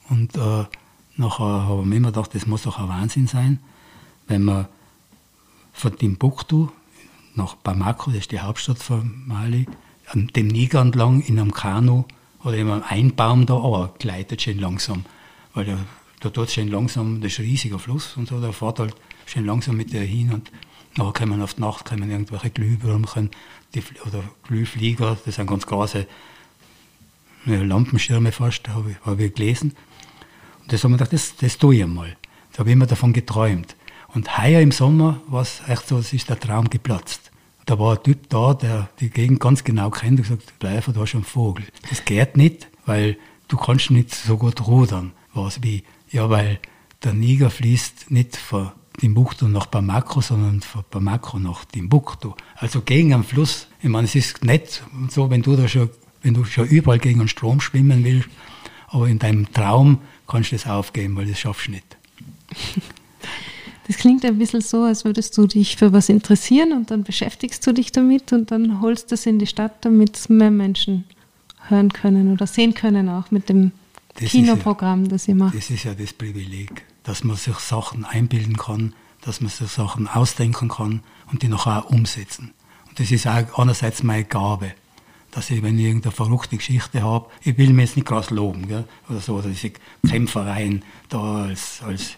und 0.09 0.35
äh, 0.37 0.65
Nachher 1.17 1.67
habe 1.67 1.81
ich 1.81 1.87
mir 1.87 1.97
immer 1.97 2.11
gedacht, 2.11 2.33
das 2.33 2.47
muss 2.47 2.63
doch 2.63 2.79
ein 2.79 2.87
Wahnsinn 2.87 3.27
sein, 3.27 3.59
wenn 4.27 4.43
man 4.43 4.67
von 5.73 5.95
Timbuktu 5.97 6.69
nach 7.35 7.55
Bamako, 7.55 8.11
das 8.11 8.21
ist 8.21 8.31
die 8.31 8.39
Hauptstadt 8.39 8.79
von 8.79 9.23
Mali, 9.27 9.67
an 10.07 10.27
dem 10.35 10.47
Niger 10.47 10.81
entlang 10.81 11.21
in 11.21 11.39
einem 11.39 11.53
Kanu 11.53 12.05
oder 12.43 12.57
in 12.57 12.69
einem 12.69 12.83
Einbaum 12.87 13.45
da 13.45 13.53
auch 13.53 13.97
gleitet 13.97 14.41
schön 14.41 14.59
langsam. 14.59 15.05
Weil 15.53 15.65
da, 15.65 15.77
da 16.19 16.29
tut 16.29 16.49
schön 16.49 16.69
langsam, 16.69 17.21
das 17.21 17.33
ist 17.33 17.39
ein 17.39 17.45
riesiger 17.45 17.79
Fluss 17.79 18.17
und 18.17 18.27
so, 18.27 18.41
da 18.41 18.51
fährt 18.51 18.79
halt 18.79 18.95
schön 19.25 19.45
langsam 19.45 19.77
mit 19.77 19.93
der 19.93 20.03
hin 20.03 20.33
und 20.33 20.51
nachher 20.97 21.13
kommen 21.13 21.41
auf 21.41 21.53
die 21.53 21.61
Nacht 21.61 21.85
kommen 21.85 22.09
irgendwelche 22.09 22.49
Glühwürmchen 22.49 23.29
die, 23.73 23.83
oder 24.05 24.23
Glühflieger, 24.43 25.17
das 25.25 25.35
sind 25.35 25.47
ganz 25.47 25.65
große 25.65 26.07
Lampenschirme 27.45 28.31
fast, 28.31 28.67
habe 28.69 28.91
ich, 28.91 28.97
hab 29.05 29.19
ich 29.19 29.33
gelesen. 29.33 29.73
Und 30.61 30.73
das 30.73 30.83
haben 30.83 30.91
wir 30.91 30.97
gedacht, 30.97 31.13
das, 31.13 31.35
das 31.37 31.57
tue 31.57 31.75
ich 31.75 31.87
mal. 31.87 32.15
Da 32.51 32.59
habe 32.59 32.69
ich 32.69 32.73
immer 32.73 32.85
davon 32.85 33.13
geträumt. 33.13 33.75
Und 34.13 34.37
heuer 34.37 34.61
im 34.61 34.71
Sommer 34.71 35.21
war 35.27 35.41
es 35.41 35.61
echt 35.67 35.87
so, 35.87 35.97
es 35.97 36.13
ist 36.13 36.29
der 36.29 36.39
Traum 36.39 36.69
geplatzt. 36.69 37.31
Da 37.65 37.79
war 37.79 37.95
ein 37.95 38.03
Typ 38.03 38.29
da, 38.29 38.53
der 38.53 38.89
die 38.99 39.09
Gegend 39.09 39.39
ganz 39.39 39.63
genau 39.63 39.89
kennt 39.89 40.19
und 40.19 40.23
gesagt, 40.23 40.53
bleib 40.59 40.91
da 40.93 41.07
schon 41.07 41.23
Vogel. 41.23 41.65
Das 41.89 42.03
geht 42.03 42.35
nicht, 42.35 42.67
weil 42.85 43.17
du 43.47 43.57
kannst 43.57 43.91
nicht 43.91 44.13
so 44.13 44.37
gut 44.37 44.67
rudern. 44.67 45.13
Was 45.33 45.63
wie, 45.63 45.83
ja, 46.09 46.29
weil 46.29 46.59
der 47.03 47.13
Niger 47.13 47.49
fließt 47.49 48.11
nicht 48.11 48.35
von 48.35 48.71
Timbuktu 48.99 49.47
nach 49.47 49.67
Bamako, 49.67 50.19
sondern 50.19 50.61
von 50.61 50.83
Bamako 50.89 51.39
nach 51.39 51.63
Timbuktu. 51.65 52.33
Also 52.55 52.81
gegen 52.81 53.13
einen 53.13 53.23
Fluss. 53.23 53.67
Ich 53.81 53.89
meine, 53.89 54.05
es 54.05 54.15
ist 54.15 54.43
nett 54.43 54.83
und 54.93 55.11
so, 55.11 55.29
wenn 55.29 55.41
du 55.41 55.55
da 55.55 55.67
schon, 55.67 55.89
wenn 56.21 56.33
du 56.33 56.43
schon 56.43 56.67
überall 56.67 56.99
gegen 56.99 57.21
einen 57.21 57.29
Strom 57.29 57.61
schwimmen 57.61 58.03
willst, 58.03 58.29
aber 58.89 59.07
in 59.07 59.19
deinem 59.19 59.51
Traum 59.53 59.99
kannst 60.27 60.51
du 60.51 60.55
das 60.55 60.67
aufgeben, 60.67 61.15
weil 61.15 61.27
das 61.27 61.39
schaffst 61.39 61.67
du 61.67 61.71
nicht. 61.71 61.97
Das 63.91 63.99
klingt 63.99 64.23
ein 64.23 64.37
bisschen 64.37 64.61
so, 64.61 64.83
als 64.83 65.03
würdest 65.03 65.37
du 65.37 65.47
dich 65.47 65.75
für 65.75 65.91
was 65.91 66.07
interessieren 66.07 66.71
und 66.71 66.91
dann 66.91 67.03
beschäftigst 67.03 67.67
du 67.67 67.73
dich 67.73 67.91
damit 67.91 68.31
und 68.31 68.49
dann 68.49 68.79
holst 68.79 69.11
du 69.11 69.15
es 69.15 69.25
in 69.25 69.37
die 69.37 69.47
Stadt, 69.47 69.83
damit 69.83 70.29
mehr 70.29 70.49
Menschen 70.49 71.03
hören 71.67 71.91
können 71.91 72.31
oder 72.31 72.47
sehen 72.47 72.73
können, 72.73 73.09
auch 73.09 73.31
mit 73.31 73.49
dem 73.49 73.73
das 74.17 74.29
Kinoprogramm, 74.29 75.03
ja, 75.03 75.09
das 75.09 75.27
ihr 75.27 75.35
macht. 75.35 75.57
Das 75.57 75.69
ist 75.69 75.83
ja 75.83 75.93
das 75.93 76.13
Privileg, 76.13 76.85
dass 77.03 77.25
man 77.25 77.35
sich 77.35 77.55
Sachen 77.55 78.05
einbilden 78.05 78.55
kann, 78.55 78.93
dass 79.19 79.41
man 79.41 79.49
sich 79.49 79.67
Sachen 79.67 80.07
ausdenken 80.07 80.69
kann 80.69 81.01
und 81.29 81.43
die 81.43 81.49
nachher 81.49 81.85
auch 81.85 81.89
umsetzen. 81.89 82.53
Und 82.87 82.97
das 82.97 83.11
ist 83.11 83.27
auch 83.27 83.59
einerseits 83.59 84.03
meine 84.03 84.23
Gabe 84.23 84.71
dass 85.31 85.49
ich, 85.49 85.63
wenn 85.63 85.79
ich 85.79 85.85
irgendeine 85.85 86.11
verrückte 86.11 86.57
Geschichte 86.57 87.01
habe, 87.01 87.29
ich 87.41 87.57
will 87.57 87.71
mir 87.71 87.83
jetzt 87.83 87.95
nicht 87.95 88.07
groß 88.07 88.31
loben, 88.31 88.67
gell, 88.67 88.83
oder 89.09 89.19
so, 89.19 89.35
oder 89.35 89.47
diese 89.47 89.71
Kämpfereien 90.07 90.83
da 91.09 91.43
als, 91.45 91.81
als, 91.83 92.17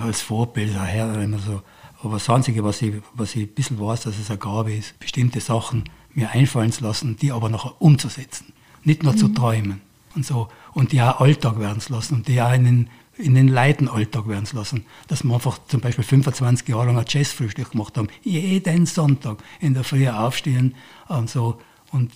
als 0.00 0.22
Vorbild 0.22 0.74
her, 0.74 1.14
immer 1.20 1.38
so. 1.38 1.62
Aber 2.02 2.14
das 2.14 2.28
Einzige, 2.28 2.64
was 2.64 2.82
ich, 2.82 2.94
was 3.14 3.34
ich 3.36 3.42
ein 3.42 3.54
bisschen 3.54 3.80
weiß, 3.80 4.02
dass 4.02 4.18
es 4.18 4.30
eine 4.30 4.38
Gabe 4.38 4.74
ist, 4.74 4.98
bestimmte 4.98 5.40
Sachen 5.40 5.84
mir 6.14 6.30
einfallen 6.30 6.72
zu 6.72 6.84
lassen, 6.84 7.16
die 7.16 7.32
aber 7.32 7.48
nachher 7.48 7.80
umzusetzen. 7.80 8.52
Nicht 8.84 9.02
nur 9.02 9.12
mhm. 9.12 9.18
zu 9.18 9.28
träumen 9.28 9.80
und 10.14 10.26
so. 10.26 10.48
Und 10.72 10.92
die 10.92 11.00
auch 11.00 11.20
Alltag 11.20 11.58
werden 11.58 11.80
zu 11.80 11.92
lassen 11.92 12.16
und 12.16 12.28
die 12.28 12.42
auch 12.42 12.52
in 12.52 12.64
den, 12.64 12.90
in 13.16 13.34
den 13.34 13.48
Leiden 13.48 13.88
Alltag 13.88 14.26
werden 14.28 14.46
zu 14.46 14.56
lassen. 14.56 14.84
Dass 15.06 15.22
wir 15.22 15.32
einfach 15.32 15.58
zum 15.68 15.80
Beispiel 15.80 16.04
25 16.04 16.68
Jahre 16.68 16.86
lang 16.86 16.98
ein 16.98 17.04
Jazzfrühstück 17.06 17.70
gemacht 17.70 17.96
haben. 17.96 18.08
Jeden 18.22 18.86
Sonntag 18.86 19.38
in 19.60 19.74
der 19.74 19.84
Früh 19.84 20.08
aufstehen 20.08 20.74
und 21.08 21.30
so. 21.30 21.60
Und 21.92 22.10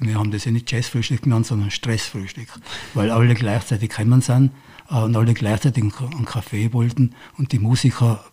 wir 0.00 0.18
haben 0.18 0.32
das 0.32 0.44
ja 0.44 0.50
nicht 0.50 0.70
Jazzfrühstück 0.70 1.22
genannt, 1.22 1.46
sondern 1.46 1.70
Stressfrühstück, 1.70 2.48
weil 2.94 3.10
alle 3.10 3.34
gleichzeitig 3.34 3.90
gekommen 3.90 4.20
sind 4.20 4.50
und 5.00 5.16
alle 5.16 5.34
gleichzeitig 5.34 5.82
einen 5.82 6.24
Kaffee 6.24 6.72
wollten 6.72 7.14
und 7.38 7.52
die 7.52 7.58
Musiker 7.58 8.24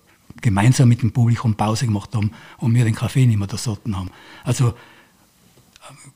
gemeinsam 0.41 0.89
mit 0.89 1.01
dem 1.01 1.11
Publikum 1.11 1.55
Pause 1.55 1.85
gemacht 1.85 2.15
haben 2.15 2.31
und 2.57 2.73
wir 2.73 2.85
den 2.85 2.95
Kaffee 2.95 3.25
nicht 3.25 3.37
mehr 3.37 3.47
da 3.47 3.57
sotten 3.57 3.97
haben. 3.97 4.09
Also 4.43 4.69
äh, 4.69 4.73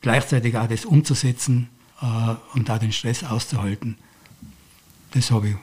gleichzeitig 0.00 0.56
auch 0.56 0.68
das 0.68 0.84
umzusetzen 0.84 1.68
äh, 2.00 2.34
und 2.54 2.70
auch 2.70 2.78
den 2.78 2.92
Stress 2.92 3.24
auszuhalten, 3.24 3.96
das 5.12 5.30
habe 5.30 5.48
ich 5.48 5.56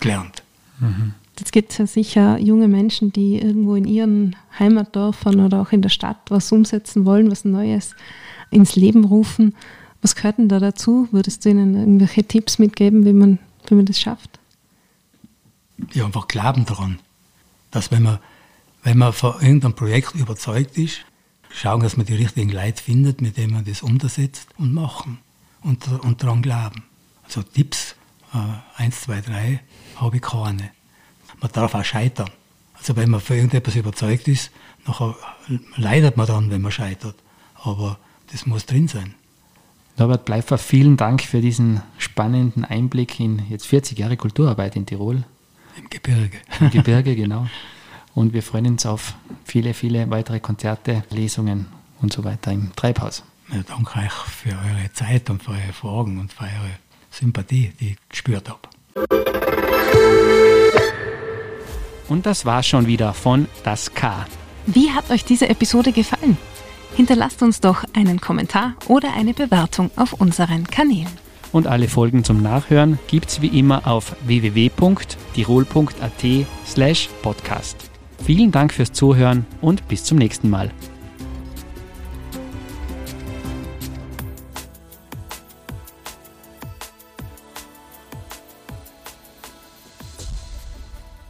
gelernt. 0.00 0.42
Mhm. 0.80 1.14
Jetzt 1.38 1.52
gibt 1.52 1.72
es 1.72 1.78
ja 1.78 1.86
sicher 1.86 2.38
junge 2.38 2.68
Menschen, 2.68 3.12
die 3.12 3.38
irgendwo 3.38 3.74
in 3.74 3.86
ihren 3.86 4.36
Heimatdörfern 4.58 5.40
oder 5.40 5.62
auch 5.62 5.72
in 5.72 5.80
der 5.80 5.88
Stadt 5.88 6.18
was 6.28 6.52
umsetzen 6.52 7.06
wollen, 7.06 7.30
was 7.30 7.46
Neues 7.46 7.94
ins 8.50 8.76
Leben 8.76 9.04
rufen. 9.04 9.54
Was 10.02 10.14
gehört 10.14 10.38
denn 10.38 10.48
da 10.48 10.58
dazu? 10.58 11.08
Würdest 11.12 11.44
du 11.44 11.50
ihnen 11.50 11.74
irgendwelche 11.76 12.24
Tipps 12.24 12.58
mitgeben, 12.58 13.06
wie 13.06 13.12
man, 13.14 13.38
wie 13.66 13.74
man 13.74 13.86
das 13.86 14.00
schafft? 14.00 14.38
Ja, 15.92 16.04
einfach 16.04 16.28
glauben 16.28 16.66
daran, 16.66 16.98
dass 17.70 17.90
wenn 17.90 18.02
man, 18.02 18.18
wenn 18.82 18.98
man 18.98 19.12
von 19.12 19.40
irgendeinem 19.40 19.74
Projekt 19.74 20.14
überzeugt 20.14 20.76
ist, 20.76 21.00
schauen, 21.50 21.80
dass 21.80 21.96
man 21.96 22.06
die 22.06 22.14
richtigen 22.14 22.50
Leute 22.50 22.82
findet, 22.82 23.20
mit 23.20 23.36
denen 23.36 23.52
man 23.54 23.64
das 23.64 23.82
umsetzt 23.82 24.48
und 24.58 24.72
machen 24.72 25.18
und, 25.62 25.86
und 25.88 26.22
daran 26.22 26.42
glauben. 26.42 26.84
Also 27.24 27.42
Tipps, 27.42 27.94
äh, 28.34 28.82
eins, 28.82 29.02
zwei, 29.02 29.20
drei, 29.20 29.60
habe 29.96 30.16
ich 30.16 30.22
keine. 30.22 30.70
Man 31.40 31.52
darf 31.52 31.74
auch 31.74 31.84
scheitern. 31.84 32.30
Also 32.74 32.96
wenn 32.96 33.10
man 33.10 33.20
für 33.20 33.34
irgendetwas 33.34 33.76
überzeugt 33.76 34.28
ist, 34.28 34.50
nachher 34.86 35.14
leidet 35.76 36.16
man 36.16 36.26
dann, 36.26 36.50
wenn 36.50 36.62
man 36.62 36.72
scheitert. 36.72 37.16
Aber 37.54 37.98
das 38.32 38.46
muss 38.46 38.66
drin 38.66 38.88
sein. 38.88 39.14
Norbert 39.96 40.24
Bleifer, 40.24 40.58
vielen 40.58 40.96
Dank 40.96 41.22
für 41.22 41.40
diesen 41.40 41.82
spannenden 41.98 42.64
Einblick 42.64 43.20
in 43.20 43.42
jetzt 43.50 43.66
40 43.66 43.98
Jahre 43.98 44.16
Kulturarbeit 44.16 44.76
in 44.76 44.86
Tirol. 44.86 45.24
Im 45.76 45.90
Gebirge. 45.90 46.38
Im 46.60 46.70
Gebirge, 46.70 47.14
genau. 47.16 47.46
Und 48.14 48.32
wir 48.32 48.42
freuen 48.42 48.66
uns 48.66 48.86
auf 48.86 49.14
viele, 49.44 49.74
viele 49.74 50.10
weitere 50.10 50.40
Konzerte, 50.40 51.04
Lesungen 51.10 51.66
und 52.00 52.12
so 52.12 52.24
weiter 52.24 52.52
im 52.52 52.74
Treibhaus. 52.74 53.22
Ja, 53.52 53.62
danke 53.66 53.98
euch 53.98 54.12
für 54.12 54.50
eure 54.50 54.92
Zeit 54.92 55.28
und 55.30 55.42
für 55.42 55.52
eure 55.52 55.72
Fragen 55.72 56.18
und 56.18 56.32
für 56.32 56.44
eure 56.44 56.78
Sympathie, 57.10 57.72
die 57.80 57.90
ich 57.90 57.96
gespürt 58.08 58.48
habe. 58.48 58.60
Und 62.08 62.26
das 62.26 62.44
war 62.44 62.62
schon 62.62 62.86
wieder 62.86 63.14
von 63.14 63.46
Das 63.64 63.94
K. 63.94 64.26
Wie 64.66 64.90
hat 64.90 65.10
euch 65.10 65.24
diese 65.24 65.48
Episode 65.48 65.92
gefallen? 65.92 66.36
Hinterlasst 67.00 67.42
uns 67.42 67.60
doch 67.62 67.82
einen 67.94 68.20
Kommentar 68.20 68.74
oder 68.86 69.14
eine 69.14 69.32
Bewertung 69.32 69.90
auf 69.96 70.12
unseren 70.12 70.64
Kanälen. 70.64 71.08
Und 71.50 71.66
alle 71.66 71.88
Folgen 71.88 72.24
zum 72.24 72.42
Nachhören 72.42 72.98
gibt's 73.06 73.40
wie 73.40 73.58
immer 73.58 73.86
auf 73.86 74.14
www.tirol.at 74.26 74.86
slash 76.66 77.08
podcast. 77.22 77.90
Vielen 78.22 78.52
Dank 78.52 78.74
fürs 78.74 78.92
Zuhören 78.92 79.46
und 79.62 79.88
bis 79.88 80.04
zum 80.04 80.18
nächsten 80.18 80.50
Mal. 80.50 80.72